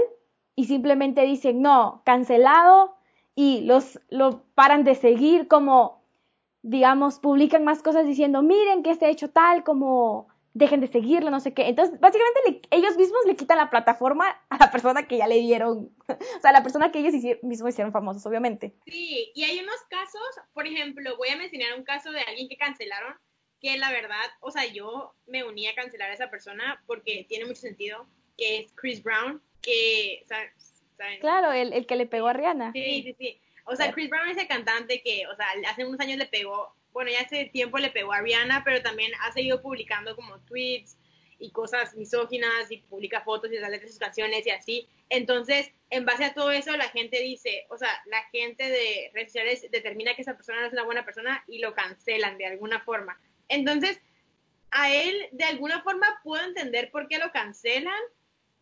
y 0.56 0.64
simplemente 0.64 1.20
dicen 1.26 1.60
no, 1.60 2.00
cancelado 2.06 2.96
y 3.34 3.60
los 3.66 4.00
lo 4.08 4.44
paran 4.54 4.82
de 4.82 4.94
seguir 4.94 5.46
como 5.46 6.00
digamos 6.62 7.18
publican 7.18 7.64
más 7.64 7.82
cosas 7.82 8.06
diciendo 8.06 8.40
miren 8.40 8.82
que 8.82 8.92
este 8.92 9.10
hecho 9.10 9.28
tal 9.28 9.62
como 9.62 10.26
dejen 10.54 10.80
de 10.80 10.88
seguirlo, 10.88 11.30
no 11.30 11.40
sé 11.40 11.54
qué. 11.54 11.68
Entonces, 11.68 11.98
básicamente 12.00 12.62
ellos 12.70 12.96
mismos 12.96 13.20
le 13.26 13.36
quitan 13.36 13.58
la 13.58 13.70
plataforma 13.70 14.28
a 14.48 14.58
la 14.58 14.70
persona 14.70 15.06
que 15.06 15.16
ya 15.16 15.26
le 15.26 15.36
dieron, 15.36 15.90
o 16.08 16.40
sea, 16.40 16.50
a 16.50 16.52
la 16.52 16.62
persona 16.62 16.92
que 16.92 16.98
ellos 16.98 17.14
mismos 17.42 17.70
hicieron 17.70 17.92
famosos, 17.92 18.24
obviamente. 18.26 18.74
Sí, 18.86 19.32
y 19.34 19.44
hay 19.44 19.60
unos 19.60 19.80
casos, 19.88 20.22
por 20.52 20.66
ejemplo, 20.66 21.16
voy 21.16 21.28
a 21.28 21.36
mencionar 21.36 21.78
un 21.78 21.84
caso 21.84 22.10
de 22.10 22.20
alguien 22.20 22.48
que 22.48 22.56
cancelaron, 22.56 23.14
que 23.60 23.78
la 23.78 23.90
verdad, 23.90 24.30
o 24.40 24.50
sea, 24.50 24.66
yo 24.66 25.14
me 25.26 25.44
uní 25.44 25.68
a 25.68 25.74
cancelar 25.74 26.10
a 26.10 26.14
esa 26.14 26.30
persona 26.30 26.82
porque 26.86 27.24
tiene 27.28 27.44
mucho 27.44 27.60
sentido, 27.60 28.06
que 28.36 28.58
es 28.58 28.72
Chris 28.72 29.02
Brown, 29.02 29.40
que, 29.62 30.24
¿saben? 30.26 30.50
Claro, 31.20 31.52
el, 31.52 31.72
el 31.72 31.86
que 31.86 31.96
le 31.96 32.06
pegó 32.06 32.28
a 32.28 32.32
Rihanna. 32.32 32.72
Sí, 32.72 33.02
sí, 33.02 33.16
sí. 33.18 33.40
O 33.64 33.76
sea, 33.76 33.92
Chris 33.92 34.10
Brown 34.10 34.28
es 34.28 34.38
el 34.38 34.48
cantante 34.48 35.02
que, 35.02 35.26
o 35.26 35.36
sea, 35.36 35.46
hace 35.68 35.84
unos 35.84 36.00
años 36.00 36.18
le 36.18 36.26
pegó 36.26 36.74
bueno, 36.92 37.10
ya 37.10 37.20
hace 37.20 37.46
tiempo 37.46 37.78
le 37.78 37.90
pegó 37.90 38.12
a 38.12 38.20
Rihanna, 38.20 38.62
pero 38.64 38.82
también 38.82 39.12
ha 39.22 39.32
seguido 39.32 39.62
publicando 39.62 40.14
como 40.14 40.38
tweets 40.40 40.98
y 41.38 41.50
cosas 41.50 41.94
misóginas 41.96 42.70
y 42.70 42.78
publica 42.78 43.22
fotos 43.22 43.50
y 43.52 43.58
sale 43.58 43.78
de 43.78 43.88
sus 43.88 43.98
canciones 43.98 44.46
y 44.46 44.50
así. 44.50 44.88
Entonces, 45.08 45.72
en 45.90 46.04
base 46.04 46.24
a 46.24 46.34
todo 46.34 46.52
eso, 46.52 46.76
la 46.76 46.88
gente 46.90 47.20
dice, 47.20 47.66
o 47.70 47.76
sea, 47.76 47.90
la 48.06 48.22
gente 48.24 48.68
de 48.68 49.10
redes 49.12 49.32
sociales 49.32 49.66
determina 49.70 50.14
que 50.14 50.22
esa 50.22 50.36
persona 50.36 50.60
no 50.60 50.66
es 50.66 50.72
una 50.72 50.84
buena 50.84 51.04
persona 51.04 51.42
y 51.48 51.58
lo 51.58 51.74
cancelan 51.74 52.38
de 52.38 52.46
alguna 52.46 52.80
forma. 52.80 53.18
Entonces, 53.48 54.00
a 54.70 54.94
él 54.94 55.28
de 55.32 55.44
alguna 55.44 55.82
forma 55.82 56.20
puedo 56.22 56.44
entender 56.44 56.90
por 56.90 57.08
qué 57.08 57.18
lo 57.18 57.32
cancelan, 57.32 58.00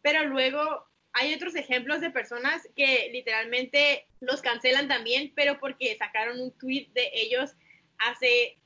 pero 0.03 0.25
luego 0.25 0.87
hay 1.13 1.35
otros 1.35 1.55
ejemplos 1.57 2.01
de 2.01 2.11
personas 2.11 2.69
que 2.77 3.09
literalmente 3.13 4.07
los 4.21 4.43
cancelan 4.43 4.89
también, 4.89 5.33
pero 5.35 5.59
porque 5.59 5.97
sacaron 5.97 6.41
un 6.41 6.53
tweet 6.53 6.89
de 6.95 7.11
ellos 7.13 7.55
hace, 7.99 8.59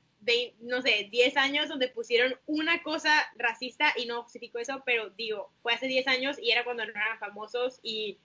no 0.61 0.83
sé, 0.83 1.09
10 1.11 1.37
años 1.37 1.69
donde 1.69 1.89
pusieron 1.89 2.39
una 2.47 2.83
cosa 2.83 3.27
racista 3.37 3.93
y 3.97 4.07
no 4.07 4.23
justifico 4.23 4.59
eso, 4.59 4.83
pero 4.85 5.11
digo, 5.11 5.53
fue 5.63 5.75
hace 5.75 5.87
10 5.87 6.07
años 6.09 6.39
y 6.39 6.51
era 6.51 6.65
cuando 6.65 6.85
no 6.85 6.91
eran 6.91 7.19
famosos 7.19 7.81
y 7.83 8.19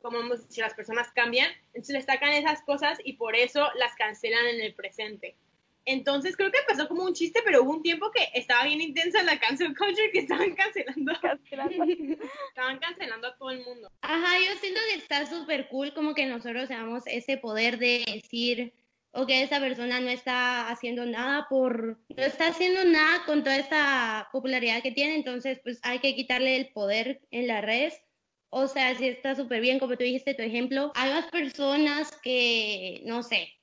como 0.00 0.18
si 0.48 0.60
las 0.60 0.74
personas 0.74 1.10
cambian, 1.12 1.50
entonces 1.68 1.94
les 1.94 2.04
sacan 2.04 2.32
esas 2.32 2.62
cosas 2.62 2.98
y 3.02 3.14
por 3.14 3.34
eso 3.34 3.68
las 3.76 3.94
cancelan 3.96 4.46
en 4.46 4.60
el 4.60 4.74
presente. 4.74 5.36
Entonces 5.88 6.36
creo 6.36 6.50
que 6.50 6.58
pasó 6.68 6.86
como 6.86 7.04
un 7.04 7.14
chiste, 7.14 7.40
pero 7.42 7.62
hubo 7.62 7.70
un 7.70 7.82
tiempo 7.82 8.10
que 8.10 8.28
estaba 8.38 8.64
bien 8.64 8.82
intensa 8.82 9.22
la 9.22 9.40
cancel 9.40 9.74
culture 9.74 10.10
que 10.12 10.18
estaban 10.18 10.54
cancelando. 10.54 11.12
estaban 12.48 12.78
cancelando 12.78 13.28
a 13.28 13.36
todo 13.38 13.50
el 13.50 13.64
mundo. 13.64 13.90
Ajá, 14.02 14.38
yo 14.38 14.58
siento 14.60 14.80
que 14.90 14.98
está 14.98 15.24
súper 15.24 15.68
cool 15.68 15.94
como 15.94 16.12
que 16.12 16.26
nosotros 16.26 16.68
tenemos 16.68 17.04
ese 17.06 17.38
poder 17.38 17.78
de 17.78 18.04
decir, 18.06 18.74
o 19.12 19.26
que 19.26 19.42
esa 19.42 19.60
persona 19.60 19.98
no 20.00 20.10
está 20.10 20.68
haciendo 20.68 21.06
nada 21.06 21.46
por, 21.48 21.98
no 22.14 22.22
está 22.22 22.48
haciendo 22.48 22.84
nada 22.84 23.24
con 23.24 23.42
toda 23.42 23.56
esta 23.56 24.28
popularidad 24.30 24.82
que 24.82 24.92
tiene, 24.92 25.14
entonces 25.14 25.58
pues 25.62 25.80
hay 25.82 26.00
que 26.00 26.14
quitarle 26.14 26.56
el 26.56 26.68
poder 26.68 27.22
en 27.30 27.46
las 27.46 27.64
redes. 27.64 27.98
O 28.50 28.66
sea, 28.66 28.94
si 28.94 29.08
está 29.08 29.34
súper 29.34 29.62
bien, 29.62 29.78
como 29.78 29.96
tú 29.96 30.04
dijiste 30.04 30.34
tu 30.34 30.42
ejemplo, 30.42 30.92
hay 30.94 31.12
más 31.12 31.30
personas 31.30 32.14
que, 32.22 33.00
no 33.06 33.22
sé, 33.22 33.57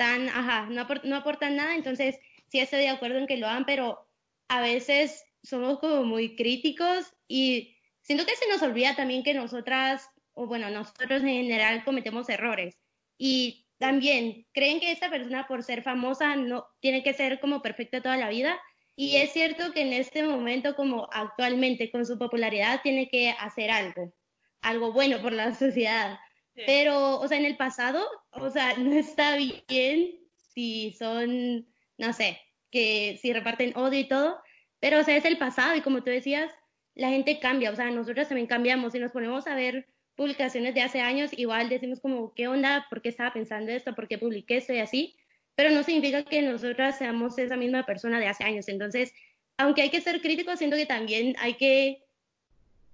están, 0.00 0.30
ajá, 0.30 0.66
no, 0.70 0.86
no 1.04 1.16
aportan 1.16 1.56
nada, 1.56 1.74
entonces 1.74 2.18
sí 2.48 2.58
estoy 2.58 2.80
de 2.80 2.88
acuerdo 2.88 3.18
en 3.18 3.26
que 3.26 3.36
lo 3.36 3.46
hagan, 3.46 3.66
pero 3.66 4.08
a 4.48 4.62
veces 4.62 5.24
somos 5.42 5.78
como 5.78 6.04
muy 6.04 6.36
críticos 6.36 7.12
y 7.28 7.76
siento 8.00 8.24
que 8.24 8.34
se 8.36 8.48
nos 8.48 8.62
olvida 8.62 8.96
también 8.96 9.22
que 9.22 9.34
nosotras, 9.34 10.08
o 10.32 10.46
bueno, 10.46 10.70
nosotros 10.70 11.20
en 11.22 11.28
general 11.28 11.84
cometemos 11.84 12.30
errores. 12.30 12.78
Y 13.18 13.66
también 13.76 14.46
creen 14.52 14.80
que 14.80 14.90
esta 14.90 15.10
persona 15.10 15.46
por 15.46 15.62
ser 15.62 15.82
famosa 15.82 16.34
no 16.34 16.66
tiene 16.80 17.02
que 17.02 17.12
ser 17.12 17.38
como 17.38 17.60
perfecta 17.60 18.00
toda 18.00 18.16
la 18.16 18.30
vida. 18.30 18.58
Y 18.96 19.16
es 19.16 19.32
cierto 19.32 19.72
que 19.72 19.82
en 19.82 19.92
este 19.92 20.22
momento, 20.22 20.76
como 20.76 21.08
actualmente 21.12 21.90
con 21.90 22.06
su 22.06 22.18
popularidad, 22.18 22.80
tiene 22.82 23.08
que 23.10 23.30
hacer 23.38 23.70
algo, 23.70 24.14
algo 24.62 24.92
bueno 24.94 25.20
por 25.20 25.34
la 25.34 25.54
sociedad. 25.54 26.18
Pero, 26.66 27.20
o 27.20 27.28
sea, 27.28 27.38
en 27.38 27.44
el 27.44 27.56
pasado, 27.56 28.06
o 28.32 28.50
sea, 28.50 28.76
no 28.76 28.92
está 28.92 29.36
bien 29.36 30.18
si 30.34 30.92
son, 30.98 31.66
no 31.98 32.12
sé, 32.12 32.38
que 32.70 33.18
si 33.20 33.32
reparten 33.32 33.76
odio 33.76 34.00
y 34.00 34.08
todo, 34.08 34.40
pero, 34.78 35.00
o 35.00 35.04
sea, 35.04 35.16
es 35.16 35.24
el 35.24 35.38
pasado 35.38 35.76
y 35.76 35.82
como 35.82 36.02
tú 36.02 36.10
decías, 36.10 36.50
la 36.94 37.10
gente 37.10 37.38
cambia, 37.38 37.70
o 37.70 37.76
sea, 37.76 37.90
nosotros 37.90 38.28
también 38.28 38.46
cambiamos 38.46 38.94
y 38.94 38.98
nos 38.98 39.12
ponemos 39.12 39.46
a 39.46 39.54
ver 39.54 39.86
publicaciones 40.16 40.74
de 40.74 40.82
hace 40.82 41.00
años, 41.00 41.30
igual 41.36 41.68
decimos 41.68 42.00
como, 42.00 42.34
¿qué 42.34 42.48
onda? 42.48 42.86
¿Por 42.90 43.00
qué 43.00 43.08
estaba 43.08 43.32
pensando 43.32 43.72
esto? 43.72 43.94
¿Por 43.94 44.06
qué 44.06 44.18
publiqué 44.18 44.58
esto 44.58 44.72
y 44.72 44.78
así? 44.78 45.16
Pero 45.54 45.70
no 45.70 45.82
significa 45.82 46.24
que 46.24 46.42
nosotras 46.42 46.98
seamos 46.98 47.38
esa 47.38 47.56
misma 47.56 47.86
persona 47.86 48.20
de 48.20 48.26
hace 48.26 48.44
años. 48.44 48.68
Entonces, 48.68 49.14
aunque 49.56 49.82
hay 49.82 49.90
que 49.90 50.00
ser 50.00 50.20
críticos, 50.20 50.58
siento 50.58 50.76
que 50.76 50.86
también 50.86 51.36
hay 51.38 51.54
que 51.54 52.04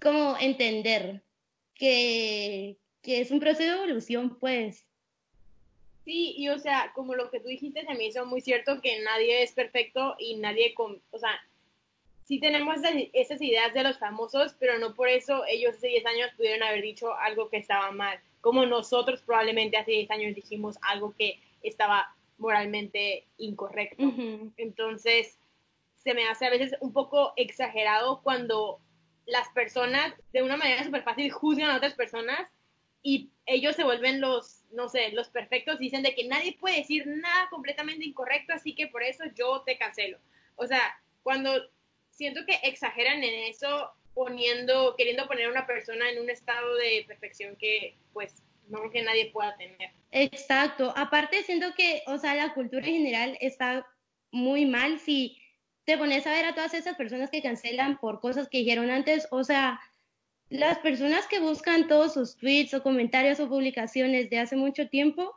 como 0.01 0.37
entender 0.39 1.23
que, 1.75 2.79
que 3.07 3.21
es 3.21 3.31
un 3.31 3.39
proceso 3.39 3.71
de 3.71 3.85
evolución, 3.85 4.37
pues. 4.41 4.85
Sí, 6.05 6.35
y 6.37 6.49
o 6.49 6.59
sea, 6.59 6.91
como 6.93 7.15
lo 7.15 7.31
que 7.31 7.39
tú 7.39 7.47
dijiste, 7.47 7.87
se 7.87 7.95
me 7.95 8.07
hizo 8.07 8.27
muy 8.27 8.41
cierto 8.41 8.81
que 8.83 9.01
nadie 9.03 9.45
es 9.45 9.53
perfecto 9.53 10.17
y 10.19 10.37
nadie, 10.37 10.75
con, 10.75 11.01
o 11.13 11.19
sea, 11.19 11.31
sí 12.25 12.41
tenemos 12.41 12.79
esas, 13.13 13.41
ideas 13.41 13.73
de 13.75 13.85
los 13.85 13.99
famosos, 13.99 14.57
pero 14.59 14.81
no 14.81 14.95
por 14.95 15.09
eso 15.09 15.45
ellos 15.47 15.77
hace 15.77 15.87
10 15.87 16.07
años 16.07 16.31
pudieron 16.37 16.65
haber 16.65 16.83
dicho 16.83 17.15
algo 17.15 17.49
que 17.49 17.59
estaba 17.59 17.93
mal, 17.93 18.19
como 18.41 18.67
nosotros 18.67 19.23
probablemente 19.23 19.77
hace 19.77 19.93
10 19.93 20.11
años 20.11 20.35
dijimos 20.35 20.77
algo 20.83 21.15
que 21.17 21.39
estaba 21.63 22.13
moralmente 22.39 23.25
incorrecto. 23.39 24.03
Entonces, 24.57 25.39
se 26.03 26.13
me 26.13 26.27
hace 26.27 26.47
a 26.47 26.51
veces 26.51 26.75
un 26.81 26.93
poco 26.93 27.35
exagerado 27.37 28.21
cuando 28.23 28.81
las 29.27 29.49
personas 29.51 30.13
de 30.33 30.43
una 30.43 30.57
manera 30.57 30.83
súper 30.83 31.05
fácil 31.05 31.31
juzgan 31.31 31.71
a 31.71 31.77
otras 31.77 31.95
personas 31.95 32.49
y 33.03 33.31
ellos 33.47 33.77
se 33.77 33.85
vuelven 33.85 34.21
los, 34.21 34.65
no 34.73 34.89
sé, 34.89 35.13
los 35.13 35.29
perfectos, 35.29 35.79
dicen 35.79 36.03
de 36.03 36.15
que 36.15 36.27
nadie 36.27 36.57
puede 36.59 36.79
decir 36.79 37.07
nada 37.07 37.49
completamente 37.51 38.05
incorrecto, 38.05 38.53
así 38.53 38.75
que 38.75 38.89
por 38.89 39.03
eso 39.03 39.25
yo 39.35 39.63
te 39.65 39.79
cancelo. 39.79 40.19
O 40.57 40.67
sea, 40.67 40.81
cuando 41.23 41.53
siento 42.11 42.45
que 42.47 42.59
exageran 42.63 43.23
en 43.23 43.45
eso 43.45 43.93
poniendo, 44.15 44.97
queriendo 44.97 45.27
poner 45.29 45.47
a 45.47 45.51
una 45.51 45.67
persona 45.67 46.11
en 46.11 46.21
un 46.21 46.31
estado 46.31 46.75
de 46.77 47.05
perfección 47.07 47.55
que 47.57 47.97
pues 48.13 48.43
no 48.69 48.91
que 48.91 49.03
nadie 49.03 49.31
pueda 49.31 49.57
tener. 49.57 49.91
Exacto. 50.11 50.93
Aparte 50.97 51.43
siento 51.43 51.75
que, 51.77 52.03
o 52.07 52.19
sea, 52.19 52.35
la 52.35 52.55
cultura 52.55 52.87
en 52.87 52.95
general 52.95 53.39
está 53.41 53.87
muy 54.31 54.67
mal 54.67 54.99
si 54.99 55.39
te 55.85 55.97
pones 55.97 56.27
a 56.27 56.33
ver 56.33 56.47
a 56.47 56.55
todas 56.55 56.75
esas 56.75 56.97
personas 56.97 57.31
que 57.31 57.43
cancelan 57.43 57.99
por 57.99 58.21
cosas 58.21 58.49
que 58.49 58.59
dijeron 58.59 58.91
antes, 58.91 59.29
o 59.31 59.45
sea, 59.45 59.81
las 60.49 60.79
personas 60.79 61.27
que 61.27 61.41
buscan 61.41 61.89
todos 61.89 62.15
sus 62.15 62.37
tweets 62.37 62.75
o 62.75 62.83
comentarios 62.83 63.41
o 63.41 63.49
publicaciones 63.49 64.31
de 64.31 64.39
hace 64.39 64.57
mucho 64.57 64.89
tiempo, 64.89 65.35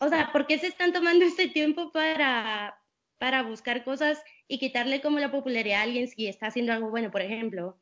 o 0.00 0.08
sea, 0.08 0.30
¿por 0.32 0.46
qué 0.46 0.58
se 0.58 0.68
están 0.68 0.92
tomando 0.92 1.24
este 1.24 1.48
tiempo 1.48 1.90
para, 1.92 2.80
para 3.18 3.42
buscar 3.42 3.84
cosas 3.84 4.22
y 4.48 4.58
quitarle 4.58 5.00
como 5.00 5.18
la 5.18 5.30
popularidad 5.30 5.80
a 5.80 5.82
alguien 5.82 6.08
si 6.08 6.26
está 6.26 6.46
haciendo 6.46 6.72
algo 6.72 6.90
bueno, 6.90 7.10
por 7.10 7.20
ejemplo. 7.20 7.76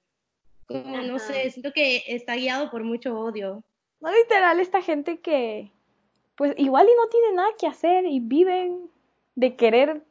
Como, 0.67 0.97
no 0.99 1.21
sé, 1.21 1.49
siento 1.51 1.73
que 1.73 2.03
está 2.09 2.35
guiado 2.35 2.73
por 2.73 2.83
mucho 2.83 3.17
odio. 3.17 3.63
No, 4.01 4.13
literal, 4.13 4.59
esta 4.59 4.83
gente 4.83 5.21
que, 5.21 5.71
pues 6.35 6.55
igual 6.59 6.89
y 6.89 6.97
no 6.97 7.09
tiene 7.09 7.33
nada 7.35 7.49
que 7.57 7.69
hacer 7.69 8.05
y 8.05 8.19
viven 8.19 8.91
de 9.37 9.55
querer 9.55 10.03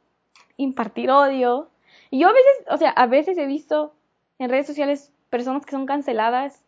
impartir 0.55 1.11
odio. 1.11 1.69
Y 2.09 2.19
yo 2.19 2.29
a 2.29 2.33
veces, 2.33 2.65
o 2.69 2.77
sea, 2.77 2.91
a 2.91 3.05
veces 3.05 3.37
he 3.37 3.45
visto 3.45 3.93
en 4.39 4.49
redes 4.49 4.65
sociales 4.65 5.11
personas 5.29 5.65
que 5.65 5.71
son 5.71 5.85
canceladas 5.85 6.63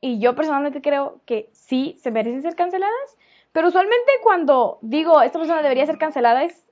y 0.00 0.18
yo 0.18 0.34
personalmente 0.34 0.80
creo 0.80 1.20
que 1.26 1.50
sí 1.52 1.96
se 2.00 2.10
merecen 2.10 2.42
ser 2.42 2.54
canceladas, 2.54 3.18
pero 3.52 3.68
usualmente 3.68 4.10
cuando 4.22 4.78
digo 4.82 5.20
esta 5.22 5.38
persona 5.38 5.62
debería 5.62 5.86
ser 5.86 5.98
cancelada 5.98 6.44
es 6.44 6.64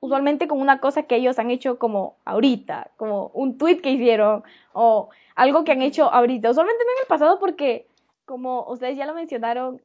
usualmente 0.00 0.48
con 0.48 0.60
una 0.60 0.80
cosa 0.80 1.02
que 1.04 1.16
ellos 1.16 1.38
han 1.38 1.50
hecho 1.50 1.78
como 1.78 2.16
ahorita, 2.24 2.90
como 2.96 3.30
un 3.34 3.58
tweet 3.58 3.80
que 3.80 3.92
hicieron 3.92 4.42
o 4.72 5.10
algo 5.34 5.64
que 5.64 5.72
han 5.72 5.82
hecho 5.82 6.10
ahorita. 6.10 6.50
Usualmente 6.50 6.82
no 6.84 6.92
en 6.92 7.02
el 7.02 7.06
pasado 7.06 7.38
porque, 7.38 7.86
como 8.24 8.64
ustedes 8.68 8.96
ya 8.96 9.06
lo 9.06 9.14
mencionaron, 9.14 9.82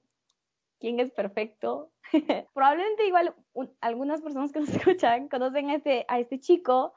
¿quién 0.80 1.00
es 1.00 1.12
perfecto? 1.12 1.90
Probablemente 2.54 3.06
igual 3.06 3.34
algunas 3.82 4.22
personas 4.22 4.54
que 4.54 4.62
nos 4.62 4.70
escuchan 4.76 5.28
conocen 5.28 5.70
a 5.70 5.76
este, 5.76 6.06
a 6.08 6.20
este 6.20 6.40
chico 6.40 6.94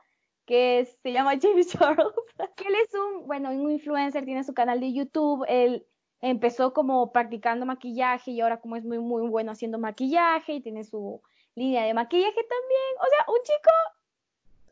que 0.48 0.88
se 1.02 1.12
llama 1.12 1.34
James 1.42 1.68
Charles, 1.68 2.14
que 2.56 2.66
él 2.66 2.74
es 2.82 2.94
un, 2.94 3.26
bueno, 3.26 3.50
un 3.50 3.70
influencer, 3.70 4.24
tiene 4.24 4.42
su 4.42 4.54
canal 4.54 4.80
de 4.80 4.94
YouTube, 4.94 5.44
él 5.46 5.86
empezó 6.22 6.72
como 6.72 7.12
practicando 7.12 7.66
maquillaje 7.66 8.30
y 8.30 8.40
ahora 8.40 8.58
como 8.58 8.74
es 8.74 8.84
muy, 8.84 8.98
muy 8.98 9.28
bueno 9.28 9.52
haciendo 9.52 9.78
maquillaje 9.78 10.54
y 10.54 10.60
tiene 10.62 10.84
su 10.84 11.20
línea 11.54 11.84
de 11.84 11.92
maquillaje 11.92 12.42
también. 12.42 12.92
O 12.98 13.06
sea, 13.10 13.26
un 13.28 13.38
chico, 13.42 13.70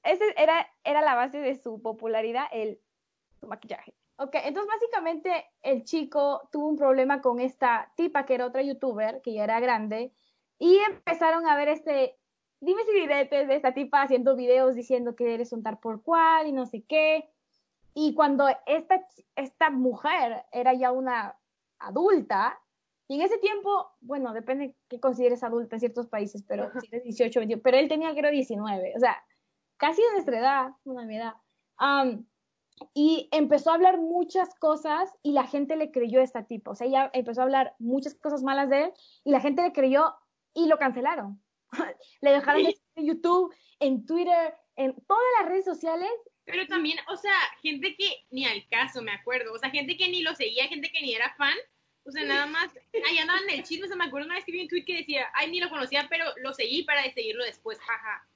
ese 0.02 0.24
era, 0.42 0.66
era 0.82 1.02
la 1.02 1.14
base 1.14 1.38
de 1.38 1.54
su 1.54 1.80
popularidad, 1.82 2.46
el 2.52 2.80
su 3.38 3.46
maquillaje. 3.46 3.94
Ok, 4.16 4.34
entonces 4.44 4.72
básicamente 4.72 5.44
el 5.60 5.84
chico 5.84 6.48
tuvo 6.50 6.68
un 6.68 6.78
problema 6.78 7.20
con 7.20 7.38
esta 7.38 7.92
tipa 7.96 8.24
que 8.24 8.34
era 8.34 8.46
otra 8.46 8.62
youtuber, 8.62 9.20
que 9.20 9.34
ya 9.34 9.44
era 9.44 9.60
grande, 9.60 10.10
y 10.58 10.78
empezaron 10.78 11.46
a 11.46 11.54
ver 11.54 11.68
este, 11.68 12.16
dime 12.66 12.84
si 12.84 12.92
diretes 12.92 13.46
de 13.46 13.54
esta 13.54 13.72
tipa 13.72 14.02
haciendo 14.02 14.34
videos 14.34 14.74
diciendo 14.74 15.14
que 15.14 15.34
eres 15.34 15.52
un 15.52 15.62
tal 15.62 15.78
por 15.78 16.02
cual 16.02 16.48
y 16.48 16.52
no 16.52 16.66
sé 16.66 16.82
qué. 16.82 17.30
Y 17.94 18.12
cuando 18.12 18.46
esta, 18.66 19.06
esta 19.36 19.70
mujer 19.70 20.44
era 20.52 20.74
ya 20.74 20.90
una 20.92 21.38
adulta, 21.78 22.60
y 23.08 23.14
en 23.14 23.22
ese 23.22 23.38
tiempo, 23.38 23.92
bueno, 24.00 24.32
depende 24.32 24.74
que 24.88 24.98
consideres 24.98 25.44
adulta 25.44 25.76
en 25.76 25.80
ciertos 25.80 26.08
países, 26.08 26.42
pero 26.46 26.70
si 26.80 26.88
eres 26.88 27.04
18, 27.04 27.38
21, 27.38 27.62
pero 27.62 27.76
él 27.76 27.88
tenía 27.88 28.12
creo 28.14 28.32
19, 28.32 28.94
o 28.96 28.98
sea, 28.98 29.16
casi 29.76 30.02
de 30.02 30.12
nuestra 30.12 30.38
edad, 30.38 30.70
una 30.84 31.04
mi 31.04 31.16
edad. 31.16 31.34
y 32.92 33.28
empezó 33.30 33.70
a 33.70 33.74
hablar 33.74 33.98
muchas 33.98 34.52
cosas 34.56 35.14
y 35.22 35.32
la 35.32 35.46
gente 35.46 35.76
le 35.76 35.92
creyó 35.92 36.20
a 36.20 36.24
esta 36.24 36.42
tipo, 36.42 36.72
o 36.72 36.74
sea, 36.74 36.88
ella 36.88 37.10
empezó 37.14 37.42
a 37.42 37.44
hablar 37.44 37.76
muchas 37.78 38.16
cosas 38.16 38.42
malas 38.42 38.68
de 38.70 38.84
él 38.84 38.92
y 39.22 39.30
la 39.30 39.40
gente 39.40 39.62
le 39.62 39.72
creyó 39.72 40.16
y 40.52 40.66
lo 40.66 40.76
cancelaron. 40.76 41.40
le 42.20 42.30
dejaron 42.30 42.62
de 42.62 42.76
en 42.96 43.06
YouTube, 43.06 43.54
en 43.80 44.06
Twitter, 44.06 44.54
en 44.76 44.94
todas 45.06 45.24
las 45.38 45.48
redes 45.48 45.64
sociales 45.64 46.10
pero 46.46 46.64
también, 46.68 46.96
o 47.08 47.16
sea, 47.16 47.34
gente 47.60 47.96
que 47.96 48.24
ni 48.30 48.46
al 48.46 48.66
caso, 48.68 49.02
me 49.02 49.10
acuerdo. 49.10 49.52
O 49.52 49.58
sea, 49.58 49.68
gente 49.70 49.96
que 49.96 50.08
ni 50.08 50.22
lo 50.22 50.34
seguía, 50.34 50.68
gente 50.68 50.90
que 50.92 51.02
ni 51.02 51.12
era 51.12 51.34
fan. 51.34 51.56
O 52.04 52.12
sea, 52.12 52.24
nada 52.24 52.46
más, 52.46 52.70
ahí 53.04 53.18
andaban 53.18 53.42
en 53.48 53.58
el 53.58 53.64
chisme. 53.64 53.86
O 53.86 53.88
sea, 53.88 53.96
me 53.96 54.04
acuerdo 54.04 54.26
una 54.26 54.36
vez 54.36 54.44
que 54.44 54.52
vi 54.52 54.62
un 54.62 54.68
tweet 54.68 54.84
que 54.84 54.98
decía, 54.98 55.26
ay, 55.34 55.50
ni 55.50 55.58
lo 55.58 55.68
conocía, 55.68 56.06
pero 56.08 56.24
lo 56.36 56.54
seguí 56.54 56.84
para 56.84 57.02
seguirlo 57.12 57.44
después, 57.44 57.78
jaja. 57.80 58.26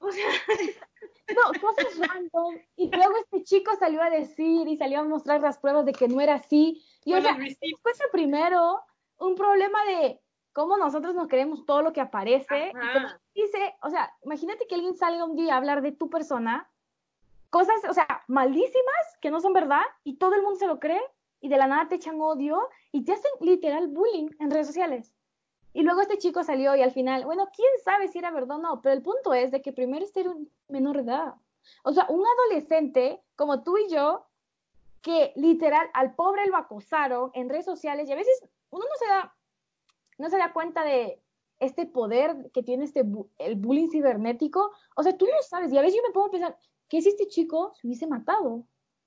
O 0.00 0.10
sea. 0.10 0.26
No, 1.28 1.60
cosas 1.60 1.94
random. 1.98 2.58
Y 2.76 2.88
luego 2.88 3.12
este 3.18 3.44
chico 3.44 3.76
salió 3.78 4.02
a 4.02 4.08
decir 4.08 4.66
y 4.66 4.78
salió 4.78 5.00
a 5.00 5.04
mostrar 5.04 5.42
las 5.42 5.58
pruebas 5.58 5.84
de 5.84 5.92
que 5.92 6.08
no 6.08 6.22
era 6.22 6.36
así. 6.36 6.82
Y 7.04 7.12
o 7.12 7.20
sea, 7.20 7.34
después 7.34 7.98
primero, 8.10 8.80
un 9.18 9.34
problema 9.34 9.78
de 9.84 10.18
cómo 10.58 10.76
nosotros 10.76 11.14
nos 11.14 11.28
creemos 11.28 11.64
todo 11.64 11.82
lo 11.82 11.92
que 11.92 12.00
aparece. 12.00 12.72
Y 13.32 13.42
dice, 13.42 13.76
o 13.80 13.90
sea, 13.90 14.12
imagínate 14.24 14.66
que 14.66 14.74
alguien 14.74 14.96
salga 14.96 15.24
un 15.24 15.36
día 15.36 15.54
a 15.54 15.58
hablar 15.58 15.82
de 15.82 15.92
tu 15.92 16.10
persona 16.10 16.68
cosas, 17.48 17.76
o 17.88 17.94
sea, 17.94 18.24
malísimas 18.26 19.04
que 19.20 19.30
no 19.30 19.40
son 19.40 19.52
verdad 19.52 19.82
y 20.02 20.16
todo 20.16 20.34
el 20.34 20.42
mundo 20.42 20.58
se 20.58 20.66
lo 20.66 20.80
cree 20.80 21.00
y 21.40 21.48
de 21.48 21.58
la 21.58 21.68
nada 21.68 21.86
te 21.86 21.94
echan 21.94 22.20
odio 22.20 22.68
y 22.90 23.04
te 23.04 23.12
hacen 23.12 23.30
literal 23.40 23.86
bullying 23.86 24.30
en 24.40 24.50
redes 24.50 24.66
sociales. 24.66 25.14
Y 25.74 25.82
luego 25.82 26.00
este 26.00 26.18
chico 26.18 26.42
salió 26.42 26.74
y 26.74 26.82
al 26.82 26.90
final, 26.90 27.24
bueno, 27.24 27.48
quién 27.54 27.70
sabe 27.84 28.08
si 28.08 28.18
era 28.18 28.32
verdad 28.32 28.56
o 28.56 28.60
no, 28.60 28.82
pero 28.82 28.96
el 28.96 29.02
punto 29.02 29.34
es 29.34 29.52
de 29.52 29.62
que 29.62 29.72
primero 29.72 30.04
este 30.04 30.22
era 30.22 30.30
un 30.30 30.50
menor 30.66 30.96
de 30.96 31.02
edad. 31.02 31.34
O 31.84 31.92
sea, 31.92 32.06
un 32.08 32.24
adolescente 32.26 33.22
como 33.36 33.62
tú 33.62 33.78
y 33.78 33.88
yo, 33.88 34.26
que 35.02 35.32
literal 35.36 35.88
al 35.94 36.16
pobre 36.16 36.48
lo 36.48 36.56
acosaron 36.56 37.30
en 37.34 37.48
redes 37.48 37.64
sociales 37.64 38.08
y 38.08 38.12
a 38.12 38.16
veces 38.16 38.42
uno 38.70 38.84
no 38.84 38.96
se 38.98 39.06
da, 39.06 39.37
no 40.18 40.28
se 40.28 40.38
da 40.38 40.52
cuenta 40.52 40.84
de 40.84 41.22
este 41.60 41.86
poder 41.86 42.50
que 42.52 42.62
tiene 42.62 42.84
este 42.84 43.04
el 43.38 43.56
bullying 43.56 43.88
cibernético. 43.90 44.70
O 44.96 45.02
sea, 45.02 45.16
tú 45.16 45.26
no 45.26 45.42
sabes 45.42 45.72
y 45.72 45.78
a 45.78 45.82
veces 45.82 45.96
yo 45.96 46.02
me 46.06 46.12
pongo 46.12 46.26
a 46.26 46.30
pensar, 46.30 46.58
que 46.88 47.02
si 47.02 47.08
este 47.08 47.26
chico 47.28 47.72
se 47.74 47.86
hubiese 47.86 48.06
matado 48.06 48.64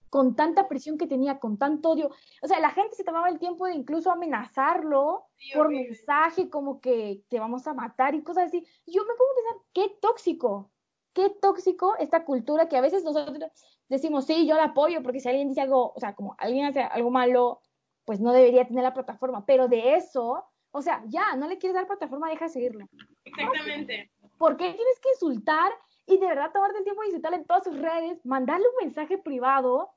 con 0.09 0.36
tanta 0.36 0.68
presión 0.68 0.97
que 0.97 1.07
tenía, 1.07 1.39
con 1.39 1.57
tanto 1.57 1.91
odio. 1.91 2.12
O 2.41 2.47
sea, 2.47 2.59
la 2.59 2.72
gente 2.72 2.95
se 2.95 3.05
tomaba 3.05 3.30
el 3.30 3.39
tiempo 3.39 3.66
de 3.66 3.76
incluso 3.76 4.12
amenazarlo 4.12 5.28
por 5.55 5.70
mensaje 5.70 6.49
como 6.49 6.82
que 6.82 7.24
te 7.30 7.39
vamos 7.39 7.66
a 7.66 7.74
matar 7.74 8.14
y 8.14 8.22
cosas 8.22 8.47
así. 8.47 8.66
yo 8.86 9.03
me 9.03 9.14
pongo 9.14 9.32
a 9.32 9.36
pensar, 9.36 9.68
qué 9.74 9.97
tóxico, 10.01 10.70
qué 11.14 11.30
tóxico 11.30 11.95
esta 11.97 12.26
cultura 12.26 12.68
que 12.68 12.76
a 12.76 12.82
veces 12.82 13.05
nosotros 13.05 13.39
decimos, 13.88 14.26
sí, 14.26 14.45
yo 14.45 14.55
la 14.55 14.66
apoyo 14.66 15.01
porque 15.01 15.22
si 15.22 15.30
alguien 15.30 15.47
dice 15.47 15.62
algo, 15.62 15.93
o 15.95 15.99
sea, 15.99 16.14
como 16.14 16.36
alguien 16.39 16.66
hace 16.66 16.82
algo 16.82 17.09
malo, 17.09 17.62
pues 18.03 18.20
no 18.20 18.34
debería 18.34 18.68
tener 18.68 18.84
la 18.84 18.93
plataforma. 18.93 19.45
Pero 19.45 19.70
de 19.70 19.95
eso, 19.95 20.43
o 20.72 20.82
sea, 20.82 21.03
ya, 21.07 21.36
no 21.36 21.47
le 21.47 21.57
quieres 21.57 21.76
dar 21.76 21.88
plataforma, 21.88 22.30
deja 22.30 22.45
de 22.45 22.51
seguirlo. 22.51 22.88
Exactamente. 23.26 24.09
¿Por 24.38 24.57
qué 24.57 24.74
tienes 24.74 24.99
que 24.99 25.09
insultar 25.09 25.72
y 26.07 26.17
de 26.17 26.28
verdad 26.28 26.51
tomarte 26.51 26.80
el 26.80 26.84
tiempo 26.84 27.01
de 27.01 27.09
visitarle 27.09 27.38
en 27.38 27.45
todas 27.45 27.63
sus 27.63 27.78
redes, 27.78 28.26
mandarle 28.26 28.65
un 28.67 28.86
mensaje 28.86 29.17
privado, 29.17 29.93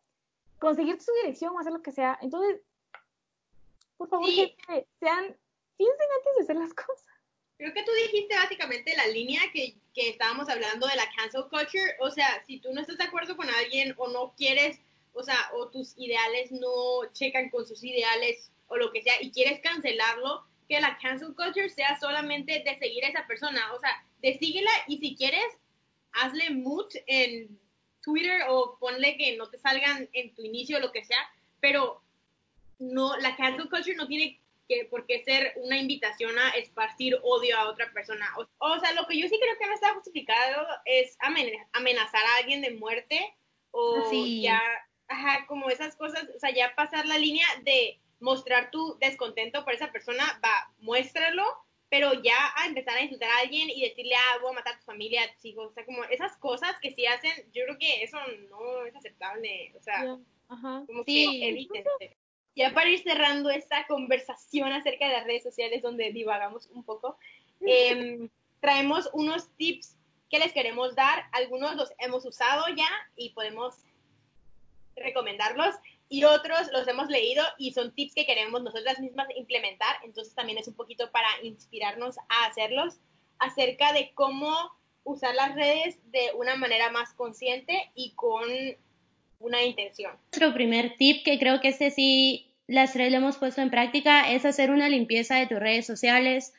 conseguir 0.58 1.00
su 1.00 1.12
dirección 1.22 1.54
o 1.54 1.58
hacer 1.58 1.72
lo 1.72 1.82
que 1.82 1.92
sea. 1.92 2.18
Entonces, 2.22 2.60
por 3.96 4.08
favor, 4.08 4.26
gente, 4.26 4.88
sean, 5.00 5.36
piensen 5.76 6.08
antes 6.16 6.34
de 6.36 6.42
hacer 6.42 6.56
las 6.56 6.74
cosas. 6.74 7.06
Creo 7.56 7.72
que 7.72 7.84
tú 7.84 7.92
dijiste 7.92 8.34
básicamente 8.34 8.96
la 8.96 9.06
línea 9.06 9.40
que, 9.52 9.76
que 9.94 10.10
estábamos 10.10 10.48
hablando 10.48 10.86
de 10.86 10.96
la 10.96 11.08
cancel 11.16 11.44
culture. 11.50 11.96
O 12.00 12.10
sea, 12.10 12.42
si 12.46 12.60
tú 12.60 12.72
no 12.72 12.80
estás 12.80 12.98
de 12.98 13.04
acuerdo 13.04 13.36
con 13.36 13.48
alguien 13.48 13.94
o 13.96 14.08
no 14.08 14.34
quieres, 14.36 14.80
o 15.12 15.22
sea, 15.22 15.36
o 15.54 15.68
tus 15.68 15.96
ideales 15.96 16.50
no 16.50 17.06
checan 17.12 17.48
con 17.50 17.66
sus 17.66 17.82
ideales 17.84 18.50
o 18.66 18.76
lo 18.76 18.90
que 18.90 19.02
sea 19.02 19.14
y 19.20 19.30
quieres 19.30 19.60
cancelarlo, 19.60 20.44
que 20.68 20.80
la 20.80 20.98
cancel 20.98 21.34
culture 21.34 21.68
sea 21.68 21.98
solamente 21.98 22.62
de 22.64 22.78
seguir 22.78 23.04
a 23.04 23.08
esa 23.08 23.26
persona. 23.26 23.72
O 23.74 23.80
sea, 23.80 24.04
de 24.20 24.38
síguela 24.38 24.70
y 24.86 24.98
si 24.98 25.16
quieres, 25.16 25.46
hazle 26.12 26.50
mute 26.50 27.04
en 27.06 27.58
Twitter 28.02 28.42
o 28.48 28.78
ponle 28.78 29.16
que 29.16 29.36
no 29.36 29.48
te 29.48 29.58
salgan 29.58 30.08
en 30.12 30.34
tu 30.34 30.42
inicio 30.42 30.76
o 30.76 30.80
lo 30.80 30.92
que 30.92 31.04
sea, 31.04 31.18
pero 31.60 32.02
no, 32.78 33.16
la 33.18 33.36
cancel 33.36 33.68
culture 33.68 33.96
no 33.96 34.06
tiene 34.06 34.40
que 34.68 34.86
por 34.86 35.06
qué 35.06 35.22
ser 35.24 35.52
una 35.56 35.78
invitación 35.78 36.38
a 36.38 36.50
esparcir 36.50 37.18
odio 37.22 37.56
a 37.58 37.68
otra 37.68 37.92
persona. 37.92 38.26
O, 38.58 38.78
sea, 38.80 38.92
lo 38.92 39.06
que 39.06 39.18
yo 39.18 39.28
sí 39.28 39.38
creo 39.40 39.58
que 39.58 39.66
no 39.66 39.74
está 39.74 39.92
justificado 39.94 40.66
es 40.84 41.16
amenazar 41.72 42.24
a 42.24 42.36
alguien 42.38 42.62
de 42.62 42.72
muerte 42.72 43.34
o 43.70 44.10
ya, 44.12 44.60
ajá, 45.08 45.46
como 45.46 45.68
esas 45.68 45.96
cosas, 45.96 46.24
o 46.34 46.38
sea, 46.38 46.50
ya 46.50 46.74
pasar 46.74 47.06
la 47.06 47.18
línea 47.18 47.46
de 47.62 47.98
mostrar 48.24 48.70
tu 48.70 48.96
descontento 48.98 49.64
por 49.64 49.74
esa 49.74 49.92
persona, 49.92 50.24
va, 50.42 50.72
muéstralo, 50.78 51.44
pero 51.90 52.14
ya 52.22 52.36
a 52.56 52.66
empezar 52.66 52.96
a 52.96 53.02
insultar 53.02 53.30
a 53.30 53.40
alguien 53.40 53.68
y 53.68 53.82
decirle, 53.82 54.14
ah, 54.16 54.38
voy 54.40 54.52
a 54.52 54.54
matar 54.54 54.74
a 54.74 54.78
tu 54.78 54.84
familia, 54.84 55.22
a 55.22 55.32
tus 55.34 55.44
hijos, 55.44 55.70
o 55.70 55.74
sea, 55.74 55.84
como 55.84 56.02
esas 56.04 56.34
cosas 56.38 56.74
que 56.80 56.92
sí 56.92 57.04
hacen, 57.06 57.30
yo 57.52 57.64
creo 57.64 57.78
que 57.78 58.02
eso 58.02 58.16
no 58.48 58.86
es 58.86 58.96
aceptable, 58.96 59.74
o 59.76 59.82
sea, 59.82 60.18
como 60.48 61.04
que 61.04 61.48
evítense. 61.48 62.16
Ya 62.56 62.72
para 62.72 62.88
ir 62.88 63.02
cerrando 63.02 63.50
esta 63.50 63.86
conversación 63.86 64.72
acerca 64.72 65.06
de 65.06 65.12
las 65.12 65.24
redes 65.24 65.42
sociales 65.42 65.82
donde 65.82 66.10
divagamos 66.12 66.66
un 66.72 66.82
poco, 66.82 67.18
em, 67.60 68.30
traemos 68.60 69.10
unos 69.12 69.50
tips 69.56 69.98
que 70.30 70.38
les 70.38 70.52
queremos 70.52 70.94
dar, 70.94 71.24
algunos 71.32 71.76
los 71.76 71.92
hemos 71.98 72.24
usado 72.24 72.64
ya 72.74 72.88
y 73.16 73.30
podemos 73.30 73.74
recomendarlos 74.96 75.74
y 76.08 76.24
otros 76.24 76.70
los 76.72 76.86
hemos 76.86 77.08
leído 77.08 77.42
y 77.58 77.72
son 77.72 77.94
tips 77.94 78.14
que 78.14 78.26
queremos 78.26 78.62
nosotras 78.62 78.98
mismas 79.00 79.26
implementar, 79.36 79.96
entonces 80.04 80.34
también 80.34 80.58
es 80.58 80.68
un 80.68 80.74
poquito 80.74 81.10
para 81.10 81.28
inspirarnos 81.42 82.18
a 82.28 82.46
hacerlos 82.46 82.98
acerca 83.38 83.92
de 83.92 84.12
cómo 84.14 84.54
usar 85.02 85.34
las 85.34 85.54
redes 85.54 85.98
de 86.10 86.30
una 86.36 86.56
manera 86.56 86.90
más 86.90 87.12
consciente 87.14 87.90
y 87.94 88.14
con 88.14 88.48
una 89.38 89.62
intención. 89.62 90.12
Nuestro 90.32 90.54
primer 90.54 90.96
tip, 90.96 91.24
que 91.24 91.38
creo 91.38 91.60
que 91.60 91.68
este 91.68 91.90
sí 91.90 92.50
las 92.66 92.92
tres 92.94 93.10
lo 93.10 93.18
hemos 93.18 93.36
puesto 93.36 93.60
en 93.60 93.70
práctica, 93.70 94.32
es 94.32 94.44
hacer 94.44 94.70
una 94.70 94.88
limpieza 94.88 95.36
de 95.36 95.46
tus 95.46 95.58
redes 95.58 95.86
sociales. 95.86 96.54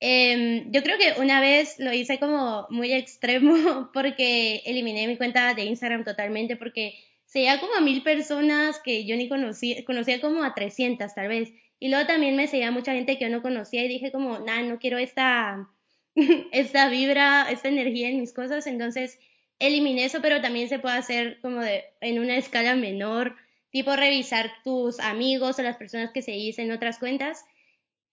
Em, 0.00 0.72
yo 0.72 0.82
creo 0.82 0.96
que 0.98 1.20
una 1.20 1.40
vez 1.40 1.78
lo 1.78 1.92
hice 1.92 2.18
como 2.18 2.66
muy 2.70 2.92
extremo 2.92 3.90
porque 3.92 4.62
eliminé 4.64 5.06
mi 5.06 5.16
cuenta 5.16 5.54
de 5.54 5.64
Instagram 5.64 6.04
totalmente 6.04 6.56
porque 6.56 6.94
seguía 7.32 7.60
como 7.60 7.74
a 7.74 7.80
mil 7.80 8.02
personas 8.02 8.78
que 8.84 9.06
yo 9.06 9.16
ni 9.16 9.26
conocía, 9.26 9.82
conocía 9.86 10.20
como 10.20 10.44
a 10.44 10.54
300 10.54 11.14
tal 11.14 11.28
vez. 11.28 11.50
Y 11.78 11.88
luego 11.88 12.06
también 12.06 12.36
me 12.36 12.46
seguía 12.46 12.70
mucha 12.70 12.92
gente 12.92 13.16
que 13.16 13.24
yo 13.24 13.30
no 13.30 13.40
conocía 13.40 13.82
y 13.84 13.88
dije 13.88 14.12
como, 14.12 14.38
nada, 14.40 14.60
no 14.62 14.78
quiero 14.78 14.98
esta, 14.98 15.66
esta 16.52 16.90
vibra, 16.90 17.50
esta 17.50 17.68
energía 17.68 18.10
en 18.10 18.20
mis 18.20 18.34
cosas. 18.34 18.66
Entonces 18.66 19.18
eliminé 19.58 20.04
eso, 20.04 20.20
pero 20.20 20.42
también 20.42 20.68
se 20.68 20.78
puede 20.78 20.96
hacer 20.96 21.40
como 21.40 21.62
de, 21.62 21.84
en 22.02 22.18
una 22.18 22.36
escala 22.36 22.76
menor, 22.76 23.34
tipo 23.70 23.96
revisar 23.96 24.50
tus 24.62 25.00
amigos 25.00 25.58
o 25.58 25.62
las 25.62 25.78
personas 25.78 26.10
que 26.12 26.20
seguís 26.20 26.58
en 26.58 26.70
otras 26.70 26.98
cuentas 26.98 27.46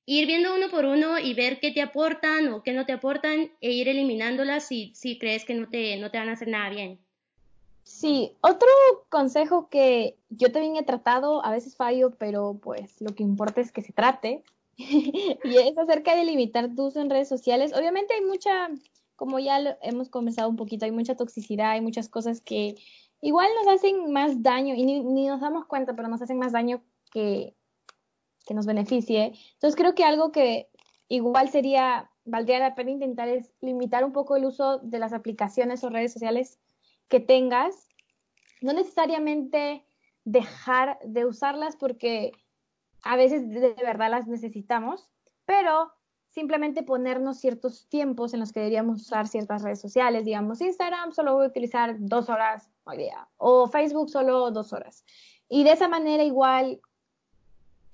ir 0.06 0.28
viendo 0.28 0.56
uno 0.56 0.70
por 0.70 0.86
uno 0.86 1.20
y 1.20 1.34
ver 1.34 1.60
qué 1.60 1.72
te 1.72 1.82
aportan 1.82 2.48
o 2.54 2.64
qué 2.64 2.72
no 2.72 2.86
te 2.86 2.94
aportan 2.94 3.52
e 3.60 3.72
ir 3.72 3.90
eliminándolas 3.90 4.66
si, 4.68 4.94
si 4.96 5.20
crees 5.20 5.44
que 5.44 5.56
no 5.56 5.68
te, 5.70 5.98
no 5.98 6.10
te 6.10 6.18
van 6.18 6.30
a 6.30 6.34
hacer 6.34 6.48
nada 6.48 6.70
bien. 6.70 7.00
Sí, 7.90 8.38
otro 8.42 8.70
consejo 9.10 9.68
que 9.68 10.16
yo 10.30 10.52
también 10.52 10.76
he 10.76 10.84
tratado, 10.84 11.44
a 11.44 11.50
veces 11.50 11.76
fallo, 11.76 12.12
pero 12.12 12.60
pues 12.62 13.02
lo 13.02 13.16
que 13.16 13.24
importa 13.24 13.62
es 13.62 13.72
que 13.72 13.82
se 13.82 13.94
trate, 13.94 14.44
y 14.78 15.58
es 15.58 15.76
acerca 15.76 16.16
de 16.16 16.24
limitar 16.24 16.76
tu 16.76 16.86
uso 16.86 17.02
en 17.02 17.10
redes 17.10 17.28
sociales. 17.28 17.74
Obviamente 17.76 18.14
hay 18.14 18.22
mucha, 18.22 18.70
como 19.16 19.40
ya 19.40 19.76
hemos 19.82 20.10
conversado 20.10 20.50
un 20.50 20.56
poquito, 20.56 20.86
hay 20.86 20.92
mucha 20.92 21.16
toxicidad, 21.16 21.72
hay 21.72 21.82
muchas 21.82 22.10
cosas 22.10 22.42
que 22.42 22.76
igual 23.22 23.50
nos 23.58 23.74
hacen 23.74 24.14
más 24.14 24.44
daño 24.44 24.76
y 24.76 24.86
ni, 24.86 25.04
ni 25.04 25.26
nos 25.26 25.42
damos 25.42 25.66
cuenta, 25.66 25.96
pero 25.96 26.08
nos 26.10 26.22
hacen 26.22 26.38
más 26.38 26.52
daño 26.52 26.84
que, 27.12 27.56
que 28.46 28.54
nos 28.54 28.68
beneficie. 28.68 29.34
Entonces 29.54 29.76
creo 29.76 29.96
que 29.96 30.04
algo 30.04 30.32
que 30.32 30.70
igual 31.08 31.50
sería, 31.50 32.12
valdría 32.24 32.60
la 32.60 32.76
pena 32.76 32.92
intentar 32.92 33.30
es 33.30 33.52
limitar 33.62 34.06
un 34.06 34.14
poco 34.14 34.36
el 34.36 34.46
uso 34.46 34.78
de 34.78 35.00
las 35.00 35.12
aplicaciones 35.12 35.84
o 35.84 35.90
redes 35.90 36.14
sociales 36.14 36.60
que 37.10 37.20
tengas. 37.20 37.90
No 38.62 38.74
necesariamente 38.74 39.86
dejar 40.24 41.00
de 41.04 41.26
usarlas 41.26 41.76
porque 41.76 42.32
a 43.04 43.16
veces 43.16 43.50
de 43.50 43.74
verdad 43.74 44.12
las 44.12 44.28
necesitamos, 44.28 45.10
pero 45.46 45.92
simplemente 46.32 46.84
ponernos 46.84 47.40
ciertos 47.40 47.88
tiempos 47.90 48.34
en 48.34 48.40
los 48.40 48.54
que 48.54 48.60
deberíamos 48.60 49.02
usar 49.02 49.28
ciertas 49.28 49.64
redes 49.64 49.82
sociales, 49.82 50.26
digamos 50.26 50.62
Instagram 50.62 51.12
solo 51.12 51.34
voy 51.34 51.46
a 51.46 51.50
utilizar 51.50 51.96
dos 52.00 52.30
horas 52.30 52.70
al 52.86 52.98
día 52.98 53.28
o 53.38 53.68
Facebook 53.68 54.10
solo 54.10 54.52
dos 54.52 54.74
horas. 54.74 55.04
Y 55.48 55.64
de 55.64 55.72
esa 55.72 55.88
manera 55.88 56.24
igual 56.24 56.80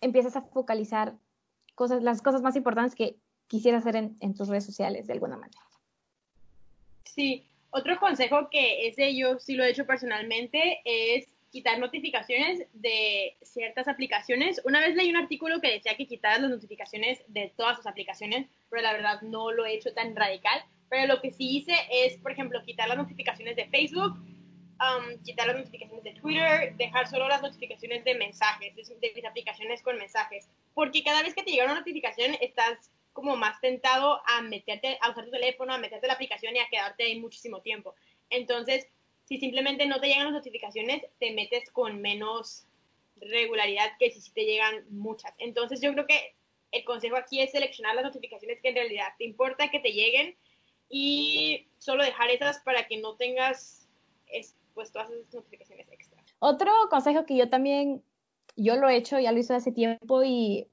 empiezas 0.01 0.36
a 0.36 0.41
focalizar 0.41 1.18
cosas, 1.76 2.03
las 2.03 2.22
cosas 2.22 2.41
más 2.41 2.55
importantes 2.55 2.95
que 2.95 3.18
quisieras 3.47 3.86
hacer 3.86 3.95
en, 4.20 4.36
tus 4.36 4.47
redes 4.47 4.66
sociales 4.66 5.07
de 5.07 5.13
alguna 5.13 5.38
manera. 5.38 5.61
Sí, 7.03 7.47
otro 7.76 7.99
consejo 7.99 8.49
que 8.49 8.88
ese 8.88 9.15
yo 9.17 9.38
sí 9.38 9.53
lo 9.53 9.65
he 9.65 9.69
hecho 9.69 9.86
personalmente 9.86 10.80
es 10.86 11.28
quitar 11.51 11.78
notificaciones 11.78 12.65
de 12.71 13.36
ciertas 13.41 13.89
aplicaciones. 13.89 14.61
Una 14.63 14.80
vez 14.80 14.95
leí 14.95 15.09
un 15.09 15.17
artículo 15.17 15.59
que 15.59 15.73
decía 15.73 15.97
que 15.97 16.07
quitaras 16.07 16.39
las 16.39 16.51
notificaciones 16.51 17.21
de 17.28 17.51
todas 17.57 17.76
sus 17.76 17.86
aplicaciones, 17.86 18.47
pero 18.69 18.82
la 18.82 18.93
verdad 18.93 19.21
no 19.23 19.51
lo 19.51 19.65
he 19.65 19.73
hecho 19.73 19.93
tan 19.93 20.15
radical. 20.15 20.63
Pero 20.89 21.13
lo 21.13 21.21
que 21.21 21.32
sí 21.32 21.57
hice 21.57 21.76
es, 21.91 22.17
por 22.19 22.32
ejemplo, 22.32 22.63
quitar 22.63 22.88
las 22.88 22.97
notificaciones 22.97 23.57
de 23.57 23.67
Facebook, 23.67 24.13
um, 24.13 25.21
quitar 25.23 25.47
las 25.47 25.57
notificaciones 25.57 26.03
de 26.05 26.13
Twitter, 26.13 26.76
dejar 26.78 27.09
solo 27.09 27.28
las 27.28 27.41
notificaciones 27.41 28.05
de 28.05 28.15
mensajes, 28.15 28.73
de 28.73 29.11
mis 29.13 29.26
aplicaciones 29.26 29.82
con 29.82 29.97
mensajes. 29.97 30.47
Porque 30.73 31.03
cada 31.03 31.23
vez 31.23 31.34
que 31.34 31.43
te 31.43 31.51
llega 31.51 31.65
una 31.65 31.76
notificación 31.76 32.38
estás 32.39 32.89
como 33.16 33.38
más 33.38 33.61
tentado 33.61 34.22
a 34.28 34.41
meterte, 34.41 34.99
a 35.01 35.09
usar 35.09 35.24
tu 35.24 35.32
teléfono, 35.32 35.74
a 35.74 35.78
meterte 35.78 36.05
la 36.05 36.13
aplicación 36.13 36.53
y 36.53 36.59
a 36.59 36.68
quedarte 36.68 37.03
ahí 37.03 37.18
muchísimo 37.18 37.61
tiempo. 37.61 37.95
Entonces, 38.30 38.88
si 39.24 39.39
simplemente 39.39 39.86
no 39.86 40.01
te 40.01 40.07
llegan 40.07 40.26
las 40.26 40.34
notificaciones, 40.34 41.01
te 41.18 41.32
metes 41.32 41.72
con 41.72 42.01
menos 42.01 42.66
regularidad 43.16 43.93
que 43.97 44.11
si 44.11 44.30
te 44.32 44.43
llegan 44.43 44.86
muchas. 44.89 45.34
Entonces, 45.38 45.80
yo 45.80 45.93
creo 45.93 46.05
que 46.05 46.36
el 46.74 46.84
consejo 46.84 47.16
aquí 47.16 47.39
es 47.39 47.51
seleccionar 47.51 47.95
las 47.95 48.03
notificaciones 48.03 48.59
que 48.61 48.68
en 48.70 48.76
realidad 48.76 49.07
te 49.18 49.24
importa 49.24 49.72
que 49.72 49.80
te 49.80 49.93
lleguen 49.93 50.36
y 50.89 51.70
solo 51.78 52.03
dejar 52.03 52.30
esas 52.32 52.59
para 52.59 52.86
que 52.86 52.97
no 52.97 53.16
tengas 53.16 53.88
pues 54.74 54.91
todas 54.91 55.09
esas 55.09 55.34
notificaciones 55.34 55.88
extra. 55.89 56.22
Otro 56.39 56.70
consejo 56.89 57.26
que 57.26 57.38
yo 57.38 57.49
también, 57.49 58.03
yo 58.57 58.76
lo 58.76 58.89
he 58.89 58.97
hecho, 58.97 59.18
ya 59.20 59.32
lo 59.32 59.39
hice 59.39 59.53
hace 59.53 59.72
tiempo 59.72 60.22
y 60.26 60.68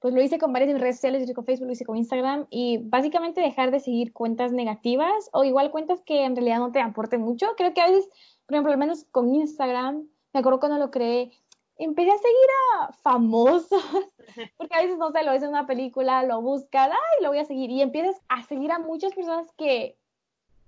pues 0.00 0.14
lo 0.14 0.22
hice 0.22 0.38
con 0.38 0.52
varias 0.52 0.80
redes 0.80 0.96
sociales, 0.96 1.20
lo 1.20 1.24
hice 1.24 1.34
con 1.34 1.44
Facebook, 1.44 1.66
lo 1.66 1.72
hice 1.72 1.84
con 1.84 1.96
Instagram 1.96 2.46
y 2.50 2.78
básicamente 2.78 3.40
dejar 3.40 3.70
de 3.70 3.80
seguir 3.80 4.12
cuentas 4.12 4.52
negativas 4.52 5.28
o 5.32 5.44
igual 5.44 5.70
cuentas 5.70 6.00
que 6.02 6.24
en 6.24 6.36
realidad 6.36 6.58
no 6.58 6.72
te 6.72 6.80
aporten 6.80 7.20
mucho. 7.20 7.48
Creo 7.56 7.74
que 7.74 7.80
a 7.80 7.88
veces, 7.88 8.08
por 8.46 8.54
ejemplo, 8.54 8.72
al 8.72 8.78
menos 8.78 9.04
con 9.10 9.34
Instagram, 9.34 10.08
me 10.32 10.40
acuerdo 10.40 10.60
cuando 10.60 10.78
lo 10.78 10.90
creé, 10.90 11.32
empecé 11.76 12.10
a 12.10 12.18
seguir 12.18 12.48
a 12.76 12.92
famosos, 12.92 13.82
porque 14.56 14.74
a 14.74 14.82
veces 14.82 14.98
no 14.98 15.10
sé, 15.10 15.24
lo 15.24 15.32
ves 15.32 15.42
en 15.42 15.50
una 15.50 15.66
película, 15.66 16.22
lo 16.22 16.42
buscas, 16.42 16.90
ay, 16.90 17.22
lo 17.22 17.30
voy 17.30 17.38
a 17.38 17.44
seguir 17.44 17.70
y 17.70 17.82
empiezas 17.82 18.20
a 18.28 18.42
seguir 18.44 18.70
a 18.70 18.78
muchas 18.78 19.14
personas 19.14 19.50
que 19.56 19.96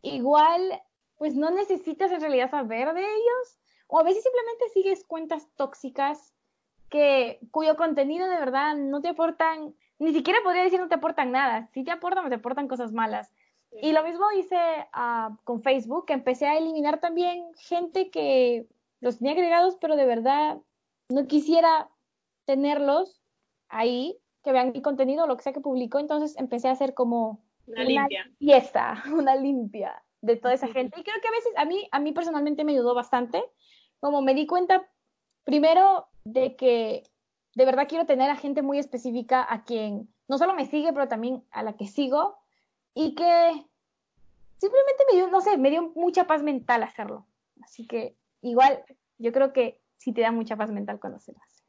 igual 0.03 0.83
pues 1.17 1.37
no 1.37 1.51
necesitas 1.51 2.11
en 2.11 2.21
realidad 2.21 2.51
saber 2.51 2.95
de 2.95 3.03
ellos. 3.03 3.59
O 3.87 3.99
a 3.99 4.05
veces 4.05 4.23
simplemente 4.23 4.69
sigues 4.73 5.05
cuentas 5.05 5.49
tóxicas 5.57 6.33
que, 6.91 7.41
cuyo 7.51 7.77
contenido 7.77 8.29
de 8.29 8.37
verdad 8.37 8.77
no 8.77 9.01
te 9.01 9.09
aportan, 9.09 9.75
ni 9.99 10.13
siquiera 10.13 10.41
podría 10.43 10.65
decir 10.65 10.81
no 10.81 10.89
te 10.89 10.97
aportan 10.97 11.33
nada. 11.33 11.69
Si 11.73 11.85
te 11.85 11.91
aportan, 11.91 12.29
te 12.29 12.35
aportan 12.35 12.69
cosas 12.69 12.93
malas. 12.93 13.31
Y 13.81 13.93
lo 13.93 14.03
mismo 14.03 14.27
hice 14.33 14.57
uh, 14.95 15.37
con 15.45 15.63
Facebook, 15.63 16.07
que 16.07 16.13
empecé 16.13 16.47
a 16.47 16.59
eliminar 16.59 16.99
también 16.99 17.47
gente 17.57 18.11
que 18.11 18.67
los 19.01 19.19
tenía 19.19 19.33
agregados, 19.33 19.77
pero 19.81 19.97
de 19.97 20.07
verdad 20.07 20.59
no 21.09 21.27
quisiera 21.27 21.89
tenerlos 22.45 23.23
ahí, 23.69 24.19
que 24.43 24.53
vean 24.53 24.73
mi 24.73 24.83
contenido, 24.83 25.27
lo 25.27 25.37
que 25.37 25.45
sea 25.45 25.53
que 25.53 25.61
publico. 25.61 25.99
Entonces 25.99 26.37
empecé 26.37 26.69
a 26.69 26.73
hacer 26.73 26.95
como 26.95 27.45
una, 27.67 27.83
una 27.83 27.85
limpia. 27.85 28.31
fiesta, 28.39 29.05
una 29.15 29.37
limpia 29.37 30.03
de 30.21 30.37
toda 30.37 30.55
esa 30.55 30.67
gente. 30.75 30.99
Y 31.01 31.05
creo 31.05 31.21
que 31.23 31.29
a 31.29 31.33
veces 31.33 31.53
a 31.57 31.65
mí, 31.65 31.89
a 31.93 32.01
mí 32.01 32.13
personalmente 32.13 32.65
me 32.65 32.73
ayudó 32.73 32.95
bastante, 32.95 33.43
como 34.01 34.21
me 34.21 34.35
di 34.35 34.47
cuenta 34.47 34.89
primero 35.45 36.10
de 36.25 36.57
que 36.57 37.05
de 37.55 37.65
verdad 37.65 37.89
quiero 37.89 38.07
tener 38.07 38.31
a 38.31 38.37
gente 38.37 38.63
muy 38.63 38.79
específica 38.79 39.47
a 39.49 39.65
quien 39.65 40.09
no 40.29 40.39
solo 40.39 40.55
me 40.55 40.67
sigue, 40.67 40.93
pero 40.93 41.09
también 41.09 41.43
a 41.51 41.63
la 41.63 41.77
que 41.77 41.87
sigo 41.87 42.39
y 42.95 43.15
que 43.15 43.65
simplemente 44.59 45.05
me 45.11 45.17
dio, 45.17 45.29
no 45.29 45.41
sé, 45.41 45.57
me 45.57 45.71
dio 45.71 45.93
mucha 45.95 46.27
paz 46.27 46.43
mental 46.43 46.83
hacerlo. 46.83 47.27
Así 47.63 47.87
que 47.87 48.15
igual 48.43 48.85
yo 49.19 49.33
creo 49.33 49.53
que 49.53 49.81
sí 49.99 50.13
te 50.13 50.21
da 50.21 50.33
mucha 50.33 50.57
paz 50.57 50.71
mental 50.71 51.01
conocerlas. 51.01 51.65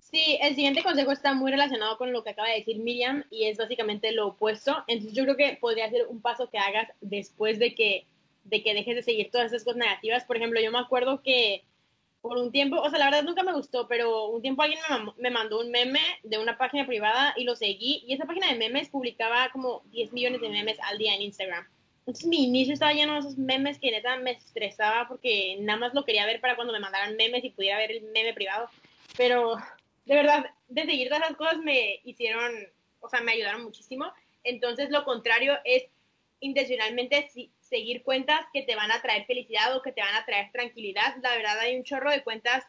Sí, 0.00 0.38
el 0.40 0.56
siguiente 0.56 0.82
consejo 0.82 1.12
está 1.12 1.34
muy 1.34 1.52
relacionado 1.52 1.96
con 1.96 2.12
lo 2.12 2.24
que 2.24 2.30
acaba 2.30 2.48
de 2.48 2.56
decir 2.56 2.80
Miriam 2.80 3.24
y 3.30 3.44
es 3.44 3.58
básicamente 3.58 4.10
lo 4.12 4.28
opuesto. 4.28 4.82
Entonces 4.88 5.14
yo 5.14 5.22
creo 5.22 5.36
que 5.36 5.56
podría 5.60 5.88
ser 5.88 6.08
un 6.08 6.20
paso 6.20 6.50
que 6.50 6.58
hagas 6.58 6.88
después 7.00 7.60
de 7.60 7.74
que, 7.76 8.06
de 8.44 8.62
que 8.62 8.74
dejes 8.74 8.96
de 8.96 9.02
seguir 9.02 9.30
todas 9.30 9.52
esas 9.52 9.62
cosas 9.62 9.78
negativas. 9.78 10.24
Por 10.24 10.36
ejemplo, 10.36 10.60
yo 10.60 10.72
me 10.72 10.80
acuerdo 10.80 11.22
que 11.22 11.64
por 12.20 12.36
un 12.38 12.52
tiempo, 12.52 12.76
o 12.80 12.90
sea, 12.90 12.98
la 12.98 13.06
verdad 13.06 13.22
nunca 13.22 13.42
me 13.42 13.52
gustó, 13.52 13.88
pero 13.88 14.26
un 14.26 14.42
tiempo 14.42 14.62
alguien 14.62 14.80
me, 14.88 15.12
me 15.16 15.30
mandó 15.30 15.60
un 15.60 15.70
meme 15.70 16.00
de 16.22 16.38
una 16.38 16.58
página 16.58 16.86
privada 16.86 17.34
y 17.36 17.44
lo 17.44 17.56
seguí 17.56 18.04
y 18.06 18.12
esa 18.12 18.26
página 18.26 18.48
de 18.48 18.58
memes 18.58 18.90
publicaba 18.90 19.50
como 19.50 19.82
10 19.86 20.12
millones 20.12 20.40
de 20.40 20.48
memes 20.50 20.78
al 20.82 20.98
día 20.98 21.14
en 21.14 21.22
Instagram. 21.22 21.66
Entonces 22.00 22.26
mi 22.26 22.44
inicio 22.44 22.74
estaba 22.74 22.92
lleno 22.92 23.14
de 23.14 23.20
esos 23.20 23.38
memes 23.38 23.78
que 23.78 23.90
neta 23.90 24.16
me 24.16 24.32
estresaba 24.32 25.06
porque 25.08 25.56
nada 25.60 25.78
más 25.78 25.94
lo 25.94 26.04
quería 26.04 26.26
ver 26.26 26.40
para 26.40 26.56
cuando 26.56 26.72
me 26.72 26.80
mandaran 26.80 27.16
memes 27.16 27.44
y 27.44 27.50
pudiera 27.50 27.78
ver 27.78 27.92
el 27.92 28.02
meme 28.02 28.34
privado. 28.34 28.68
Pero 29.16 29.56
de 30.06 30.14
verdad, 30.14 30.46
de 30.68 30.86
seguir 30.86 31.08
todas 31.08 31.22
esas 31.22 31.36
cosas 31.36 31.58
me 31.58 32.00
hicieron, 32.04 32.52
o 33.00 33.08
sea, 33.08 33.20
me 33.20 33.32
ayudaron 33.32 33.62
muchísimo. 33.62 34.12
Entonces, 34.42 34.90
lo 34.90 35.04
contrario 35.04 35.56
es 35.64 35.84
intencionalmente 36.40 37.30
seguir 37.70 38.02
cuentas 38.02 38.40
que 38.52 38.62
te 38.62 38.74
van 38.74 38.90
a 38.90 39.00
traer 39.00 39.24
felicidad 39.24 39.74
o 39.74 39.82
que 39.82 39.92
te 39.92 40.02
van 40.02 40.14
a 40.14 40.26
traer 40.26 40.50
tranquilidad. 40.52 41.16
La 41.22 41.36
verdad, 41.36 41.58
hay 41.60 41.76
un 41.76 41.84
chorro 41.84 42.10
de 42.10 42.22
cuentas 42.22 42.64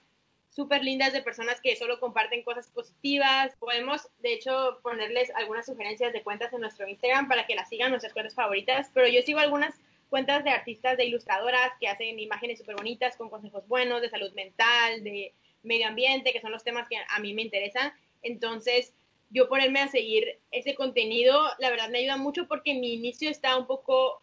súper 0.50 0.84
lindas 0.84 1.14
de 1.14 1.24
personas 1.24 1.60
que 1.62 1.76
solo 1.76 2.00
comparten 2.00 2.44
cosas 2.44 2.70
positivas. 2.70 3.56
Podemos, 3.58 4.08
de 4.20 4.34
hecho, 4.34 4.80
ponerles 4.84 5.32
algunas 5.36 5.66
sugerencias 5.66 6.14
de 6.14 6.24
cuentas 6.24 6.54
en 6.54 6.62
nuestro 6.62 6.88
Instagram 6.88 7.28
para 7.28 7.48
que 7.48 7.56
las 7.56 7.70
sigan 7.70 7.90
nuestras 7.90 8.14
cuentas 8.14 8.36
favoritas, 8.36 8.92
pero 8.94 9.08
yo 9.08 9.22
sigo 9.22 9.40
algunas 9.40 9.74
cuentas 10.10 10.44
de 10.44 10.52
artistas, 10.52 10.98
de 10.98 11.06
ilustradoras 11.06 11.72
que 11.80 11.88
hacen 11.88 12.20
imágenes 12.20 12.60
súper 12.60 12.76
bonitas 12.76 13.16
con 13.16 13.30
consejos 13.30 13.66
buenos 13.68 14.02
de 14.02 14.10
salud 14.10 14.32
mental, 14.34 15.04
de 15.04 15.34
medio 15.64 15.88
ambiente, 15.88 16.34
que 16.34 16.42
son 16.42 16.52
los 16.52 16.64
temas 16.64 16.88
que 16.90 16.98
a 16.98 17.20
mí 17.20 17.34
me 17.34 17.44
interesan. 17.44 17.94
Entonces, 18.22 18.94
yo 19.30 19.48
ponerme 19.48 19.80
a 19.80 19.88
seguir 19.88 20.40
ese 20.52 20.76
contenido, 20.76 21.42
la 21.60 21.70
verdad 21.70 21.90
me 21.90 22.00
ayuda 22.00 22.18
mucho 22.18 22.48
porque 22.48 22.74
mi 22.74 22.94
inicio 22.94 23.30
está 23.30 23.58
un 23.58 23.68
poco 23.68 24.22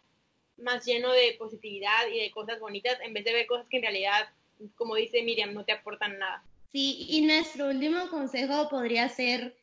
más 0.61 0.85
lleno 0.85 1.11
de 1.11 1.35
positividad 1.37 2.07
y 2.13 2.19
de 2.19 2.31
cosas 2.31 2.59
bonitas 2.59 2.97
en 3.01 3.13
vez 3.13 3.25
de 3.25 3.33
ver 3.33 3.47
cosas 3.47 3.67
que 3.69 3.77
en 3.77 3.83
realidad, 3.83 4.29
como 4.75 4.95
dice 4.95 5.23
Miriam, 5.23 5.53
no 5.53 5.65
te 5.65 5.71
aportan 5.71 6.19
nada. 6.19 6.43
Sí, 6.71 7.07
y 7.09 7.21
nuestro 7.21 7.67
último 7.67 8.09
consejo 8.09 8.69
podría 8.69 9.09
ser 9.09 9.55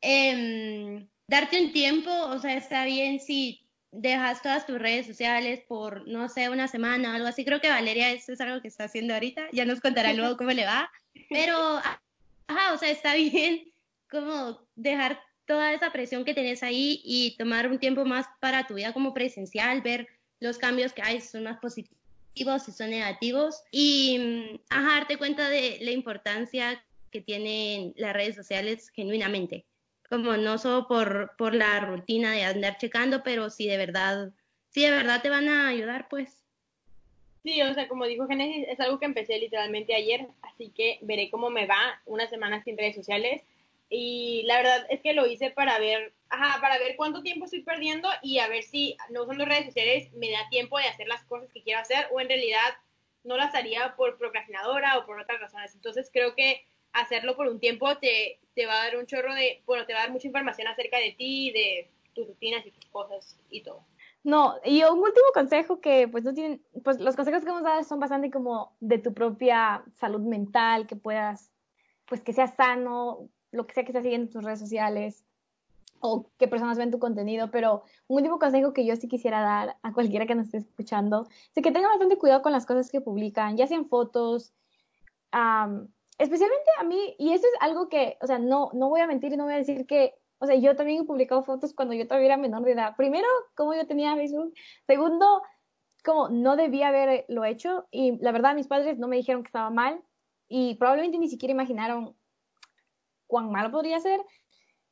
eh, 0.00 1.06
darte 1.26 1.62
un 1.62 1.72
tiempo, 1.72 2.10
o 2.10 2.38
sea, 2.38 2.56
está 2.56 2.84
bien 2.84 3.20
si 3.20 3.64
dejas 3.90 4.42
todas 4.42 4.66
tus 4.66 4.78
redes 4.78 5.06
sociales 5.06 5.60
por, 5.68 6.06
no 6.08 6.28
sé, 6.28 6.48
una 6.48 6.68
semana 6.68 7.12
o 7.12 7.14
algo 7.14 7.28
así. 7.28 7.44
Creo 7.44 7.60
que 7.60 7.68
Valeria 7.68 8.10
eso 8.10 8.32
es 8.32 8.40
algo 8.40 8.60
que 8.60 8.68
está 8.68 8.84
haciendo 8.84 9.14
ahorita. 9.14 9.48
Ya 9.52 9.64
nos 9.64 9.80
contará 9.80 10.12
luego 10.14 10.36
cómo 10.36 10.50
le 10.50 10.64
va. 10.64 10.90
Pero, 11.28 11.56
ajá, 12.48 12.72
o 12.72 12.78
sea, 12.78 12.90
está 12.90 13.14
bien 13.14 13.72
como 14.10 14.60
dejar 14.74 15.20
toda 15.46 15.72
esa 15.72 15.92
presión 15.92 16.24
que 16.24 16.34
tenés 16.34 16.62
ahí 16.62 17.00
y 17.04 17.36
tomar 17.36 17.68
un 17.68 17.78
tiempo 17.78 18.04
más 18.04 18.26
para 18.40 18.66
tu 18.66 18.74
vida 18.74 18.92
como 18.92 19.14
presencial, 19.14 19.82
ver 19.82 20.08
los 20.40 20.58
cambios 20.58 20.92
que 20.92 21.02
hay, 21.02 21.20
son 21.20 21.44
más 21.44 21.58
positivos, 21.58 22.62
si 22.64 22.72
son 22.72 22.90
negativos 22.90 23.62
y, 23.70 24.60
ajá, 24.68 25.00
darte 25.00 25.18
cuenta 25.18 25.48
de 25.48 25.78
la 25.80 25.90
importancia 25.90 26.84
que 27.10 27.20
tienen 27.20 27.94
las 27.96 28.12
redes 28.12 28.34
sociales 28.34 28.90
genuinamente 28.90 29.64
como 30.08 30.36
no 30.36 30.58
solo 30.58 30.86
por, 30.86 31.32
por 31.36 31.54
la 31.54 31.80
rutina 31.80 32.32
de 32.32 32.44
andar 32.44 32.76
checando, 32.78 33.22
pero 33.22 33.50
si 33.50 33.66
de 33.66 33.76
verdad, 33.76 34.32
si 34.68 34.82
de 34.82 34.90
verdad 34.90 35.22
te 35.22 35.30
van 35.30 35.48
a 35.48 35.68
ayudar, 35.68 36.08
pues. 36.08 36.44
Sí, 37.42 37.60
o 37.62 37.74
sea, 37.74 37.88
como 37.88 38.06
dijo 38.06 38.26
Genesis, 38.26 38.66
es 38.68 38.80
algo 38.80 38.98
que 38.98 39.04
empecé 39.06 39.38
literalmente 39.38 39.94
ayer, 39.94 40.28
así 40.42 40.70
que 40.70 40.98
veré 41.02 41.30
cómo 41.30 41.50
me 41.50 41.66
va 41.66 42.00
una 42.06 42.28
semana 42.28 42.62
sin 42.62 42.78
redes 42.78 42.94
sociales. 42.94 43.42
Y 43.88 44.42
la 44.46 44.58
verdad 44.58 44.86
es 44.88 45.00
que 45.00 45.12
lo 45.12 45.26
hice 45.26 45.50
para 45.50 45.78
ver, 45.78 46.14
ajá, 46.28 46.60
para 46.60 46.78
ver 46.78 46.96
cuánto 46.96 47.22
tiempo 47.22 47.44
estoy 47.44 47.62
perdiendo 47.62 48.08
y 48.22 48.38
a 48.38 48.48
ver 48.48 48.62
si 48.62 48.96
no 49.10 49.22
usando 49.22 49.44
redes 49.44 49.66
sociales 49.66 50.12
me 50.14 50.30
da 50.30 50.48
tiempo 50.50 50.78
de 50.78 50.86
hacer 50.86 51.06
las 51.06 51.24
cosas 51.24 51.52
que 51.52 51.62
quiero 51.62 51.80
hacer 51.80 52.06
o 52.12 52.20
en 52.20 52.28
realidad 52.28 52.74
no 53.22 53.36
las 53.36 53.54
haría 53.54 53.94
por 53.96 54.18
procrastinadora 54.18 54.98
o 54.98 55.06
por 55.06 55.20
otras 55.20 55.40
razones. 55.40 55.74
Entonces 55.74 56.10
creo 56.12 56.34
que 56.34 56.64
hacerlo 56.92 57.36
por 57.36 57.48
un 57.48 57.60
tiempo 57.60 57.96
te, 57.98 58.40
te 58.54 58.66
va 58.66 58.74
a 58.74 58.84
dar 58.84 58.96
un 58.96 59.06
chorro 59.06 59.34
de, 59.34 59.62
bueno, 59.66 59.84
te 59.86 59.92
va 59.92 60.00
a 60.00 60.02
dar 60.02 60.12
mucha 60.12 60.26
información 60.26 60.68
acerca 60.68 60.98
de 60.98 61.12
ti, 61.12 61.50
de 61.52 61.90
tus 62.14 62.26
rutinas 62.26 62.64
y 62.66 62.70
tus 62.70 62.86
cosas 62.86 63.36
y 63.50 63.62
todo. 63.62 63.84
No, 64.22 64.54
y 64.64 64.82
un 64.84 65.00
último 65.00 65.26
consejo 65.34 65.80
que 65.80 66.08
pues 66.08 66.24
no 66.24 66.32
tienen, 66.32 66.64
pues 66.82 66.98
los 66.98 67.14
consejos 67.14 67.44
que 67.44 67.50
hemos 67.50 67.62
dado 67.62 67.84
son 67.84 68.00
bastante 68.00 68.30
como 68.30 68.74
de 68.80 68.98
tu 68.98 69.12
propia 69.12 69.84
salud 69.96 70.20
mental, 70.20 70.86
que 70.86 70.96
puedas, 70.96 71.52
pues 72.06 72.22
que 72.22 72.32
seas 72.32 72.54
sano, 72.56 73.28
lo 73.54 73.66
que 73.66 73.74
sea 73.74 73.84
que 73.84 73.92
estés 73.92 74.02
siguiendo 74.02 74.26
en 74.26 74.32
tus 74.32 74.44
redes 74.44 74.60
sociales 74.60 75.24
o 76.00 76.30
que 76.38 76.48
personas 76.48 76.76
ven 76.76 76.90
tu 76.90 76.98
contenido, 76.98 77.50
pero 77.50 77.82
un 78.08 78.18
último 78.18 78.38
consejo 78.38 78.74
que 78.74 78.84
yo 78.84 78.94
sí 78.96 79.08
quisiera 79.08 79.40
dar 79.40 79.76
a 79.82 79.92
cualquiera 79.92 80.26
que 80.26 80.34
nos 80.34 80.46
esté 80.46 80.58
escuchando 80.58 81.26
es 81.54 81.62
que 81.62 81.72
tengan 81.72 81.90
bastante 81.90 82.18
cuidado 82.18 82.42
con 82.42 82.52
las 82.52 82.66
cosas 82.66 82.90
que 82.90 83.00
publican, 83.00 83.56
ya 83.56 83.66
sean 83.66 83.86
fotos, 83.88 84.52
especialmente 86.18 86.70
a 86.78 86.84
mí, 86.84 87.16
y 87.18 87.32
eso 87.32 87.46
es 87.46 87.54
algo 87.60 87.88
que, 87.88 88.18
o 88.20 88.26
sea, 88.26 88.38
no, 88.38 88.70
no 88.74 88.90
voy 88.90 89.00
a 89.00 89.06
mentir 89.06 89.32
y 89.32 89.36
no 89.36 89.44
voy 89.44 89.54
a 89.54 89.58
decir 89.58 89.86
que, 89.86 90.14
o 90.38 90.46
sea, 90.46 90.56
yo 90.56 90.76
también 90.76 91.02
he 91.02 91.06
publicado 91.06 91.42
fotos 91.42 91.72
cuando 91.72 91.94
yo 91.94 92.06
todavía 92.06 92.26
era 92.26 92.36
menor 92.36 92.64
de 92.64 92.72
edad. 92.72 92.96
Primero, 92.96 93.26
como 93.54 93.74
yo 93.74 93.86
tenía 93.86 94.14
Facebook. 94.14 94.52
Segundo, 94.86 95.42
como 96.04 96.28
no 96.28 96.56
debía 96.56 96.88
haberlo 96.88 97.44
hecho. 97.46 97.86
Y 97.90 98.18
la 98.18 98.30
verdad, 98.30 98.54
mis 98.54 98.66
padres 98.66 98.98
no 98.98 99.08
me 99.08 99.16
dijeron 99.16 99.42
que 99.42 99.48
estaba 99.48 99.70
mal. 99.70 100.02
Y 100.46 100.74
probablemente 100.74 101.18
ni 101.18 101.28
siquiera 101.28 101.52
imaginaron 101.52 102.14
cuán 103.34 103.50
malo 103.50 103.72
podría 103.72 103.98
ser. 103.98 104.20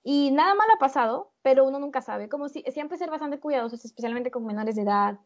Y 0.03 0.32
nada 0.32 0.57
mal 0.57 0.66
ha 0.74 0.78
pasado, 0.80 1.30
pero 1.43 1.64
uno 1.64 1.78
nunca 1.78 2.03
sabe. 2.03 2.28
Como 2.28 2.49
si, 2.49 2.64
siempre 2.72 2.99
ser 2.99 3.09
bastante 3.09 3.38
cuidadosos, 3.38 3.84
especialmente 3.84 4.32
con 4.32 4.45
menores 4.45 4.74
de 4.74 4.82
edad. 4.82 5.20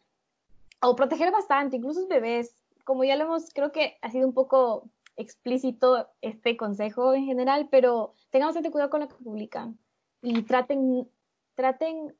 O 0.82 0.94
proteger 0.94 1.32
bastante, 1.32 1.76
incluso 1.76 2.06
bebés. 2.08 2.54
Como 2.84 3.04
ya 3.04 3.16
lo 3.16 3.24
hemos, 3.24 3.54
creo 3.54 3.72
que 3.72 3.96
ha 4.02 4.10
sido 4.10 4.28
un 4.28 4.34
poco 4.34 4.90
explícito 5.16 6.10
este 6.20 6.58
consejo 6.58 7.14
en 7.14 7.24
general, 7.24 7.68
pero 7.70 8.12
tengan 8.28 8.48
bastante 8.48 8.70
cuidado 8.70 8.90
con 8.90 9.00
lo 9.00 9.08
que 9.08 9.14
publican 9.14 9.78
y 10.20 10.42
traten, 10.42 11.08
traten 11.54 12.14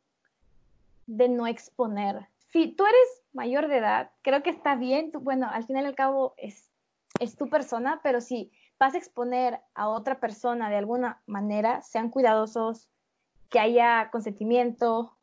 de 1.07 1.28
no 1.28 1.47
exponer. 1.47 2.26
Si 2.53 2.68
tú 2.68 2.86
eres 2.86 3.22
mayor 3.34 3.68
de 3.68 3.76
edad, 3.76 4.12
creo 4.22 4.42
que 4.42 4.49
está 4.49 4.76
bien, 4.76 5.12
bueno, 5.12 5.47
al 5.53 5.64
final 5.64 5.84
y 5.84 5.88
al 5.88 5.94
cabo 5.94 6.32
es, 6.38 6.72
es 7.20 7.36
tu 7.36 7.51
persona, 7.51 8.01
pero 8.03 8.22
si 8.22 8.51
vas 8.79 8.95
a 8.95 8.99
exponer 8.99 9.61
a 9.74 9.89
otra 9.89 10.20
persona 10.20 10.70
de 10.70 10.77
alguna 10.77 11.22
manera, 11.27 11.83
sean 11.83 12.11
cuidadosos, 12.11 12.89
que 13.51 13.59
haya 13.59 14.11
consentimiento 14.11 15.16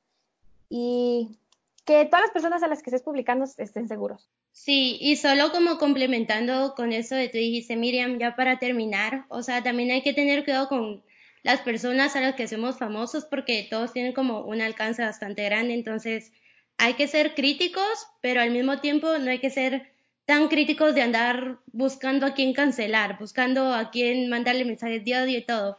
y 0.70 1.38
que 1.86 2.06
todas 2.06 2.22
las 2.22 2.32
personas 2.32 2.64
a 2.64 2.68
las 2.68 2.82
que 2.82 2.90
estés 2.90 3.04
publicando 3.04 3.46
estén 3.58 3.88
seguros. 3.88 4.30
Sí, 4.52 4.98
y 5.02 5.16
solo 5.16 5.52
como 5.52 5.78
complementando 5.78 6.74
con 6.76 6.94
eso 6.94 7.16
de 7.16 7.28
tú 7.28 7.38
dijiste, 7.38 7.76
Miriam, 7.76 8.20
ya 8.20 8.36
para 8.36 8.60
terminar, 8.60 9.26
o 9.30 9.42
sea, 9.42 9.64
también 9.64 9.92
hay 9.92 10.04
que 10.04 10.14
tener 10.14 10.44
cuidado 10.44 10.70
con 10.70 11.04
las 11.42 11.60
personas 11.62 12.16
a 12.16 12.22
las 12.22 12.36
que 12.36 12.48
somos 12.48 12.78
famosos 12.78 13.26
porque 13.26 13.68
todos 13.70 13.92
tienen 13.92 14.14
como 14.14 14.42
un 14.42 14.62
alcance 14.62 15.04
bastante 15.04 15.44
grande, 15.44 15.74
entonces 15.74 16.32
hay 16.78 16.94
que 16.94 17.08
ser 17.08 17.36
críticos, 17.36 18.08
pero 18.22 18.42
al 18.42 18.52
mismo 18.52 18.80
tiempo 18.80 19.18
no 19.18 19.30
hay 19.30 19.40
que 19.40 19.50
ser 19.50 19.93
tan 20.26 20.48
críticos 20.48 20.96
de 20.96 21.02
andar 21.02 21.60
buscando 21.68 22.26
a 22.26 22.34
quién 22.34 22.54
cancelar, 22.54 23.18
buscando 23.20 23.74
a 23.74 23.92
quién 23.92 24.30
mandarle 24.30 24.66
mensajes 24.66 25.04
de 25.04 25.16
odio 25.16 25.38
y 25.38 25.46
todo. 25.46 25.78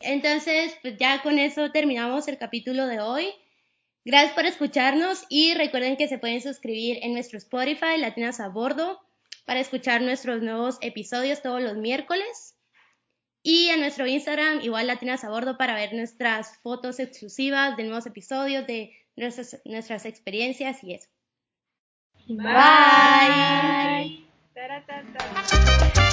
Entonces, 0.00 0.76
pues 0.82 0.96
ya 0.98 1.22
con 1.22 1.38
eso 1.38 1.70
terminamos 1.72 2.28
el 2.28 2.38
capítulo 2.38 2.86
de 2.86 3.00
hoy. 3.00 3.28
Gracias 4.04 4.34
por 4.34 4.44
escucharnos 4.44 5.24
y 5.28 5.54
recuerden 5.54 5.96
que 5.96 6.06
se 6.06 6.18
pueden 6.18 6.40
suscribir 6.40 6.98
en 7.02 7.14
nuestro 7.14 7.38
Spotify 7.38 7.98
Latinas 7.98 8.40
a 8.40 8.48
Bordo 8.48 9.00
para 9.46 9.60
escuchar 9.60 10.02
nuestros 10.02 10.42
nuevos 10.42 10.78
episodios 10.80 11.42
todos 11.42 11.62
los 11.62 11.76
miércoles. 11.76 12.54
Y 13.42 13.68
en 13.68 13.80
nuestro 13.80 14.06
Instagram, 14.06 14.60
igual 14.62 14.88
Latinas 14.88 15.24
a 15.24 15.30
Bordo, 15.30 15.56
para 15.56 15.74
ver 15.74 15.94
nuestras 15.94 16.58
fotos 16.58 16.98
exclusivas 16.98 17.76
de 17.76 17.84
nuevos 17.84 18.06
episodios, 18.06 18.66
de 18.66 18.92
nuestras, 19.14 19.60
nuestras 19.64 20.04
experiencias 20.04 20.82
y 20.82 20.94
eso. 20.94 21.08
Bye. 22.28 24.16
Bye. 24.54 26.12